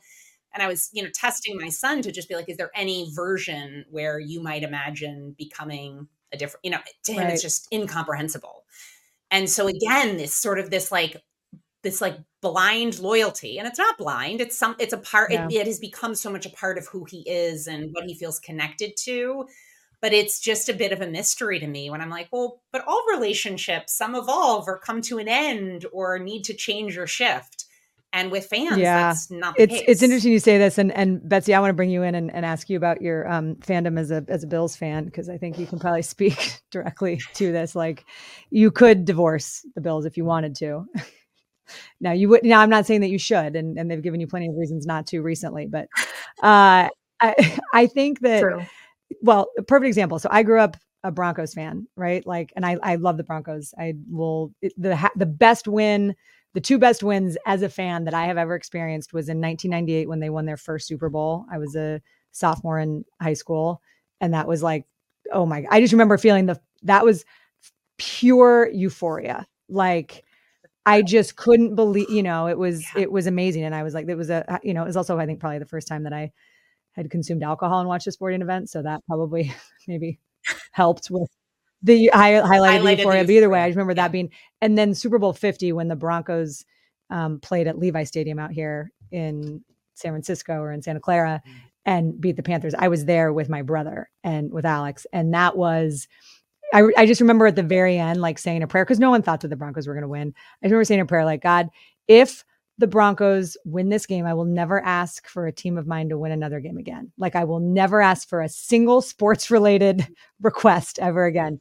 and 0.54 0.64
I 0.64 0.68
was, 0.68 0.90
you 0.94 1.04
know, 1.04 1.10
testing 1.14 1.58
my 1.58 1.70
son 1.70 2.02
to 2.02 2.12
just 2.12 2.28
be 2.28 2.36
like, 2.36 2.50
is 2.50 2.58
there 2.58 2.72
any 2.76 3.12
version 3.14 3.86
where 3.90 4.20
you 4.20 4.42
might 4.42 4.64
imagine 4.64 5.36
becoming 5.38 6.08
a 6.34 6.38
different, 6.38 6.66
you 6.66 6.72
know, 6.72 6.80
to 7.04 7.14
him 7.14 7.24
right. 7.24 7.34
it's 7.34 7.42
just 7.42 7.68
incomprehensible. 7.72 8.64
And 9.32 9.50
so 9.50 9.66
mm-hmm. 9.66 9.76
again, 9.76 10.18
this 10.18 10.36
sort 10.36 10.60
of 10.60 10.70
this 10.70 10.92
like 10.92 11.22
this 11.84 12.02
like 12.02 12.18
blind 12.42 13.00
loyalty 13.00 13.58
and 13.58 13.66
it's 13.66 13.80
not 13.80 13.98
blind 13.98 14.42
it's 14.42 14.58
some 14.58 14.76
it's 14.80 14.92
a 14.92 14.98
part 14.98 15.32
yeah. 15.32 15.46
it, 15.46 15.54
it 15.54 15.66
has 15.66 15.80
become 15.80 16.14
so 16.14 16.30
much 16.30 16.46
a 16.46 16.50
part 16.50 16.78
of 16.78 16.86
who 16.88 17.06
he 17.06 17.22
is 17.22 17.68
and 17.68 17.92
what 17.94 18.04
he 18.04 18.14
feels 18.14 18.38
connected 18.38 18.98
to 18.98 19.46
but 20.02 20.14
it's 20.14 20.40
just 20.40 20.70
a 20.70 20.74
bit 20.74 20.92
of 20.92 21.02
a 21.02 21.08
mystery 21.08 21.60
to 21.60 21.68
me 21.68 21.90
when 21.90 22.02
I'm 22.02 22.10
like, 22.10 22.30
well, 22.32 22.62
but 22.72 22.84
all 22.88 23.04
relationships, 23.12 23.94
some 23.94 24.16
evolve 24.16 24.68
or 24.68 24.80
come 24.80 25.02
to 25.04 25.18
an 25.18 25.28
end 25.28 25.86
or 25.92 26.20
need 26.20 26.44
to 26.46 26.54
change 26.54 26.98
or 26.98 27.06
shift. 27.06 27.66
And 28.12 28.32
with 28.32 28.48
fans, 28.48 28.78
yeah. 28.78 29.10
that's 29.10 29.30
not 29.30 29.54
it's 29.58 29.72
case. 29.72 29.84
it's 29.88 30.02
interesting 30.02 30.32
you 30.32 30.40
say 30.40 30.58
this. 30.58 30.80
And 30.80 30.92
and 30.94 31.28
Betsy, 31.28 31.54
I 31.54 31.60
want 31.60 31.70
to 31.70 31.76
bring 31.76 31.92
you 31.92 32.02
in 32.02 32.16
and, 32.16 32.34
and 32.34 32.44
ask 32.44 32.68
you 32.70 32.76
about 32.76 33.04
your 33.04 33.30
um, 33.32 33.56
fandom 33.58 34.00
as 34.00 34.10
a 34.10 34.26
as 34.28 34.44
a 34.44 34.48
Bills 34.48 34.76
fan, 34.76 35.06
because 35.06 35.30
I 35.30 35.38
think 35.38 35.60
you 35.60 35.68
can 35.68 35.78
probably 35.78 36.02
speak 36.02 36.60
directly 36.72 37.20
to 37.36 37.52
this. 37.52 37.76
Like 37.76 38.06
you 38.50 38.72
could 38.72 39.06
divorce 39.06 39.64
the 39.76 39.82
Bills 39.82 40.06
if 40.06 40.18
you 40.18 40.26
wanted 40.26 40.56
to. 40.56 40.86
now 42.02 42.12
you 42.12 42.30
would 42.30 42.44
now 42.44 42.62
I'm 42.62 42.70
not 42.70 42.88
saying 42.88 43.02
that 43.02 43.10
you 43.10 43.20
should, 43.20 43.56
and, 43.56 43.78
and 43.78 43.92
they've 43.92 44.02
given 44.02 44.20
you 44.20 44.28
plenty 44.28 44.48
of 44.48 44.56
reasons 44.58 44.88
not 44.88 45.06
to 45.08 45.22
recently, 45.22 45.68
but 45.68 45.88
uh 46.42 46.90
I 47.20 47.60
I 47.74 47.88
think 47.88 48.22
that 48.22 48.42
True. 48.42 48.66
well, 49.22 49.50
a 49.58 49.64
perfect 49.64 49.88
example. 49.88 50.20
So 50.20 50.30
I 50.32 50.44
grew 50.44 50.60
up 50.60 50.78
a 51.04 51.12
Broncos 51.12 51.54
fan, 51.54 51.88
right? 51.96 52.26
Like, 52.26 52.52
and 52.56 52.66
I 52.66 52.78
I 52.82 52.96
love 52.96 53.18
the 53.18 53.24
Broncos. 53.24 53.74
I 53.78 53.94
will 54.10 54.54
it, 54.62 54.74
the 54.78 55.10
the 55.16 55.26
best 55.26 55.68
win 55.68 56.16
the 56.54 56.62
two 56.62 56.80
best 56.80 57.04
wins 57.04 57.38
as 57.46 57.62
a 57.62 57.70
fan 57.70 58.06
that 58.06 58.14
I 58.14 58.26
have 58.26 58.38
ever 58.38 58.56
experienced 58.56 59.14
was 59.14 59.30
in 59.30 59.40
1998 59.40 60.10
when 60.10 60.20
they 60.20 60.30
won 60.30 60.46
their 60.46 60.58
first 60.58 60.88
Super 60.88 61.10
Bowl. 61.10 61.46
I 61.52 61.58
was 61.58 61.76
a 61.76 62.02
sophomore 62.32 62.80
in 62.80 63.06
high 63.22 63.34
school, 63.34 63.82
and 64.20 64.34
that 64.34 64.48
was 64.48 64.64
like, 64.64 64.86
oh 65.32 65.46
my! 65.46 65.66
I 65.70 65.80
just 65.80 65.94
remember 65.94 66.18
feeling 66.18 66.48
the 66.48 66.60
that 66.84 67.06
was 67.06 67.26
pure 67.98 68.70
euphoria. 68.70 69.46
Like 69.68 70.24
I 70.86 71.02
just 71.04 71.36
couldn't 71.36 71.76
believe, 71.76 72.10
you 72.10 72.24
know, 72.24 72.48
it 72.48 72.58
was 72.58 72.84
yeah. 72.96 73.04
it 73.04 73.12
was 73.12 73.28
amazing, 73.28 73.64
and 73.64 73.76
I 73.76 73.84
was 73.84 73.94
like, 73.94 74.08
it 74.08 74.16
was 74.16 74.30
a, 74.30 74.52
uh, 74.52 74.60
you 74.64 74.74
know, 74.74 74.84
it 74.84 74.88
was 74.88 74.98
also 74.98 75.20
I 75.20 75.26
think 75.26 75.40
probably 75.40 75.60
the 75.60 75.66
first 75.66 75.88
time 75.88 76.04
that 76.04 76.14
I 76.14 76.32
had 76.94 77.12
consumed 77.12 77.44
alcohol 77.44 77.80
and 77.80 77.88
watched 77.88 78.08
a 78.08 78.12
sporting 78.12 78.42
event, 78.42 78.70
so 78.70 78.82
that 78.82 79.06
probably 79.06 79.54
maybe 79.88 80.20
helped 80.72 81.10
with 81.12 81.30
the 81.82 82.12
I 82.12 82.32
highlighted, 82.32 82.44
highlighted 82.44 82.84
the 82.84 82.96
euphoria. 82.98 83.24
But 83.24 83.32
either 83.32 83.50
way, 83.50 83.62
I 83.62 83.68
remember 83.68 83.94
that 83.94 84.12
being, 84.12 84.32
and 84.62 84.78
then 84.78 84.94
Super 84.94 85.20
Bowl 85.20 85.34
Fifty 85.34 85.72
when 85.72 85.88
the 85.88 85.96
Broncos 85.96 86.66
um, 87.10 87.40
played 87.40 87.68
at 87.68 87.80
Levi 87.80 88.04
Stadium 88.04 88.40
out 88.40 88.52
here 88.52 88.92
in 89.12 89.64
San 89.96 90.12
Francisco 90.12 90.56
or 90.56 90.72
in 90.72 90.82
Santa 90.82 91.00
Clara 91.00 91.42
mm. 91.48 91.54
and 91.86 92.20
beat 92.20 92.36
the 92.36 92.44
Panthers. 92.44 92.76
I 92.78 92.88
was 92.88 93.06
there 93.06 93.34
with 93.34 93.50
my 93.50 93.62
brother 93.62 94.10
and 94.24 94.52
with 94.52 94.66
Alex, 94.66 95.06
and 95.14 95.34
that 95.34 95.58
was. 95.58 96.08
I, 96.72 96.84
I 96.98 97.08
just 97.08 97.20
remember 97.20 97.48
at 97.48 97.56
the 97.56 97.64
very 97.64 97.98
end, 97.98 98.22
like 98.22 98.38
saying 98.38 98.62
a 98.62 98.68
prayer 98.68 98.86
because 98.86 99.00
no 99.00 99.10
one 99.10 99.24
thought 99.24 99.42
that 99.42 99.48
the 99.48 99.56
Broncos 99.56 99.88
were 99.88 99.96
going 99.96 100.04
to 100.04 100.08
win. 100.08 100.36
I 100.62 100.68
remember 100.68 100.84
saying 100.84 101.02
a 101.02 101.06
prayer 101.08 101.26
like, 101.26 101.42
God, 101.42 101.70
if 102.08 102.46
the 102.80 102.88
Broncos 102.88 103.56
win 103.66 103.90
this 103.90 104.06
game, 104.06 104.26
I 104.26 104.34
will 104.34 104.46
never 104.46 104.82
ask 104.84 105.28
for 105.28 105.46
a 105.46 105.52
team 105.52 105.78
of 105.78 105.86
mine 105.86 106.10
to 106.10 106.18
win 106.18 106.32
another 106.32 106.60
game 106.60 106.78
again. 106.78 107.12
Like 107.18 107.36
I 107.36 107.44
will 107.44 107.60
never 107.60 108.02
ask 108.02 108.28
for 108.28 108.42
a 108.42 108.50
single 108.50 109.02
sports 109.02 109.52
related 109.52 110.08
request 110.42 110.98
ever 111.00 111.26
again 111.26 111.60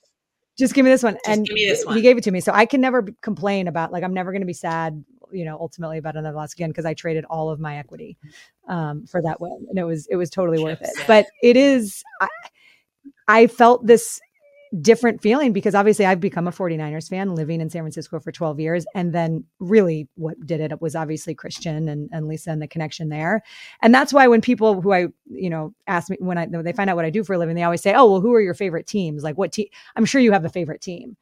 just 0.58 0.74
give 0.74 0.84
me 0.84 0.90
this 0.90 1.02
one. 1.02 1.14
Just 1.14 1.28
and 1.28 1.46
this 1.46 1.86
one. 1.86 1.96
he 1.96 2.02
gave 2.02 2.18
it 2.18 2.24
to 2.24 2.30
me. 2.30 2.40
So 2.40 2.52
I 2.52 2.66
can 2.66 2.80
never 2.80 3.06
complain 3.22 3.68
about 3.68 3.92
like 3.92 4.02
I'm 4.02 4.12
never 4.12 4.32
going 4.32 4.42
to 4.42 4.46
be 4.46 4.52
sad, 4.52 5.04
you 5.30 5.44
know, 5.44 5.56
ultimately 5.58 5.98
about 5.98 6.16
another 6.16 6.36
loss 6.36 6.52
again 6.52 6.70
because 6.70 6.84
I 6.84 6.94
traded 6.94 7.24
all 7.26 7.48
of 7.48 7.60
my 7.60 7.78
equity 7.78 8.18
um, 8.68 9.06
for 9.06 9.22
that 9.22 9.40
win, 9.40 9.66
and 9.70 9.78
it 9.78 9.84
was 9.84 10.06
it 10.08 10.16
was 10.16 10.30
totally 10.30 10.62
worth 10.62 10.82
it. 10.82 10.90
But 11.06 11.26
it 11.42 11.56
is, 11.56 12.02
I, 12.20 12.28
I 13.28 13.46
felt 13.46 13.86
this 13.86 14.20
different 14.80 15.22
feeling 15.22 15.52
because 15.52 15.74
obviously 15.74 16.04
I've 16.04 16.20
become 16.20 16.46
a 16.46 16.52
49ers 16.52 17.08
fan 17.08 17.34
living 17.34 17.60
in 17.60 17.70
San 17.70 17.82
Francisco 17.82 18.20
for 18.20 18.32
12 18.32 18.60
years. 18.60 18.86
And 18.94 19.12
then 19.12 19.44
really 19.58 20.08
what 20.14 20.38
did 20.46 20.60
it 20.60 20.80
was 20.80 20.94
obviously 20.94 21.34
Christian 21.34 21.88
and, 21.88 22.08
and 22.12 22.28
Lisa 22.28 22.50
and 22.50 22.60
the 22.60 22.68
connection 22.68 23.08
there. 23.08 23.42
And 23.82 23.94
that's 23.94 24.12
why 24.12 24.28
when 24.28 24.40
people 24.40 24.80
who 24.80 24.92
I, 24.92 25.08
you 25.26 25.50
know, 25.50 25.74
ask 25.86 26.10
me 26.10 26.16
when 26.20 26.38
I, 26.38 26.46
when 26.46 26.64
they 26.64 26.72
find 26.72 26.90
out 26.90 26.96
what 26.96 27.04
I 27.04 27.10
do 27.10 27.24
for 27.24 27.34
a 27.34 27.38
living, 27.38 27.56
they 27.56 27.62
always 27.62 27.82
say, 27.82 27.94
oh, 27.94 28.10
well, 28.10 28.20
who 28.20 28.34
are 28.34 28.40
your 28.40 28.54
favorite 28.54 28.86
teams? 28.86 29.22
Like 29.22 29.38
what 29.38 29.52
team? 29.52 29.68
I'm 29.96 30.04
sure 30.04 30.20
you 30.20 30.32
have 30.32 30.44
a 30.44 30.50
favorite 30.50 30.80
team 30.80 31.16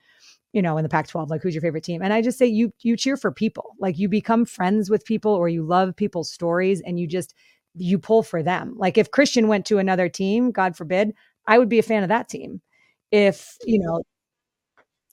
you 0.53 0.63
know, 0.63 0.79
in 0.79 0.85
the 0.85 0.89
Pac 0.89 1.07
12, 1.07 1.29
like 1.29 1.43
who's 1.43 1.55
your 1.55 1.61
favorite 1.61 1.85
team? 1.85 2.01
And 2.01 2.15
I 2.15 2.23
just 2.23 2.39
say 2.39 2.47
you 2.47 2.73
you 2.81 2.97
cheer 2.97 3.19
for 3.19 3.31
people. 3.31 3.75
Like 3.79 3.99
you 3.99 4.09
become 4.09 4.47
friends 4.47 4.89
with 4.89 5.05
people 5.05 5.33
or 5.33 5.51
you 5.51 5.63
love 5.63 5.95
people's 5.95 6.33
stories 6.33 6.81
and 6.81 6.99
you 6.99 7.07
just 7.07 7.35
you 7.75 7.99
pull 7.99 8.23
for 8.23 8.43
them. 8.43 8.75
Like 8.79 8.97
if 8.97 9.11
Christian 9.11 9.49
went 9.49 9.67
to 9.67 9.77
another 9.77 10.09
team, 10.09 10.51
God 10.51 10.75
forbid, 10.75 11.13
I 11.47 11.59
would 11.59 11.69
be 11.69 11.79
a 11.79 11.83
fan 11.83 12.03
of 12.03 12.09
that 12.09 12.29
team. 12.29 12.63
If, 13.11 13.57
you 13.65 13.79
know, 13.79 14.03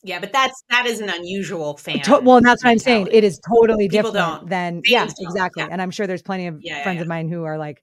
yeah, 0.04 0.20
but 0.20 0.34
that's 0.34 0.64
that 0.70 0.86
is 0.86 1.00
an 1.00 1.10
unusual 1.10 1.78
fan. 1.78 2.02
To, 2.02 2.20
well, 2.22 2.38
and 2.38 2.46
that's 2.46 2.62
what 2.64 2.72
I'm 2.72 2.80
saying. 2.80 3.08
It 3.12 3.24
is 3.24 3.40
totally 3.40 3.88
People 3.88 4.12
different 4.12 4.40
don't. 4.42 4.50
than 4.50 4.82
yeah, 4.86 5.08
exactly. 5.18 5.64
Yeah. 5.64 5.70
And 5.72 5.82
I'm 5.82 5.92
sure 5.92 6.08
there's 6.08 6.22
plenty 6.22 6.48
of 6.48 6.60
yeah, 6.62 6.84
friends 6.84 6.98
yeah, 6.98 7.04
of 7.04 7.08
mine 7.08 7.30
who 7.30 7.46
are 7.46 7.58
like, 7.58 7.82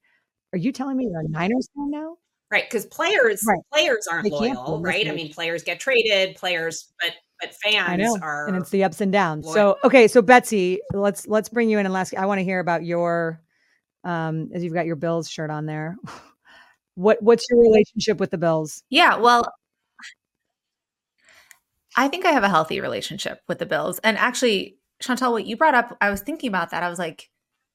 "Are 0.52 0.58
you 0.58 0.70
telling 0.70 0.98
me 0.98 1.08
you're 1.10 1.20
a 1.20 1.28
Niners 1.28 1.68
fan 1.74 1.90
now?" 1.90 2.18
Right, 2.50 2.64
because 2.68 2.84
players 2.86 3.42
right. 3.48 3.58
players 3.72 4.06
aren't 4.06 4.24
they 4.24 4.30
loyal, 4.30 4.82
right? 4.82 5.08
I 5.08 5.12
mean, 5.12 5.32
players 5.32 5.62
get 5.62 5.80
traded, 5.80 6.36
players, 6.36 6.92
but 7.00 7.14
but 7.40 7.54
fans 7.54 7.88
I 7.88 7.96
know. 7.96 8.18
are 8.20 8.48
and 8.48 8.56
it's 8.56 8.70
the 8.70 8.84
ups 8.84 9.00
and 9.00 9.10
downs. 9.10 9.46
Loyal. 9.46 9.54
So 9.54 9.78
okay, 9.84 10.06
so 10.06 10.20
Betsy, 10.20 10.80
let's 10.92 11.26
let's 11.26 11.48
bring 11.48 11.70
you 11.70 11.78
in 11.78 11.86
and 11.86 11.92
last. 11.92 12.14
I 12.14 12.26
want 12.26 12.38
to 12.38 12.44
hear 12.44 12.60
about 12.60 12.84
your 12.84 13.40
um 14.04 14.50
as 14.52 14.62
you've 14.62 14.74
got 14.74 14.84
your 14.84 14.96
Bills 14.96 15.30
shirt 15.30 15.48
on 15.48 15.64
there. 15.64 15.96
what 16.96 17.22
what's 17.22 17.46
your 17.48 17.60
relationship 17.60 18.18
with 18.20 18.30
the 18.30 18.38
Bills? 18.38 18.82
Yeah, 18.90 19.16
well, 19.16 19.44
I 21.96 22.08
think 22.08 22.24
I 22.24 22.32
have 22.32 22.44
a 22.44 22.48
healthy 22.48 22.80
relationship 22.80 23.40
with 23.48 23.58
the 23.58 23.66
Bills. 23.66 23.98
And 24.00 24.16
actually, 24.16 24.78
Chantal, 25.00 25.32
what 25.32 25.46
you 25.46 25.56
brought 25.56 25.74
up, 25.74 25.96
I 26.00 26.10
was 26.10 26.20
thinking 26.20 26.48
about 26.48 26.70
that. 26.70 26.82
I 26.82 26.88
was 26.88 26.98
like, 26.98 27.30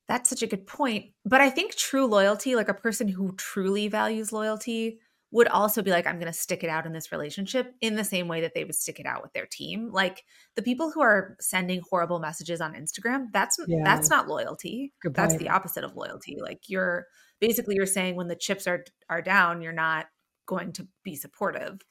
that's 0.07 0.29
such 0.29 0.43
a 0.43 0.47
good 0.47 0.67
point. 0.67 1.05
But 1.25 1.41
I 1.41 1.49
think 1.49 1.75
true 1.75 2.05
loyalty, 2.05 2.55
like 2.55 2.69
a 2.69 2.73
person 2.73 3.07
who 3.07 3.33
truly 3.35 3.87
values 3.87 4.31
loyalty, 4.31 4.99
would 5.31 5.47
also 5.49 5.81
be 5.81 5.91
like, 5.91 6.07
I'm 6.07 6.17
going 6.19 6.31
to 6.31 6.37
stick 6.37 6.63
it 6.63 6.69
out 6.69 6.85
in 6.85 6.93
this 6.93 7.11
relationship 7.11 7.73
in 7.81 7.95
the 7.95 8.05
same 8.05 8.29
way 8.29 8.41
that 8.41 8.53
they 8.53 8.63
would 8.63 8.75
stick 8.75 9.01
it 9.01 9.05
out 9.05 9.21
with 9.21 9.33
their 9.33 9.45
team. 9.45 9.89
Like 9.91 10.23
the 10.55 10.61
people 10.61 10.91
who 10.91 11.01
are 11.01 11.35
sending 11.41 11.81
horrible 11.89 12.19
messages 12.19 12.61
on 12.61 12.73
Instagram, 12.73 13.25
that's 13.33 13.57
yeah. 13.67 13.81
that's 13.83 14.09
not 14.09 14.29
loyalty. 14.29 14.93
That's 15.03 15.35
the 15.35 15.49
opposite 15.49 15.83
of 15.83 15.95
loyalty. 15.95 16.37
Like 16.39 16.69
you're 16.69 17.07
basically 17.41 17.75
you're 17.75 17.85
saying 17.85 18.15
when 18.15 18.29
the 18.29 18.35
chips 18.35 18.65
are 18.65 18.85
are 19.09 19.21
down, 19.21 19.61
you're 19.61 19.73
not 19.73 20.05
going 20.45 20.71
to 20.73 20.87
be 21.03 21.15
supportive. 21.15 21.81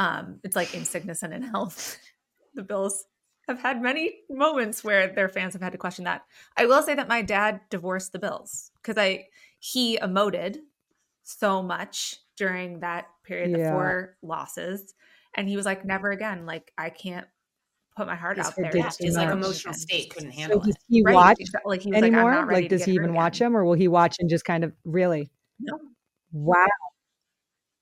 Um, 0.00 0.40
it's 0.42 0.56
like 0.56 0.74
in 0.74 0.86
sickness 0.86 1.22
and 1.22 1.34
in 1.34 1.42
health. 1.42 1.98
the 2.54 2.62
Bills 2.62 3.04
have 3.46 3.60
had 3.60 3.82
many 3.82 4.20
moments 4.30 4.82
where 4.82 5.12
their 5.12 5.28
fans 5.28 5.52
have 5.52 5.60
had 5.60 5.72
to 5.72 5.78
question 5.78 6.06
that. 6.06 6.22
I 6.56 6.64
will 6.64 6.82
say 6.82 6.94
that 6.94 7.06
my 7.06 7.20
dad 7.20 7.60
divorced 7.68 8.12
the 8.12 8.18
Bills 8.18 8.70
because 8.76 8.96
I 8.96 9.26
he 9.58 9.98
emoted 9.98 10.56
so 11.22 11.62
much 11.62 12.16
during 12.38 12.80
that 12.80 13.08
period, 13.24 13.50
yeah. 13.50 13.64
the 13.64 13.70
four 13.72 14.16
losses. 14.22 14.94
And 15.36 15.46
he 15.46 15.56
was 15.56 15.66
like, 15.66 15.84
never 15.84 16.10
again. 16.12 16.46
Like, 16.46 16.72
I 16.78 16.88
can't 16.88 17.26
put 17.94 18.06
my 18.06 18.16
heart 18.16 18.38
out 18.38 18.56
there. 18.56 18.74
Yeah, 18.74 18.90
his 18.98 19.16
like 19.16 19.28
emotional 19.28 19.74
state 19.74 20.08
couldn't 20.08 20.30
handle 20.30 20.62
so 20.62 20.66
does 20.66 20.76
he 20.88 21.00
it. 21.00 21.12
watch 21.12 21.36
like 21.66 21.82
he 21.82 21.94
anymore? 21.94 22.36
Like, 22.36 22.50
like 22.50 22.68
does 22.70 22.84
he 22.84 22.92
even 22.92 23.12
watch 23.12 23.38
him, 23.38 23.54
or 23.54 23.66
will 23.66 23.74
he 23.74 23.86
watch 23.86 24.16
and 24.18 24.30
just 24.30 24.46
kind 24.46 24.64
of 24.64 24.72
really? 24.84 25.30
No. 25.60 25.78
Wow. 26.32 26.66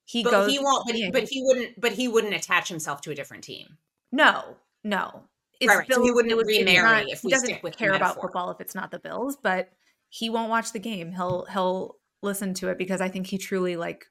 He 0.08 0.22
but 0.22 0.30
goes. 0.30 0.50
He 0.50 0.58
won't. 0.58 0.86
But 0.86 0.94
he, 0.94 1.10
but 1.10 1.28
he 1.28 1.42
wouldn't. 1.42 1.80
But 1.80 1.92
he 1.92 2.08
wouldn't 2.08 2.34
attach 2.34 2.68
himself 2.68 3.02
to 3.02 3.10
a 3.10 3.14
different 3.14 3.44
team. 3.44 3.76
No. 4.10 4.56
No. 4.82 5.24
It's 5.60 5.68
right, 5.68 5.78
right. 5.78 5.92
so 5.92 6.02
he 6.02 6.10
wouldn't 6.12 6.34
remarry 6.34 7.04
not, 7.04 7.08
if 7.08 7.24
we 7.24 7.32
doesn't 7.32 7.46
stick 7.46 7.62
with 7.64 7.76
care 7.76 7.92
about 7.92 8.20
football 8.20 8.50
if 8.52 8.60
it's 8.60 8.76
not 8.76 8.92
the 8.92 9.00
Bills, 9.00 9.36
but 9.36 9.70
he 10.08 10.30
won't 10.30 10.50
watch 10.50 10.72
the 10.72 10.78
game. 10.78 11.10
He'll 11.10 11.46
he'll 11.46 11.96
listen 12.22 12.54
to 12.54 12.68
it 12.68 12.78
because 12.78 13.00
I 13.00 13.08
think 13.08 13.26
he 13.26 13.38
truly 13.38 13.76
like 13.76 14.06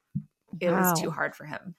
it 0.60 0.70
wow. 0.70 0.92
was 0.92 1.00
too 1.00 1.10
hard 1.10 1.36
for 1.36 1.46
him 1.46 1.76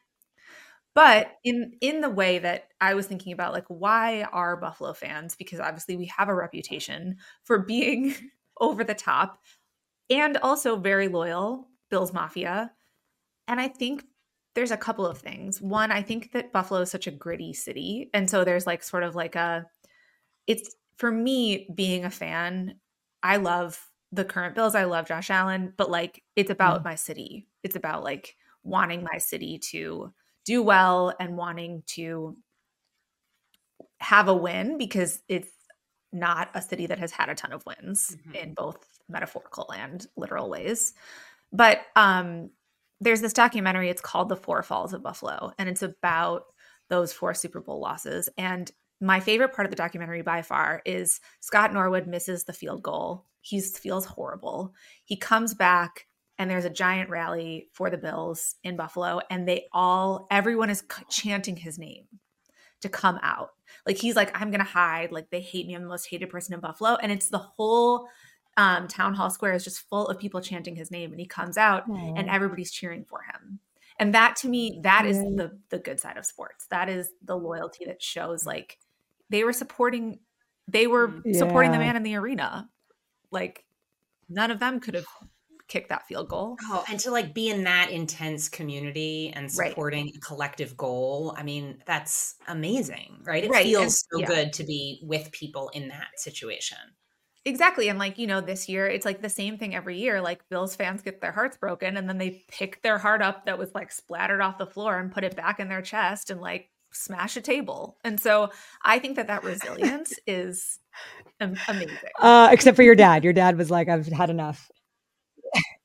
but 0.98 1.36
in 1.44 1.74
in 1.80 2.00
the 2.00 2.10
way 2.10 2.40
that 2.40 2.68
i 2.80 2.94
was 2.94 3.06
thinking 3.06 3.32
about 3.32 3.52
like 3.52 3.66
why 3.68 4.22
are 4.32 4.56
buffalo 4.56 4.92
fans 4.92 5.36
because 5.36 5.60
obviously 5.60 5.96
we 5.96 6.06
have 6.06 6.28
a 6.28 6.34
reputation 6.34 7.16
for 7.44 7.60
being 7.60 8.14
over 8.60 8.82
the 8.82 8.94
top 8.94 9.40
and 10.10 10.36
also 10.38 10.76
very 10.76 11.06
loyal 11.06 11.68
bills 11.88 12.12
mafia 12.12 12.72
and 13.48 13.60
i 13.60 13.68
think 13.68 14.04
there's 14.54 14.70
a 14.70 14.76
couple 14.76 15.06
of 15.06 15.18
things 15.18 15.60
one 15.60 15.90
i 15.90 16.02
think 16.02 16.32
that 16.32 16.52
buffalo 16.52 16.80
is 16.80 16.90
such 16.90 17.06
a 17.06 17.12
gritty 17.12 17.52
city 17.52 18.10
and 18.14 18.28
so 18.30 18.44
there's 18.44 18.66
like 18.66 18.82
sort 18.82 19.02
of 19.02 19.14
like 19.14 19.34
a 19.34 19.66
it's 20.46 20.76
for 20.96 21.10
me 21.10 21.68
being 21.74 22.04
a 22.04 22.10
fan 22.10 22.74
i 23.22 23.36
love 23.36 23.84
the 24.12 24.24
current 24.24 24.54
bills 24.54 24.74
i 24.74 24.84
love 24.84 25.06
josh 25.06 25.30
allen 25.30 25.72
but 25.76 25.90
like 25.90 26.22
it's 26.36 26.50
about 26.50 26.80
mm. 26.80 26.84
my 26.84 26.94
city 26.94 27.46
it's 27.62 27.76
about 27.76 28.04
like 28.04 28.36
wanting 28.62 29.02
my 29.02 29.18
city 29.18 29.58
to 29.58 30.12
do 30.44 30.62
well 30.62 31.12
and 31.20 31.36
wanting 31.36 31.82
to 31.86 32.36
have 34.00 34.28
a 34.28 34.34
win 34.34 34.78
because 34.78 35.22
it's 35.28 35.50
not 36.12 36.50
a 36.54 36.62
city 36.62 36.86
that 36.86 36.98
has 36.98 37.12
had 37.12 37.28
a 37.28 37.34
ton 37.34 37.52
of 37.52 37.64
wins 37.66 38.16
mm-hmm. 38.16 38.34
in 38.34 38.54
both 38.54 38.78
metaphorical 39.08 39.70
and 39.72 40.06
literal 40.16 40.48
ways. 40.48 40.94
But 41.52 41.80
um, 41.96 42.50
there's 43.00 43.20
this 43.20 43.32
documentary, 43.32 43.88
it's 43.88 44.00
called 44.00 44.28
The 44.28 44.36
Four 44.36 44.62
Falls 44.62 44.92
of 44.92 45.02
Buffalo, 45.02 45.52
and 45.58 45.68
it's 45.68 45.82
about 45.82 46.44
those 46.88 47.12
four 47.12 47.34
Super 47.34 47.60
Bowl 47.60 47.80
losses. 47.80 48.28
And 48.36 48.70
my 49.00 49.20
favorite 49.20 49.52
part 49.52 49.66
of 49.66 49.70
the 49.70 49.76
documentary 49.76 50.22
by 50.22 50.42
far 50.42 50.82
is 50.84 51.20
Scott 51.40 51.72
Norwood 51.72 52.06
misses 52.06 52.44
the 52.44 52.52
field 52.52 52.82
goal. 52.82 53.26
He 53.40 53.60
feels 53.60 54.06
horrible. 54.06 54.74
He 55.04 55.16
comes 55.16 55.54
back 55.54 56.06
and 56.38 56.50
there's 56.50 56.64
a 56.64 56.70
giant 56.70 57.10
rally 57.10 57.68
for 57.72 57.90
the 57.90 57.98
Bills 57.98 58.54
in 58.62 58.76
Buffalo, 58.76 59.20
and 59.28 59.46
they 59.46 59.66
all, 59.72 60.26
everyone 60.30 60.70
is 60.70 60.84
chanting 61.10 61.56
his 61.56 61.78
name 61.78 62.04
to 62.80 62.88
come 62.88 63.18
out. 63.22 63.50
Like 63.86 63.96
he's 63.96 64.16
like, 64.16 64.30
I'm 64.40 64.50
gonna 64.50 64.64
hide. 64.64 65.10
Like 65.10 65.30
they 65.30 65.40
hate 65.40 65.66
me. 65.66 65.74
I'm 65.74 65.82
the 65.82 65.88
most 65.88 66.06
hated 66.06 66.30
person 66.30 66.54
in 66.54 66.60
Buffalo, 66.60 66.96
and 66.96 67.10
it's 67.10 67.28
the 67.28 67.38
whole 67.38 68.08
um, 68.58 68.88
town 68.88 69.14
hall 69.14 69.30
square 69.30 69.54
is 69.54 69.62
just 69.62 69.88
full 69.88 70.08
of 70.08 70.18
people 70.18 70.40
chanting 70.40 70.74
his 70.74 70.90
name, 70.90 71.12
and 71.12 71.20
he 71.20 71.26
comes 71.26 71.56
out, 71.56 71.88
Aww. 71.88 72.18
and 72.18 72.28
everybody's 72.28 72.72
cheering 72.72 73.04
for 73.04 73.20
him. 73.22 73.60
And 74.00 74.14
that 74.14 74.36
to 74.36 74.48
me, 74.48 74.80
that 74.82 75.06
is 75.06 75.16
the 75.16 75.58
the 75.70 75.78
good 75.78 76.00
side 76.00 76.16
of 76.16 76.26
sports. 76.26 76.66
That 76.70 76.88
is 76.88 77.10
the 77.24 77.36
loyalty 77.36 77.84
that 77.86 78.02
shows 78.02 78.44
like 78.44 78.78
they 79.30 79.44
were 79.44 79.52
supporting, 79.52 80.18
they 80.66 80.86
were 80.86 81.22
yeah. 81.24 81.38
supporting 81.38 81.72
the 81.72 81.78
man 81.78 81.96
in 81.96 82.02
the 82.02 82.16
arena. 82.16 82.68
Like 83.30 83.64
none 84.28 84.50
of 84.50 84.58
them 84.58 84.80
could 84.80 84.94
have 84.94 85.06
kick 85.68 85.88
that 85.88 86.06
field 86.06 86.28
goal. 86.28 86.56
Oh, 86.64 86.84
and 86.88 86.98
to 87.00 87.10
like 87.10 87.34
be 87.34 87.50
in 87.50 87.64
that 87.64 87.90
intense 87.90 88.48
community 88.48 89.32
and 89.34 89.50
supporting 89.50 90.06
right. 90.06 90.16
a 90.16 90.20
collective 90.20 90.76
goal. 90.76 91.34
I 91.36 91.42
mean, 91.42 91.82
that's 91.86 92.36
amazing, 92.48 93.20
right? 93.24 93.44
It 93.44 93.50
right. 93.50 93.64
feels 93.64 93.82
and, 93.82 93.92
so 93.92 94.18
yeah. 94.20 94.26
good 94.26 94.52
to 94.54 94.64
be 94.64 95.00
with 95.02 95.30
people 95.30 95.70
in 95.70 95.88
that 95.88 96.08
situation. 96.16 96.78
Exactly. 97.44 97.88
And 97.88 97.98
like, 97.98 98.18
you 98.18 98.26
know, 98.26 98.40
this 98.40 98.68
year 98.68 98.86
it's 98.86 99.04
like 99.06 99.22
the 99.22 99.28
same 99.28 99.56
thing 99.58 99.74
every 99.74 99.98
year. 99.98 100.20
Like 100.20 100.48
Bills 100.48 100.76
fans 100.76 101.02
get 101.02 101.20
their 101.20 101.32
hearts 101.32 101.56
broken 101.56 101.96
and 101.96 102.08
then 102.08 102.18
they 102.18 102.42
pick 102.48 102.82
their 102.82 102.98
heart 102.98 103.22
up 103.22 103.46
that 103.46 103.58
was 103.58 103.74
like 103.74 103.90
splattered 103.92 104.40
off 104.40 104.58
the 104.58 104.66
floor 104.66 104.98
and 104.98 105.12
put 105.12 105.24
it 105.24 105.36
back 105.36 105.60
in 105.60 105.68
their 105.68 105.82
chest 105.82 106.30
and 106.30 106.40
like 106.40 106.70
smash 106.92 107.36
a 107.36 107.40
table. 107.40 107.96
And 108.04 108.20
so 108.20 108.50
I 108.82 108.98
think 108.98 109.16
that 109.16 109.28
that 109.28 109.44
resilience 109.44 110.18
is 110.26 110.78
amazing. 111.40 111.98
Uh, 112.18 112.48
except 112.52 112.76
for 112.76 112.82
your 112.82 112.94
dad. 112.96 113.24
Your 113.24 113.32
dad 113.32 113.56
was 113.56 113.70
like, 113.70 113.88
I've 113.88 114.06
had 114.08 114.30
enough. 114.30 114.70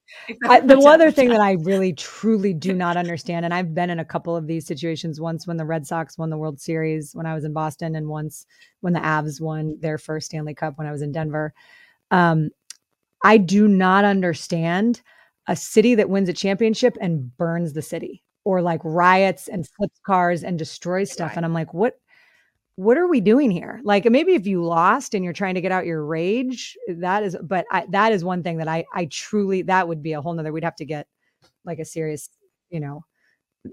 I, 0.45 0.59
the 0.61 0.77
other 0.79 1.11
thing 1.11 1.29
that 1.29 1.41
I 1.41 1.53
really 1.53 1.93
truly 1.93 2.53
do 2.53 2.73
not 2.83 2.97
understand, 2.97 3.45
and 3.45 3.53
I've 3.53 3.73
been 3.73 3.89
in 3.89 3.99
a 3.99 4.05
couple 4.05 4.35
of 4.35 4.47
these 4.47 4.65
situations 4.65 5.19
once 5.19 5.47
when 5.47 5.57
the 5.57 5.65
Red 5.65 5.85
Sox 5.85 6.17
won 6.17 6.29
the 6.29 6.37
World 6.37 6.59
Series 6.59 7.15
when 7.15 7.25
I 7.25 7.33
was 7.33 7.43
in 7.43 7.53
Boston, 7.53 7.95
and 7.95 8.07
once 8.07 8.45
when 8.81 8.93
the 8.93 8.99
Avs 8.99 9.41
won 9.41 9.77
their 9.79 9.97
first 9.97 10.27
Stanley 10.27 10.53
Cup 10.53 10.77
when 10.77 10.87
I 10.87 10.91
was 10.91 11.01
in 11.01 11.11
Denver. 11.11 11.53
Um, 12.11 12.49
I 13.23 13.37
do 13.37 13.67
not 13.67 14.05
understand 14.05 15.01
a 15.47 15.55
city 15.55 15.95
that 15.95 16.09
wins 16.09 16.29
a 16.29 16.33
championship 16.33 16.97
and 17.01 17.35
burns 17.37 17.73
the 17.73 17.81
city 17.81 18.23
or 18.43 18.61
like 18.61 18.81
riots 18.83 19.47
and 19.47 19.67
flips 19.67 19.99
cars 20.05 20.43
and 20.43 20.59
destroys 20.59 21.11
stuff. 21.11 21.29
Right. 21.29 21.37
And 21.37 21.45
I'm 21.45 21.53
like, 21.53 21.73
what? 21.73 21.99
What 22.75 22.97
are 22.97 23.07
we 23.07 23.21
doing 23.21 23.51
here? 23.51 23.81
Like 23.83 24.05
maybe 24.05 24.33
if 24.33 24.47
you 24.47 24.63
lost 24.63 25.13
and 25.13 25.23
you're 25.23 25.33
trying 25.33 25.55
to 25.55 25.61
get 25.61 25.71
out 25.71 25.85
your 25.85 26.03
rage, 26.03 26.75
that 26.87 27.23
is, 27.23 27.37
but 27.41 27.65
I, 27.71 27.85
that 27.89 28.11
is 28.11 28.23
one 28.23 28.41
thing 28.41 28.57
that 28.57 28.67
I, 28.67 28.85
I 28.93 29.05
truly, 29.05 29.61
that 29.63 29.87
would 29.87 30.01
be 30.01 30.13
a 30.13 30.21
whole 30.21 30.33
nother, 30.33 30.51
we'd 30.51 30.63
have 30.63 30.75
to 30.77 30.85
get 30.85 31.07
like 31.65 31.79
a 31.79 31.85
serious, 31.85 32.29
you 32.69 32.79
know, 32.79 33.05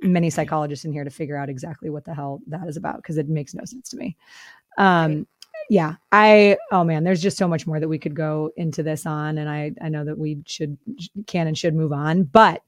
many 0.03 0.29
psychologists 0.29 0.85
in 0.85 0.93
here 0.93 1.05
to 1.05 1.11
figure 1.11 1.37
out 1.37 1.49
exactly 1.49 1.89
what 1.89 2.05
the 2.05 2.15
hell 2.15 2.41
that 2.47 2.69
is 2.69 2.77
about. 2.77 3.03
Cause 3.03 3.17
it 3.17 3.29
makes 3.29 3.55
no 3.55 3.65
sense 3.65 3.89
to 3.89 3.97
me. 3.97 4.17
Um, 4.77 5.27
yeah, 5.71 5.95
I, 6.13 6.59
oh 6.71 6.85
man, 6.85 7.05
there's 7.05 7.23
just 7.23 7.39
so 7.39 7.49
much 7.49 7.67
more 7.67 7.81
that 7.81 7.89
we 7.89 7.99
could 7.99 8.15
go 8.15 8.51
into 8.57 8.83
this 8.83 9.07
on. 9.07 9.39
And 9.39 9.49
I, 9.49 9.73
I 9.81 9.89
know 9.89 10.05
that 10.05 10.19
we 10.19 10.43
should, 10.47 10.77
can 11.27 11.47
and 11.47 11.57
should 11.57 11.75
move 11.75 11.93
on, 11.93 12.25
but 12.25 12.63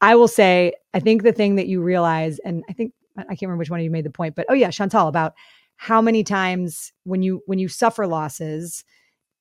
I 0.00 0.16
will 0.16 0.28
say, 0.28 0.72
I 0.94 1.00
think 1.00 1.22
the 1.22 1.32
thing 1.32 1.56
that 1.56 1.68
you 1.68 1.80
realize, 1.80 2.38
and 2.40 2.64
I 2.68 2.72
think 2.72 2.92
I 3.16 3.22
can't 3.24 3.42
remember 3.42 3.60
which 3.60 3.70
one 3.70 3.80
of 3.80 3.84
you 3.84 3.90
made 3.90 4.04
the 4.04 4.10
point, 4.10 4.34
but 4.34 4.46
oh 4.48 4.54
yeah, 4.54 4.70
Chantal 4.70 5.08
about 5.08 5.34
how 5.80 6.02
many 6.02 6.22
times 6.22 6.92
when 7.04 7.22
you 7.22 7.42
when 7.46 7.58
you 7.58 7.66
suffer 7.66 8.06
losses 8.06 8.84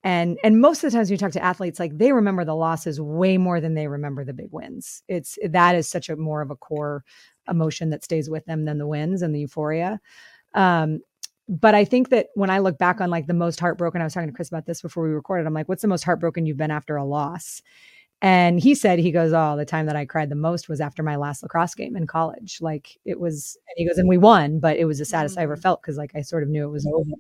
and 0.06 0.38
and 0.42 0.62
most 0.62 0.82
of 0.82 0.90
the 0.90 0.96
times 0.96 1.10
when 1.10 1.16
you 1.16 1.18
talk 1.18 1.34
to 1.34 1.44
athletes 1.44 1.82
like 1.82 1.98
they 1.98 2.14
remember 2.14 2.46
the 2.46 2.56
losses 2.56 3.02
way 3.02 3.38
more 3.38 3.60
than 3.60 3.74
they 3.74 3.90
remember 3.90 4.24
the 4.24 4.32
big 4.32 4.48
wins. 4.50 5.04
It's 5.10 5.38
that 5.44 5.76
is 5.76 5.90
such 5.90 6.08
a 6.08 6.16
more 6.16 6.42
of 6.42 6.50
a 6.50 6.56
core 6.56 7.04
emotion 7.50 7.90
that 7.90 8.06
stays 8.06 8.30
with 8.30 8.46
them 8.46 8.64
than 8.64 8.78
the 8.78 8.88
wins 8.88 9.22
and 9.22 9.36
the 9.36 9.42
euphoria. 9.42 10.00
Um 10.54 11.02
but 11.50 11.76
i 11.76 11.84
think 11.84 12.10
that 12.10 12.28
when 12.36 12.52
i 12.52 12.60
look 12.60 12.78
back 12.78 13.02
on 13.02 13.10
like 13.10 13.26
the 13.28 13.34
most 13.34 13.60
heartbroken 13.60 14.00
i 14.00 14.04
was 14.04 14.14
talking 14.14 14.30
to 14.30 14.36
chris 14.36 14.50
about 14.50 14.68
this 14.68 14.84
before 14.84 15.04
we 15.04 15.10
recorded 15.10 15.48
i'm 15.48 15.54
like 15.54 15.68
what's 15.68 15.82
the 15.82 15.88
most 15.88 16.04
heartbroken 16.04 16.46
you've 16.46 16.58
been 16.58 16.70
after 16.70 16.96
a 16.96 17.04
loss 17.04 17.64
and 18.22 18.60
he 18.60 18.76
said 18.76 19.00
he 19.00 19.12
goes 19.12 19.32
oh 19.34 19.56
the 19.56 19.66
time 19.66 19.86
that 19.86 19.96
i 19.96 20.06
cried 20.06 20.30
the 20.30 20.36
most 20.36 20.68
was 20.68 20.82
after 20.82 21.04
my 21.04 21.16
last 21.16 21.42
lacrosse 21.42 21.76
game 21.76 21.96
in 21.96 22.06
college 22.06 22.58
like 22.62 22.98
it 23.06 23.20
was 23.20 23.58
and 23.68 23.76
he 23.78 23.88
goes 23.88 23.98
and 23.98 24.10
we 24.10 24.18
won 24.18 24.60
but 24.60 24.78
it 24.78 24.86
was 24.86 25.00
the 25.00 25.06
saddest 25.06 25.36
mm-hmm. 25.36 25.42
i 25.42 25.44
ever 25.44 25.58
mm. 25.58 25.62
felt 25.62 25.82
because 25.82 25.98
like 25.98 26.12
i 26.16 26.22
sort 26.22 26.44
of 26.44 26.50
knew 26.50 26.66
it 26.66 26.72
was 26.72 26.86
over 26.94 27.12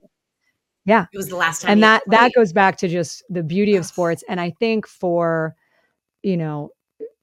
yeah. 0.89 1.05
It 1.13 1.17
was 1.17 1.27
the 1.27 1.35
last 1.35 1.61
time. 1.61 1.71
And 1.71 1.83
that 1.83 2.01
that 2.07 2.31
goes 2.33 2.51
back 2.51 2.77
to 2.77 2.87
just 2.87 3.23
the 3.29 3.43
beauty 3.43 3.75
of 3.75 3.85
sports. 3.85 4.23
And 4.27 4.41
I 4.41 4.49
think 4.49 4.87
for, 4.87 5.55
you 6.23 6.35
know, 6.35 6.71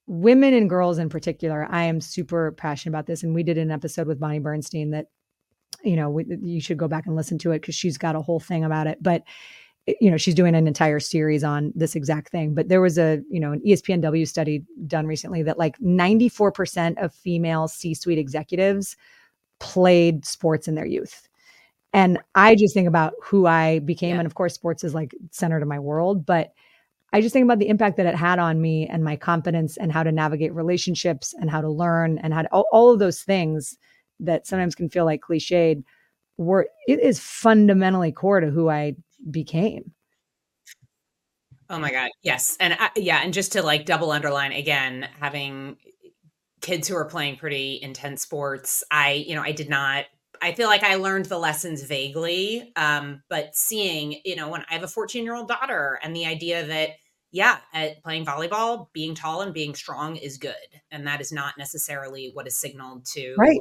women 0.06 0.54
and 0.54 0.70
girls 0.70 0.98
in 0.98 1.08
particular, 1.08 1.66
I 1.68 1.84
am 1.84 2.00
super 2.00 2.52
passionate 2.52 2.92
about 2.92 3.06
this. 3.06 3.24
And 3.24 3.34
we 3.34 3.42
did 3.42 3.58
an 3.58 3.72
episode 3.72 4.06
with 4.06 4.20
Bonnie 4.20 4.38
Bernstein 4.38 4.90
that, 4.90 5.06
you 5.82 5.96
know, 5.96 6.10
we, 6.10 6.26
you 6.42 6.60
should 6.60 6.78
go 6.78 6.86
back 6.86 7.06
and 7.06 7.16
listen 7.16 7.38
to 7.38 7.50
it 7.50 7.60
because 7.60 7.74
she's 7.74 7.98
got 7.98 8.14
a 8.14 8.22
whole 8.22 8.38
thing 8.40 8.64
about 8.64 8.86
it. 8.86 9.02
But 9.02 9.24
you 10.00 10.10
know 10.10 10.16
she's 10.16 10.34
doing 10.34 10.54
an 10.54 10.66
entire 10.66 11.00
series 11.00 11.44
on 11.44 11.72
this 11.74 11.94
exact 11.94 12.28
thing 12.30 12.54
but 12.54 12.68
there 12.68 12.80
was 12.80 12.98
a 12.98 13.22
you 13.30 13.38
know 13.38 13.52
an 13.52 13.60
espnw 13.66 14.26
study 14.26 14.64
done 14.86 15.06
recently 15.06 15.42
that 15.42 15.58
like 15.58 15.78
94% 15.78 17.02
of 17.02 17.14
female 17.14 17.68
c-suite 17.68 18.18
executives 18.18 18.96
played 19.60 20.24
sports 20.24 20.68
in 20.68 20.74
their 20.74 20.86
youth 20.86 21.28
and 21.96 22.18
I 22.34 22.54
just 22.54 22.74
think 22.74 22.86
about 22.86 23.14
who 23.22 23.46
I 23.46 23.78
became. 23.78 24.10
Yeah. 24.10 24.18
And 24.18 24.26
of 24.26 24.34
course, 24.34 24.52
sports 24.52 24.84
is 24.84 24.94
like 24.94 25.14
center 25.30 25.58
to 25.58 25.64
my 25.64 25.78
world, 25.78 26.26
but 26.26 26.52
I 27.14 27.22
just 27.22 27.32
think 27.32 27.44
about 27.44 27.58
the 27.58 27.68
impact 27.68 27.96
that 27.96 28.04
it 28.04 28.14
had 28.14 28.38
on 28.38 28.60
me 28.60 28.86
and 28.86 29.02
my 29.02 29.16
confidence 29.16 29.78
and 29.78 29.90
how 29.90 30.02
to 30.02 30.12
navigate 30.12 30.52
relationships 30.52 31.34
and 31.40 31.50
how 31.50 31.62
to 31.62 31.70
learn 31.70 32.18
and 32.18 32.34
how 32.34 32.42
to, 32.42 32.48
all, 32.48 32.66
all 32.70 32.92
of 32.92 32.98
those 32.98 33.22
things 33.22 33.78
that 34.20 34.46
sometimes 34.46 34.74
can 34.74 34.90
feel 34.90 35.06
like 35.06 35.22
cliched 35.22 35.82
were 36.36 36.68
it 36.86 37.00
is 37.00 37.18
fundamentally 37.18 38.12
core 38.12 38.40
to 38.40 38.50
who 38.50 38.68
I 38.68 38.94
became. 39.30 39.92
Oh 41.68 41.78
my 41.78 41.90
god, 41.90 42.10
yes. 42.22 42.56
And 42.60 42.76
I, 42.78 42.90
yeah, 42.96 43.20
and 43.22 43.34
just 43.34 43.52
to 43.52 43.62
like 43.62 43.86
double 43.86 44.10
underline 44.10 44.52
again, 44.52 45.08
having 45.18 45.78
kids 46.60 46.88
who 46.88 46.96
are 46.96 47.04
playing 47.04 47.36
pretty 47.36 47.80
intense 47.82 48.22
sports, 48.22 48.84
I, 48.90 49.12
you 49.12 49.34
know, 49.34 49.42
I 49.42 49.52
did 49.52 49.68
not 49.68 50.06
I 50.42 50.52
feel 50.52 50.68
like 50.68 50.82
I 50.82 50.96
learned 50.96 51.26
the 51.26 51.38
lessons 51.38 51.82
vaguely, 51.82 52.72
um, 52.76 53.22
but 53.28 53.54
seeing, 53.56 54.20
you 54.24 54.36
know, 54.36 54.48
when 54.48 54.64
I 54.70 54.74
have 54.74 54.82
a 54.82 54.88
14 54.88 55.24
year 55.24 55.34
old 55.34 55.48
daughter 55.48 55.98
and 56.02 56.14
the 56.14 56.26
idea 56.26 56.66
that, 56.66 56.90
yeah, 57.32 57.58
at 57.72 58.02
playing 58.02 58.24
volleyball, 58.24 58.88
being 58.92 59.14
tall 59.14 59.42
and 59.42 59.52
being 59.52 59.74
strong 59.74 60.16
is 60.16 60.38
good. 60.38 60.54
And 60.90 61.06
that 61.06 61.20
is 61.20 61.32
not 61.32 61.54
necessarily 61.58 62.30
what 62.32 62.46
is 62.46 62.58
signaled 62.58 63.04
to 63.14 63.34
right. 63.36 63.60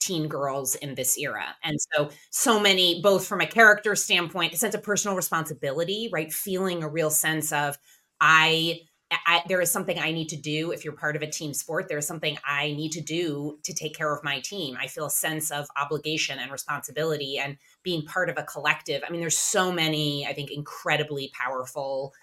Teen 0.00 0.26
girls 0.26 0.74
in 0.76 0.94
this 0.94 1.16
era. 1.18 1.54
And 1.62 1.78
so, 1.92 2.10
so 2.30 2.58
many, 2.58 3.00
both 3.02 3.26
from 3.26 3.40
a 3.40 3.46
character 3.46 3.94
standpoint, 3.94 4.52
a 4.52 4.56
sense 4.56 4.74
of 4.74 4.82
personal 4.82 5.16
responsibility, 5.16 6.10
right? 6.12 6.32
Feeling 6.32 6.82
a 6.82 6.88
real 6.88 7.10
sense 7.10 7.52
of, 7.52 7.78
I, 8.20 8.80
I, 9.26 9.42
there 9.48 9.60
is 9.60 9.70
something 9.70 9.98
I 9.98 10.12
need 10.12 10.28
to 10.30 10.36
do. 10.36 10.70
If 10.70 10.84
you're 10.84 10.94
part 10.94 11.16
of 11.16 11.22
a 11.22 11.30
team 11.30 11.52
sport, 11.52 11.88
there 11.88 11.98
is 11.98 12.06
something 12.06 12.38
I 12.44 12.72
need 12.72 12.92
to 12.92 13.00
do 13.00 13.58
to 13.64 13.74
take 13.74 13.94
care 13.96 14.14
of 14.14 14.24
my 14.24 14.40
team. 14.40 14.76
I 14.80 14.86
feel 14.86 15.06
a 15.06 15.10
sense 15.10 15.50
of 15.50 15.66
obligation 15.80 16.38
and 16.38 16.50
responsibility 16.50 17.38
and 17.38 17.56
being 17.82 18.04
part 18.04 18.30
of 18.30 18.38
a 18.38 18.44
collective. 18.44 19.02
I 19.06 19.10
mean, 19.10 19.20
there's 19.20 19.38
so 19.38 19.72
many, 19.72 20.26
I 20.26 20.32
think, 20.32 20.50
incredibly 20.50 21.30
powerful 21.34 22.14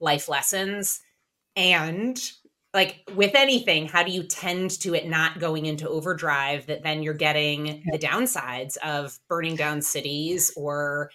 life 0.00 0.28
lessons. 0.28 1.00
And 1.54 2.18
like 2.74 3.02
with 3.14 3.34
anything, 3.34 3.86
how 3.86 4.02
do 4.02 4.10
you 4.10 4.22
tend 4.22 4.70
to 4.80 4.94
it 4.94 5.06
not 5.06 5.38
going 5.38 5.66
into 5.66 5.88
overdrive 5.88 6.66
that 6.66 6.82
then 6.82 7.02
you're 7.02 7.14
getting 7.14 7.82
the 7.92 7.98
downsides 7.98 8.76
of 8.78 9.18
burning 9.28 9.56
down 9.56 9.82
cities 9.82 10.52
or 10.56 11.10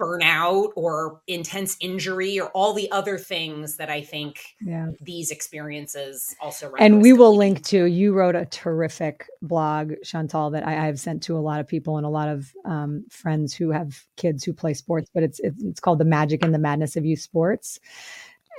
burnout 0.00 0.70
or 0.76 1.20
intense 1.26 1.76
injury 1.80 2.40
or 2.40 2.48
all 2.50 2.72
the 2.72 2.90
other 2.90 3.18
things 3.18 3.76
that 3.76 3.90
I 3.90 4.00
think 4.00 4.40
yeah. 4.60 4.86
these 5.00 5.30
experiences 5.30 6.34
also. 6.40 6.72
And 6.78 7.02
we 7.02 7.12
will 7.12 7.36
link 7.36 7.62
to. 7.64 7.84
You 7.84 8.14
wrote 8.14 8.34
a 8.34 8.46
terrific 8.46 9.26
blog, 9.42 9.92
Chantal, 10.02 10.50
that 10.50 10.66
I, 10.66 10.72
have 10.72 10.98
sent 10.98 11.22
to 11.24 11.36
a 11.36 11.40
lot 11.40 11.60
of 11.60 11.68
people 11.68 11.98
and 11.98 12.06
a 12.06 12.10
lot 12.10 12.28
of 12.28 12.50
um, 12.64 13.04
friends 13.10 13.52
who 13.52 13.70
have 13.70 14.02
kids 14.16 14.42
who 14.42 14.54
play 14.54 14.72
sports. 14.72 15.10
But 15.12 15.22
it's, 15.22 15.38
it's 15.40 15.62
it's 15.62 15.80
called 15.80 15.98
the 15.98 16.06
magic 16.06 16.42
and 16.42 16.54
the 16.54 16.58
madness 16.58 16.96
of 16.96 17.04
youth 17.04 17.20
sports. 17.20 17.78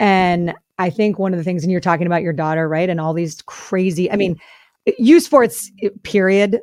And 0.01 0.53
I 0.79 0.89
think 0.89 1.17
one 1.19 1.33
of 1.33 1.37
the 1.37 1.43
things, 1.43 1.63
and 1.63 1.71
you're 1.71 1.79
talking 1.79 2.07
about 2.07 2.23
your 2.23 2.33
daughter, 2.33 2.67
right? 2.67 2.89
And 2.89 2.99
all 2.99 3.13
these 3.13 3.41
crazy. 3.43 4.11
I 4.11 4.17
mean, 4.17 4.37
youth 4.97 5.23
sports. 5.23 5.71
Period 6.03 6.59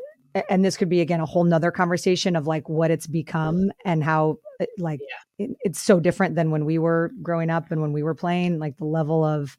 and 0.48 0.64
this 0.64 0.76
could 0.76 0.88
be 0.88 1.00
again 1.00 1.20
a 1.20 1.26
whole 1.26 1.44
nother 1.44 1.70
conversation 1.70 2.36
of 2.36 2.46
like 2.46 2.68
what 2.68 2.90
it's 2.90 3.06
become 3.06 3.70
and 3.84 4.04
how 4.04 4.38
uh, 4.60 4.66
like 4.78 5.00
yeah. 5.00 5.46
it, 5.46 5.56
it's 5.60 5.80
so 5.80 6.00
different 6.00 6.34
than 6.34 6.50
when 6.50 6.64
we 6.64 6.78
were 6.78 7.10
growing 7.22 7.50
up 7.50 7.70
and 7.70 7.80
when 7.80 7.92
we 7.92 8.02
were 8.02 8.14
playing 8.14 8.58
like 8.58 8.76
the 8.76 8.84
level 8.84 9.24
of 9.24 9.56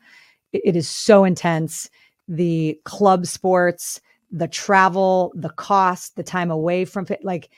it, 0.54 0.62
it 0.66 0.76
is 0.76 0.88
so 0.88 1.24
intense 1.24 1.90
the 2.28 2.80
club 2.86 3.26
sports 3.26 4.00
the 4.32 4.48
travel 4.48 5.32
the 5.36 5.50
cost 5.50 6.16
the 6.16 6.24
time 6.24 6.52
away 6.52 6.86
from 6.86 7.06
it 7.10 7.24
like 7.24 7.50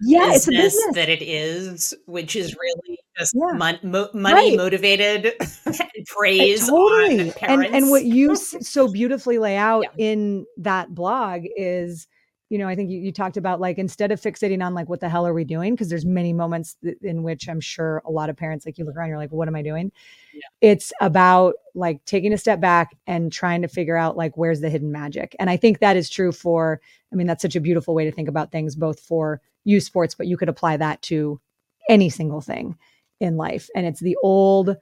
yeah, 0.00 0.32
it's 0.32 0.48
a 0.48 0.52
business 0.52 0.94
that 0.94 1.08
it 1.08 1.22
is, 1.22 1.94
which 2.06 2.36
is 2.36 2.54
really 2.54 2.98
just 3.18 3.34
yeah. 3.34 3.56
mon- 3.56 3.80
mo- 3.82 4.10
money 4.14 4.50
right. 4.50 4.56
motivated 4.56 5.34
eh, 5.66 5.88
praise. 6.06 6.68
Totally. 6.68 7.32
and 7.42 7.64
and 7.66 7.90
what 7.90 8.04
you 8.04 8.36
so 8.36 8.90
beautifully 8.90 9.38
lay 9.38 9.56
out 9.56 9.84
yeah. 9.96 10.12
in 10.12 10.46
that 10.58 10.94
blog 10.94 11.42
is, 11.56 12.06
you 12.48 12.58
know, 12.58 12.68
I 12.68 12.76
think 12.76 12.90
you, 12.90 12.98
you 12.98 13.12
talked 13.12 13.36
about 13.36 13.60
like 13.60 13.78
instead 13.78 14.12
of 14.12 14.20
fixating 14.20 14.64
on 14.64 14.72
like 14.74 14.88
what 14.88 15.00
the 15.00 15.08
hell 15.08 15.26
are 15.26 15.34
we 15.34 15.44
doing, 15.44 15.74
because 15.74 15.88
there's 15.88 16.06
many 16.06 16.32
moments 16.32 16.76
th- 16.82 16.96
in 17.02 17.22
which 17.22 17.48
I'm 17.48 17.60
sure 17.60 18.02
a 18.04 18.10
lot 18.10 18.30
of 18.30 18.36
parents 18.36 18.64
like 18.66 18.78
you 18.78 18.84
look 18.84 18.96
around, 18.96 19.08
you're 19.08 19.18
like, 19.18 19.32
what 19.32 19.48
am 19.48 19.56
I 19.56 19.62
doing? 19.62 19.90
Yeah. 20.32 20.40
It's 20.60 20.92
about 21.00 21.54
like 21.74 22.04
taking 22.04 22.32
a 22.32 22.38
step 22.38 22.60
back 22.60 22.96
and 23.06 23.32
trying 23.32 23.62
to 23.62 23.68
figure 23.68 23.96
out 23.96 24.16
like 24.16 24.36
where's 24.36 24.60
the 24.60 24.70
hidden 24.70 24.92
magic. 24.92 25.34
And 25.40 25.50
I 25.50 25.56
think 25.56 25.80
that 25.80 25.96
is 25.96 26.08
true 26.08 26.32
for. 26.32 26.80
I 27.10 27.16
mean, 27.16 27.26
that's 27.26 27.40
such 27.40 27.56
a 27.56 27.60
beautiful 27.60 27.94
way 27.94 28.04
to 28.04 28.12
think 28.12 28.28
about 28.28 28.52
things, 28.52 28.76
both 28.76 29.00
for 29.00 29.40
youth 29.68 29.84
sports, 29.84 30.14
but 30.14 30.26
you 30.26 30.36
could 30.36 30.48
apply 30.48 30.78
that 30.78 31.02
to 31.02 31.40
any 31.88 32.08
single 32.08 32.40
thing 32.40 32.76
in 33.20 33.36
life. 33.36 33.68
And 33.76 33.86
it's 33.86 34.00
the 34.00 34.16
old 34.22 34.76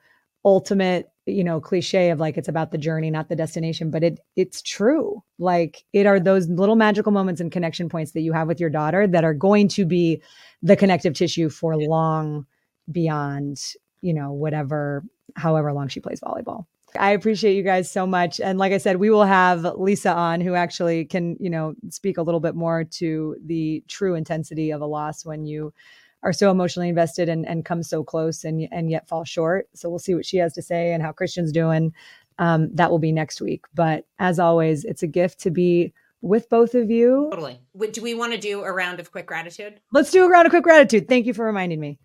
ultimate, 0.45 1.11
you 1.26 1.43
know, 1.43 1.61
cliche 1.61 2.11
of 2.11 2.20
like 2.20 2.39
it's 2.39 2.47
about 2.47 2.70
the 2.70 2.78
journey, 2.78 3.11
not 3.11 3.28
the 3.28 3.34
destination, 3.34 3.91
but 3.91 4.05
it 4.05 4.20
it's 4.37 4.62
true. 4.62 5.22
Like 5.41 5.84
it 5.93 6.07
are 6.07 6.20
those 6.20 6.49
little 6.49 6.76
magical 6.76 7.11
moments 7.11 7.41
and 7.41 7.51
connection 7.51 7.89
points 7.89 8.12
that 8.12 8.20
you 8.20 8.32
have 8.32 8.47
with 8.47 8.61
your 8.61 8.70
daughter 8.70 9.09
that 9.09 9.24
are 9.24 9.34
going 9.34 9.66
to 9.68 9.84
be 9.84 10.22
the 10.62 10.76
connective 10.76 11.14
tissue 11.14 11.49
for 11.49 11.76
long 11.76 12.47
beyond, 12.91 13.61
you 14.03 14.14
know, 14.14 14.32
whatever 14.32 15.05
however 15.34 15.72
long 15.72 15.89
she 15.89 15.99
plays 16.01 16.20
volleyball. 16.20 16.66
I 16.97 17.11
appreciate 17.11 17.57
you 17.57 17.62
guys 17.62 17.90
so 17.90 18.07
much. 18.07 18.40
And 18.40 18.59
like 18.59 18.72
I 18.72 18.78
said, 18.78 18.97
we 18.97 19.11
will 19.11 19.24
have 19.24 19.64
Lisa 19.76 20.12
on 20.12 20.40
who 20.40 20.55
actually 20.55 21.05
can, 21.05 21.36
you 21.40 21.51
know, 21.51 21.74
speak 21.90 22.18
a 22.18 22.22
little 22.22 22.40
bit 22.40 22.55
more 22.55 22.84
to 22.84 23.36
the 23.44 23.82
true 23.88 24.14
intensity 24.14 24.70
of 24.70 24.80
a 24.80 24.86
loss 24.86 25.24
when 25.24 25.44
you 25.44 25.72
are 26.22 26.32
so 26.32 26.51
emotionally 26.51 26.88
invested 26.88 27.28
and, 27.28 27.47
and 27.47 27.64
come 27.64 27.82
so 27.82 28.03
close 28.03 28.44
and, 28.44 28.68
and 28.72 28.90
yet 28.90 29.09
fall 29.09 29.24
short. 29.24 29.68
So 29.74 29.88
we'll 29.88 29.99
see 29.99 30.14
what 30.14 30.26
she 30.26 30.38
has 30.38 30.55
to 30.55 30.62
say 30.62 30.92
and 30.92 31.03
how 31.03 31.12
Christian's 31.12 31.53
doing. 31.53 31.92
Um, 32.38 32.74
that 32.74 32.90
will 32.90 32.99
be 32.99 33.12
next 33.12 33.40
week. 33.40 33.64
But 33.74 34.07
as 34.18 34.38
always, 34.38 34.84
it's 34.84 35.03
a 35.03 35.07
gift 35.07 35.40
to 35.40 35.51
be 35.51 35.92
with 36.20 36.49
both 36.49 36.74
of 36.74 36.90
you. 36.90 37.28
Totally. 37.30 37.61
Do 37.92 38.03
we 38.03 38.14
want 38.14 38.32
to 38.32 38.38
do 38.38 38.62
a 38.62 38.72
round 38.72 39.01
of 39.01 39.12
quick 39.12 39.26
gratitude? 39.26 39.80
Let's 39.92 40.11
do 40.11 40.24
a 40.24 40.28
round 40.28 40.47
of 40.47 40.51
quick 40.51 40.64
gratitude. 40.64 41.09
Thank 41.09 41.26
you 41.26 41.32
for 41.32 41.44
reminding 41.47 41.80
me. 41.80 41.99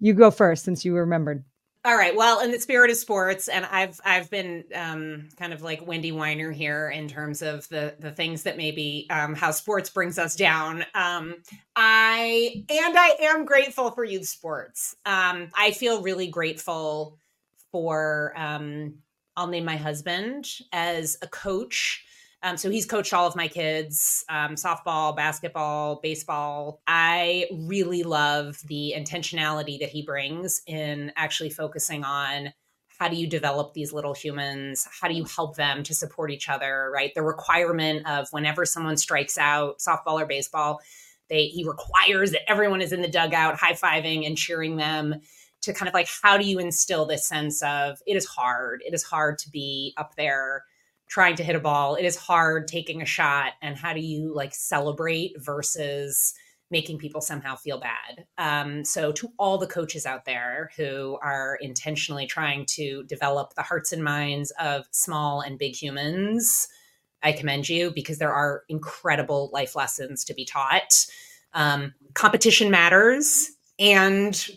You 0.00 0.14
go 0.14 0.30
first 0.30 0.64
since 0.64 0.84
you 0.84 0.94
remembered. 0.94 1.44
All 1.86 1.96
right. 1.96 2.16
Well, 2.16 2.40
in 2.40 2.50
the 2.50 2.58
spirit 2.58 2.90
of 2.90 2.96
sports, 2.96 3.46
and 3.48 3.66
I've 3.66 4.00
I've 4.06 4.30
been 4.30 4.64
um, 4.74 5.28
kind 5.38 5.52
of 5.52 5.60
like 5.60 5.86
Wendy 5.86 6.12
Weiner 6.12 6.50
here 6.50 6.88
in 6.88 7.08
terms 7.08 7.42
of 7.42 7.68
the 7.68 7.94
the 7.98 8.10
things 8.10 8.42
that 8.44 8.56
maybe 8.56 9.06
um, 9.10 9.34
how 9.34 9.50
sports 9.50 9.90
brings 9.90 10.18
us 10.18 10.34
down. 10.34 10.86
Um, 10.94 11.34
I 11.76 12.64
and 12.70 12.98
I 12.98 13.16
am 13.20 13.44
grateful 13.44 13.90
for 13.90 14.02
youth 14.02 14.26
sports. 14.26 14.96
Um, 15.04 15.50
I 15.54 15.72
feel 15.72 16.00
really 16.02 16.28
grateful 16.28 17.18
for. 17.70 18.32
Um, 18.34 18.94
I'll 19.36 19.48
name 19.48 19.64
my 19.64 19.76
husband 19.76 20.48
as 20.72 21.18
a 21.20 21.26
coach 21.26 22.04
um, 22.44 22.58
so 22.58 22.68
he's 22.68 22.84
coached 22.84 23.14
all 23.14 23.26
of 23.26 23.34
my 23.34 23.48
kids 23.48 24.22
um, 24.28 24.54
softball, 24.54 25.16
basketball, 25.16 25.98
baseball. 26.02 26.82
I 26.86 27.46
really 27.50 28.02
love 28.02 28.60
the 28.66 28.94
intentionality 28.96 29.80
that 29.80 29.88
he 29.88 30.02
brings 30.02 30.60
in 30.66 31.10
actually 31.16 31.50
focusing 31.50 32.04
on 32.04 32.52
how 32.98 33.08
do 33.08 33.16
you 33.16 33.26
develop 33.26 33.72
these 33.72 33.92
little 33.94 34.14
humans? 34.14 34.86
How 35.00 35.08
do 35.08 35.14
you 35.14 35.24
help 35.24 35.56
them 35.56 35.82
to 35.84 35.94
support 35.94 36.30
each 36.30 36.50
other 36.50 36.90
right? 36.94 37.12
The 37.14 37.22
requirement 37.22 38.06
of 38.06 38.28
whenever 38.30 38.66
someone 38.66 38.98
strikes 38.98 39.38
out 39.38 39.78
softball 39.78 40.20
or 40.20 40.26
baseball 40.26 40.80
they 41.30 41.46
he 41.46 41.64
requires 41.64 42.32
that 42.32 42.48
everyone 42.48 42.82
is 42.82 42.92
in 42.92 43.00
the 43.00 43.08
dugout 43.08 43.56
high-fiving 43.56 44.26
and 44.26 44.36
cheering 44.36 44.76
them 44.76 45.14
to 45.62 45.72
kind 45.72 45.88
of 45.88 45.94
like 45.94 46.08
how 46.22 46.36
do 46.36 46.44
you 46.44 46.58
instill 46.58 47.06
this 47.06 47.26
sense 47.26 47.62
of 47.62 48.02
it 48.06 48.16
is 48.18 48.26
hard. 48.26 48.82
It 48.86 48.92
is 48.92 49.02
hard 49.02 49.38
to 49.38 49.50
be 49.50 49.94
up 49.96 50.14
there 50.16 50.64
trying 51.14 51.36
to 51.36 51.44
hit 51.44 51.54
a 51.54 51.60
ball 51.60 51.94
it 51.94 52.04
is 52.04 52.16
hard 52.16 52.66
taking 52.66 53.00
a 53.00 53.06
shot 53.06 53.52
and 53.62 53.76
how 53.76 53.92
do 53.92 54.00
you 54.00 54.34
like 54.34 54.52
celebrate 54.52 55.32
versus 55.40 56.34
making 56.74 56.98
people 56.98 57.20
somehow 57.20 57.54
feel 57.54 57.78
bad. 57.78 58.26
Um, 58.36 58.84
so, 58.84 59.12
to 59.12 59.30
all 59.38 59.58
the 59.58 59.66
coaches 59.68 60.06
out 60.06 60.24
there 60.24 60.72
who 60.76 61.16
are 61.22 61.56
intentionally 61.60 62.26
trying 62.26 62.66
to 62.70 63.04
develop 63.04 63.54
the 63.54 63.62
hearts 63.62 63.92
and 63.92 64.02
minds 64.02 64.50
of 64.58 64.86
small 64.90 65.40
and 65.40 65.56
big 65.56 65.76
humans, 65.76 66.66
I 67.22 67.30
commend 67.30 67.68
you 67.68 67.92
because 67.92 68.18
there 68.18 68.32
are 68.32 68.64
incredible 68.68 69.50
life 69.52 69.76
lessons 69.76 70.24
to 70.24 70.34
be 70.34 70.44
taught. 70.44 71.06
Um, 71.52 71.94
competition 72.14 72.72
matters 72.72 73.52
and 73.78 74.50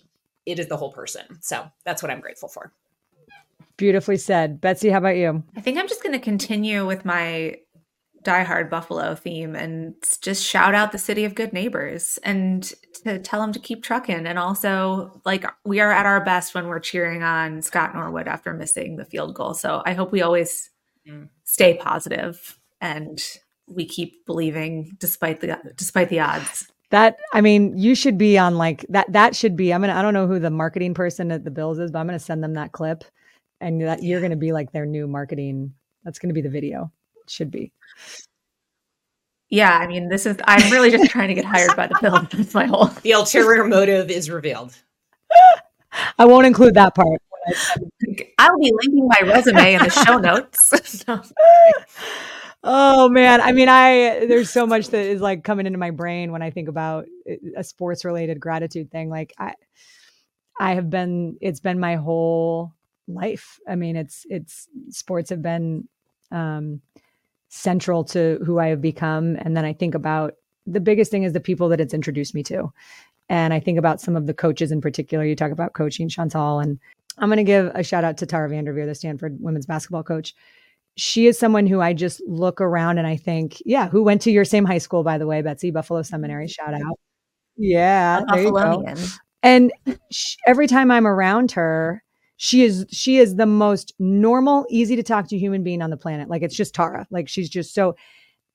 it 0.48 0.58
is 0.58 0.70
the 0.70 0.78
whole 0.78 0.92
person. 0.92 1.38
So, 1.42 1.70
that's 1.86 2.02
what 2.02 2.12
I'm 2.12 2.22
grateful 2.22 2.50
for. 2.50 2.74
Beautifully 3.78 4.18
said. 4.18 4.60
Betsy, 4.60 4.90
how 4.90 4.98
about 4.98 5.18
you? 5.18 5.44
I 5.56 5.62
think 5.62 5.78
I'm 5.78 5.88
just 5.88 6.04
going 6.04 6.14
to 6.14 6.20
continue 6.20 6.86
with 6.86 7.06
my 7.06 7.58
diehard 8.24 8.70
Buffalo 8.70 9.16
theme 9.16 9.56
and 9.56 9.94
just 10.22 10.44
shout 10.44 10.76
out 10.76 10.92
the 10.92 10.98
city 10.98 11.24
of 11.24 11.36
good 11.36 11.54
neighbors 11.54 12.20
and 12.24 12.74
to 13.04 13.20
tell 13.20 13.40
them 13.40 13.54
to 13.54 13.60
keep 13.60 13.84
trucking. 13.84 14.26
And 14.26 14.38
also, 14.38 15.22
like, 15.26 15.46
we 15.64 15.80
are 15.80 15.92
at 15.92 16.06
our 16.06 16.24
best 16.24 16.54
when 16.54 16.68
we're 16.68 16.80
cheering 16.80 17.24
on 17.24 17.62
Scott 17.62 17.94
Norwood 17.94 18.28
after 18.28 18.54
missing 18.54 18.98
the 18.98 19.06
field 19.06 19.36
goal. 19.36 19.54
So 19.54 19.82
I 19.86 19.94
hope 19.94 20.12
we 20.12 20.22
always 20.22 20.70
mm. 21.08 21.30
stay 21.46 21.78
positive 21.78 22.60
and 22.82 23.24
we 23.68 23.86
keep 23.86 24.26
believing 24.26 24.96
despite 25.00 25.42
the 25.42 25.58
despite 25.76 26.10
the 26.10 26.20
odds. 26.20 26.72
That 26.90 27.18
I 27.34 27.42
mean, 27.42 27.78
you 27.78 27.96
should 27.96 28.18
be 28.18 28.38
on 28.38 28.58
like 28.58 28.86
that. 28.90 29.12
That 29.12 29.36
should 29.36 29.58
be. 29.58 29.74
I'm 29.74 29.82
gonna. 29.82 29.94
I 29.94 30.02
don't 30.02 30.14
know 30.14 30.28
who 30.28 30.40
the 30.40 30.50
marketing 30.50 30.94
person 30.94 31.32
at 31.32 31.44
the 31.44 31.52
Bills 31.52 31.80
is, 31.80 31.92
but 31.92 32.00
I'm 32.00 32.08
gonna 32.08 32.20
send 32.20 32.44
them 32.44 32.54
that 32.54 32.72
clip, 32.72 33.04
and 33.62 33.82
that 33.82 34.04
you're 34.04 34.22
gonna 34.22 34.36
be 34.36 34.52
like 34.52 34.72
their 34.72 34.86
new 34.86 35.08
marketing. 35.08 35.74
That's 36.04 36.20
gonna 36.20 36.34
be 36.34 36.42
the 36.42 36.50
video. 36.50 36.92
It 37.24 37.30
should 37.30 37.52
be. 37.52 37.74
Yeah, 39.50 39.78
I 39.78 39.88
mean, 39.88 40.10
this 40.10 40.26
is, 40.26 40.36
I'm 40.44 40.72
really 40.72 40.92
just 40.92 41.10
trying 41.10 41.30
to 41.30 41.34
get 41.34 41.46
hired 41.46 41.76
by 41.76 41.88
the 41.88 41.96
film. 41.96 42.28
That's 42.34 42.54
my 42.54 42.66
whole. 42.66 42.88
The 42.88 43.12
ulterior 43.12 43.64
motive 43.64 44.10
is 44.10 44.30
revealed. 44.30 44.76
I 46.20 46.26
won't 46.26 46.46
include 46.46 46.74
that 46.76 46.96
part. 46.96 47.22
I'll 48.38 48.60
be 48.60 48.74
linking 48.74 49.08
my 49.08 49.22
resume 49.24 49.76
in 49.76 49.84
the 49.84 49.90
show 49.90 50.18
notes. 50.18 51.04
oh 52.64 53.08
man, 53.08 53.40
I 53.40 53.54
mean, 53.54 53.70
I 53.70 54.26
there's 54.26 54.50
so 54.50 54.68
much 54.68 54.90
that 54.90 55.06
is 55.06 55.22
like 55.22 55.46
coming 55.46 55.66
into 55.66 55.80
my 55.80 55.92
brain 55.92 56.34
when 56.34 56.42
I 56.42 56.52
think 56.52 56.68
about 56.68 57.06
uh, 57.30 57.36
a 57.56 57.64
sports 57.64 58.04
related 58.04 58.40
gratitude 58.42 58.92
thing. 58.92 59.10
Like 59.10 59.34
I, 59.38 59.54
I 60.60 60.74
have 60.74 60.90
been, 60.90 61.38
it's 61.40 61.62
been 61.62 61.80
my 61.80 61.96
whole 61.96 62.74
life. 63.08 63.60
I 63.68 63.76
mean, 63.76 63.96
it's 63.96 64.26
it's 64.30 64.68
sports 64.90 65.30
have 65.30 65.42
been 65.42 65.88
um 66.32 66.82
central 67.50 68.04
to 68.04 68.40
who 68.46 68.60
I 68.60 68.68
have 68.68 68.82
become. 68.82 69.38
And 69.38 69.56
then 69.56 69.66
I 69.66 69.74
think 69.74 69.96
about 69.96 70.36
the 70.66 70.82
biggest 70.82 71.12
thing 71.12 71.24
is 71.24 71.34
the 71.34 71.40
people 71.40 71.70
that 71.70 71.80
it's 71.80 71.94
introduced 71.94 72.36
me 72.36 72.44
to. 72.44 72.72
And 73.30 73.54
I 73.54 73.60
think 73.60 73.78
about 73.78 74.02
some 74.02 74.16
of 74.16 74.26
the 74.26 74.34
coaches 74.34 74.72
in 74.72 74.82
particular. 74.82 75.26
You 75.26 75.36
talk 75.36 75.52
about 75.52 75.74
coaching 75.74 76.10
Chantal, 76.10 76.60
and 76.60 76.80
I'm 77.18 77.30
going 77.30 77.38
to 77.38 77.44
give 77.44 77.72
a 77.74 77.84
shout 77.84 78.04
out 78.04 78.18
to 78.18 78.26
Tara 78.26 78.50
Vanderveer, 78.50 78.86
the 78.86 78.96
Stanford 78.96 79.38
women's 79.42 79.66
basketball 79.66 80.04
coach. 80.04 80.34
She 80.96 81.28
is 81.28 81.38
someone 81.38 81.68
who 81.68 81.80
I 81.80 81.94
just 81.94 82.22
look 82.28 82.60
around 82.60 82.98
and 82.98 83.08
I 83.08 83.18
think, 83.18 83.62
yeah, 83.66 83.88
who 83.88 84.02
went 84.02 84.22
to 84.24 84.32
your 84.32 84.46
same 84.46 84.66
high 84.66 84.78
school, 84.80 85.04
by 85.04 85.18
the 85.18 85.28
way, 85.28 85.42
Betsy, 85.42 85.72
Buffalo 85.72 86.02
Seminary, 86.02 86.48
shout 86.48 86.74
out. 86.74 87.00
Yeah. 87.58 88.22
And 89.44 89.72
she, 90.12 90.38
every 90.48 90.68
time 90.68 90.90
I'm 90.90 91.06
around 91.06 91.52
her, 91.52 92.04
she 92.38 92.64
is 92.64 92.86
she 92.92 93.18
is 93.18 93.36
the 93.36 93.46
most 93.46 93.94
normal 94.00 94.66
easy 94.70 94.96
to 94.96 95.04
talk 95.04 95.28
to 95.28 95.38
human 95.38 95.64
being 95.64 95.82
on 95.82 95.90
the 95.90 95.98
planet. 95.98 96.30
Like 96.30 96.44
it's 96.44 96.56
just 96.56 96.74
tara. 96.74 97.06
Like 97.10 97.28
she's 97.28 97.50
just 97.50 97.74
so 97.74 97.96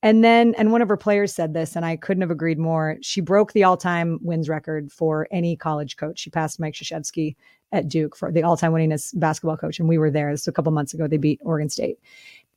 and 0.04 0.24
then 0.24 0.54
and 0.56 0.72
one 0.72 0.82
of 0.82 0.88
her 0.88 0.96
players 0.96 1.32
said 1.34 1.52
this 1.52 1.76
and 1.76 1.84
i 1.84 1.96
couldn't 1.96 2.22
have 2.22 2.30
agreed 2.30 2.58
more. 2.58 2.96
She 3.02 3.20
broke 3.20 3.52
the 3.52 3.64
all-time 3.64 4.18
wins 4.22 4.48
record 4.48 4.90
for 4.90 5.28
any 5.32 5.56
college 5.56 5.96
coach. 5.96 6.20
She 6.20 6.30
passed 6.30 6.60
mike 6.60 6.74
Krzyzewski 6.74 7.34
at 7.72 7.88
duke 7.88 8.16
for 8.16 8.30
the 8.30 8.44
all-time 8.44 8.72
winningest 8.72 9.18
basketball 9.18 9.56
coach 9.56 9.80
and 9.80 9.88
we 9.88 9.98
were 9.98 10.10
there. 10.10 10.30
This 10.30 10.46
a 10.46 10.52
couple 10.52 10.72
months 10.72 10.94
ago. 10.94 11.08
They 11.08 11.16
beat 11.16 11.40
oregon 11.42 11.68
state 11.68 11.98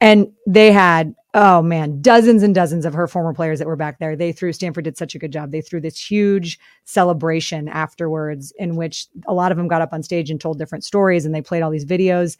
and 0.01 0.31
they 0.45 0.71
had, 0.71 1.15
oh 1.33 1.61
man, 1.61 2.01
dozens 2.01 2.43
and 2.43 2.55
dozens 2.55 2.85
of 2.85 2.93
her 2.93 3.07
former 3.07 3.33
players 3.33 3.59
that 3.59 3.67
were 3.67 3.75
back 3.75 3.99
there. 3.99 4.15
They 4.15 4.31
threw, 4.31 4.53
Stanford 4.53 4.85
did 4.85 4.97
such 4.97 5.15
a 5.15 5.19
good 5.19 5.31
job. 5.31 5.51
They 5.51 5.61
threw 5.61 5.81
this 5.81 5.99
huge 5.99 6.59
celebration 6.85 7.67
afterwards 7.67 8.53
in 8.57 8.75
which 8.75 9.07
a 9.27 9.33
lot 9.33 9.51
of 9.51 9.57
them 9.57 9.67
got 9.67 9.81
up 9.81 9.93
on 9.93 10.03
stage 10.03 10.29
and 10.29 10.39
told 10.39 10.57
different 10.57 10.83
stories 10.83 11.25
and 11.25 11.33
they 11.33 11.41
played 11.41 11.61
all 11.61 11.71
these 11.71 11.85
videos. 11.85 12.37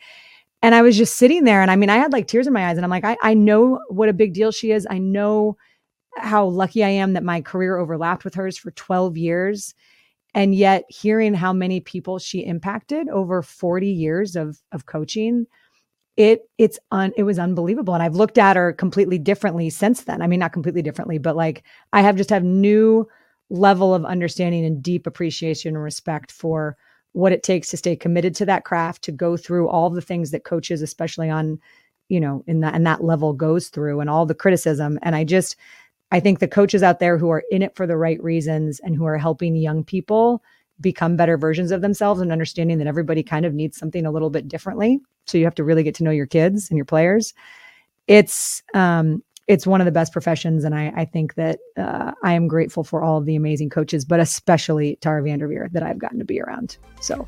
And 0.61 0.73
I 0.73 0.81
was 0.81 0.97
just 0.97 1.15
sitting 1.17 1.43
there 1.43 1.61
and 1.61 1.69
I 1.69 1.75
mean, 1.75 1.89
I 1.89 1.97
had 1.97 2.13
like 2.13 2.27
tears 2.27 2.47
in 2.47 2.53
my 2.53 2.67
eyes 2.67 2.77
and 2.77 2.85
I'm 2.85 2.89
like, 2.89 3.05
I, 3.05 3.17
I 3.21 3.33
know 3.33 3.81
what 3.89 4.09
a 4.09 4.13
big 4.13 4.33
deal 4.33 4.51
she 4.51 4.71
is. 4.71 4.87
I 4.89 4.97
know 4.97 5.57
how 6.17 6.45
lucky 6.45 6.83
I 6.83 6.89
am 6.89 7.13
that 7.13 7.23
my 7.23 7.41
career 7.41 7.77
overlapped 7.77 8.23
with 8.23 8.35
hers 8.35 8.57
for 8.57 8.71
12 8.71 9.17
years. 9.17 9.75
And 10.33 10.55
yet 10.55 10.83
hearing 10.89 11.33
how 11.33 11.53
many 11.53 11.79
people 11.79 12.19
she 12.19 12.45
impacted 12.45 13.09
over 13.09 13.41
40 13.41 13.87
years 13.87 14.35
of, 14.35 14.61
of 14.71 14.85
coaching 14.85 15.47
it 16.18 16.49
it's 16.57 16.80
un 16.91 17.11
it 17.18 17.24
was 17.24 17.39
unbelievable 17.39 17.93
and 17.93 18.01
i've 18.01 18.16
looked 18.16 18.38
at 18.38 18.55
her 18.55 18.72
completely 18.74 19.18
differently 19.18 19.70
since 19.70 20.03
then 20.03 20.22
i 20.22 20.28
mean 20.28 20.39
not 20.39 20.53
completely 20.53 20.82
differently 20.82 21.18
but 21.18 21.36
like 21.36 21.63
i 21.93 22.01
have 22.01 22.16
just 22.16 22.30
have 22.30 22.43
new 22.43 23.07
level 23.49 23.93
of 23.93 24.05
understanding 24.05 24.66
and 24.66 24.82
deep 24.82 25.05
appreciation 25.05 25.76
and 25.76 25.84
respect 25.84 26.32
for 26.32 26.78
what 27.11 27.32
it 27.32 27.43
takes 27.43 27.70
to 27.70 27.78
stay 27.78 27.95
committed 27.95 28.34
to 28.36 28.45
that 28.45 28.66
craft 28.66 29.03
to 29.03 29.11
go 29.11 29.38
through 29.38 29.68
all 29.68 29.89
the 29.89 30.01
things 30.01 30.32
that 30.32 30.43
coaches 30.43 30.82
especially 30.82 31.30
on 31.30 31.59
you 32.09 32.20
know 32.20 32.43
in 32.47 32.61
that 32.61 32.74
and 32.74 32.86
that 32.86 33.03
level 33.03 33.34
goes 33.34 33.68
through 33.68 33.99
and 33.99 34.09
all 34.09 34.26
the 34.26 34.34
criticism 34.34 34.97
and 35.01 35.16
i 35.16 35.24
just 35.24 35.55
i 36.11 36.20
think 36.20 36.39
the 36.39 36.47
coaches 36.47 36.82
out 36.82 36.99
there 36.99 37.18
who 37.18 37.30
are 37.30 37.43
in 37.51 37.61
it 37.61 37.76
for 37.76 37.86
the 37.86 37.97
right 37.97 38.24
reasons 38.24 38.80
and 38.84 38.95
who 38.95 39.05
are 39.05 39.18
helping 39.18 39.55
young 39.55 39.84
people 39.84 40.41
become 40.82 41.16
better 41.16 41.38
versions 41.38 41.72
of 41.72 41.82
themselves 41.82 42.22
and 42.22 42.32
understanding 42.32 42.78
that 42.78 42.88
everybody 42.88 43.24
kind 43.24 43.45
of 43.45 43.53
needs 43.53 43.78
something 43.78 44.05
a 44.05 44.11
little 44.11 44.30
bit 44.30 44.47
differently. 44.47 44.99
So 45.26 45.38
you 45.38 45.45
have 45.45 45.55
to 45.55 45.63
really 45.63 45.84
get 45.84 45.95
to 45.95 46.03
know 46.03 46.11
your 46.11 46.26
kids 46.26 46.69
and 46.69 46.78
your 46.78 46.86
players. 46.86 47.34
It's 48.07 48.61
um, 48.73 49.23
it's 49.47 49.67
one 49.67 49.80
of 49.80 49.86
the 49.86 49.91
best 49.91 50.11
professions, 50.11 50.63
and 50.63 50.73
I, 50.73 50.91
I 50.95 51.05
think 51.05 51.36
that 51.36 51.59
uh, 51.78 52.13
I 52.23 52.34
am 52.34 52.47
grateful 52.47 52.84
for 52.84 53.03
all 53.03 53.17
of 53.17 53.26
the 53.26 53.36
amazing 53.36 53.69
coaches, 53.69 54.03
but 54.03 54.19
especially 54.19 54.97
Tara 55.01 55.21
Vanderveer 55.21 55.69
that 55.71 55.84
I've 55.84 55.99
gotten 55.99 56.17
to 56.19 56.26
be 56.26 56.41
around. 56.41 56.78
So 56.99 57.28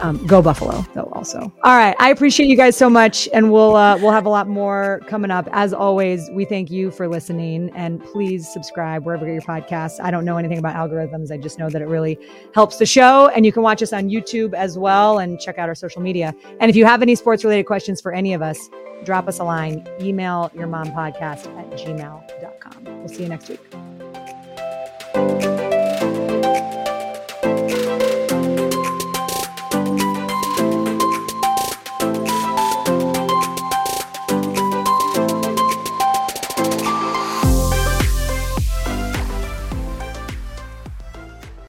um, 0.00 0.24
go 0.26 0.40
Buffalo, 0.40 0.84
though. 0.94 1.10
Also, 1.12 1.52
all 1.64 1.76
right. 1.76 1.96
I 1.98 2.10
appreciate 2.10 2.46
you 2.46 2.56
guys 2.56 2.76
so 2.76 2.88
much, 2.88 3.28
and 3.32 3.52
we'll 3.52 3.76
uh, 3.76 3.96
we'll 3.98 4.12
have 4.12 4.26
a 4.26 4.30
lot 4.30 4.48
more 4.48 5.00
coming 5.06 5.30
up. 5.30 5.48
As 5.52 5.72
always, 5.72 6.30
we 6.30 6.44
thank 6.44 6.70
you 6.70 6.90
for 6.90 7.08
listening, 7.08 7.70
and 7.74 8.02
please 8.04 8.50
subscribe 8.52 9.04
wherever 9.04 9.26
you 9.26 9.34
get 9.34 9.46
your 9.46 9.56
podcasts. 9.56 10.00
I 10.00 10.10
don't 10.10 10.24
know 10.24 10.36
anything 10.36 10.58
about 10.58 10.76
algorithms. 10.76 11.32
I 11.32 11.36
just 11.36 11.58
know 11.58 11.68
that 11.70 11.82
it 11.82 11.88
really 11.88 12.18
helps 12.54 12.78
the 12.78 12.86
show, 12.86 13.28
and 13.28 13.44
you 13.44 13.52
can 13.52 13.62
watch 13.62 13.82
us 13.82 13.92
on 13.92 14.08
YouTube 14.08 14.54
as 14.54 14.78
well, 14.78 15.18
and 15.18 15.40
check 15.40 15.58
out 15.58 15.68
our 15.68 15.74
social 15.74 16.00
media. 16.00 16.34
And 16.60 16.70
if 16.70 16.76
you 16.76 16.84
have 16.84 17.02
any 17.02 17.14
sports 17.14 17.44
related 17.44 17.64
questions 17.64 18.00
for 18.00 18.12
any 18.12 18.34
of 18.34 18.42
us, 18.42 18.70
drop 19.04 19.28
us 19.28 19.38
a 19.38 19.44
line. 19.44 19.86
Email 20.00 20.50
your 20.54 20.66
mom 20.66 20.88
podcast 20.88 21.46
at 21.58 21.70
gmail.com. 21.72 22.84
We'll 22.84 23.08
see 23.08 23.22
you 23.22 23.28
next 23.28 23.48
week. 23.48 23.97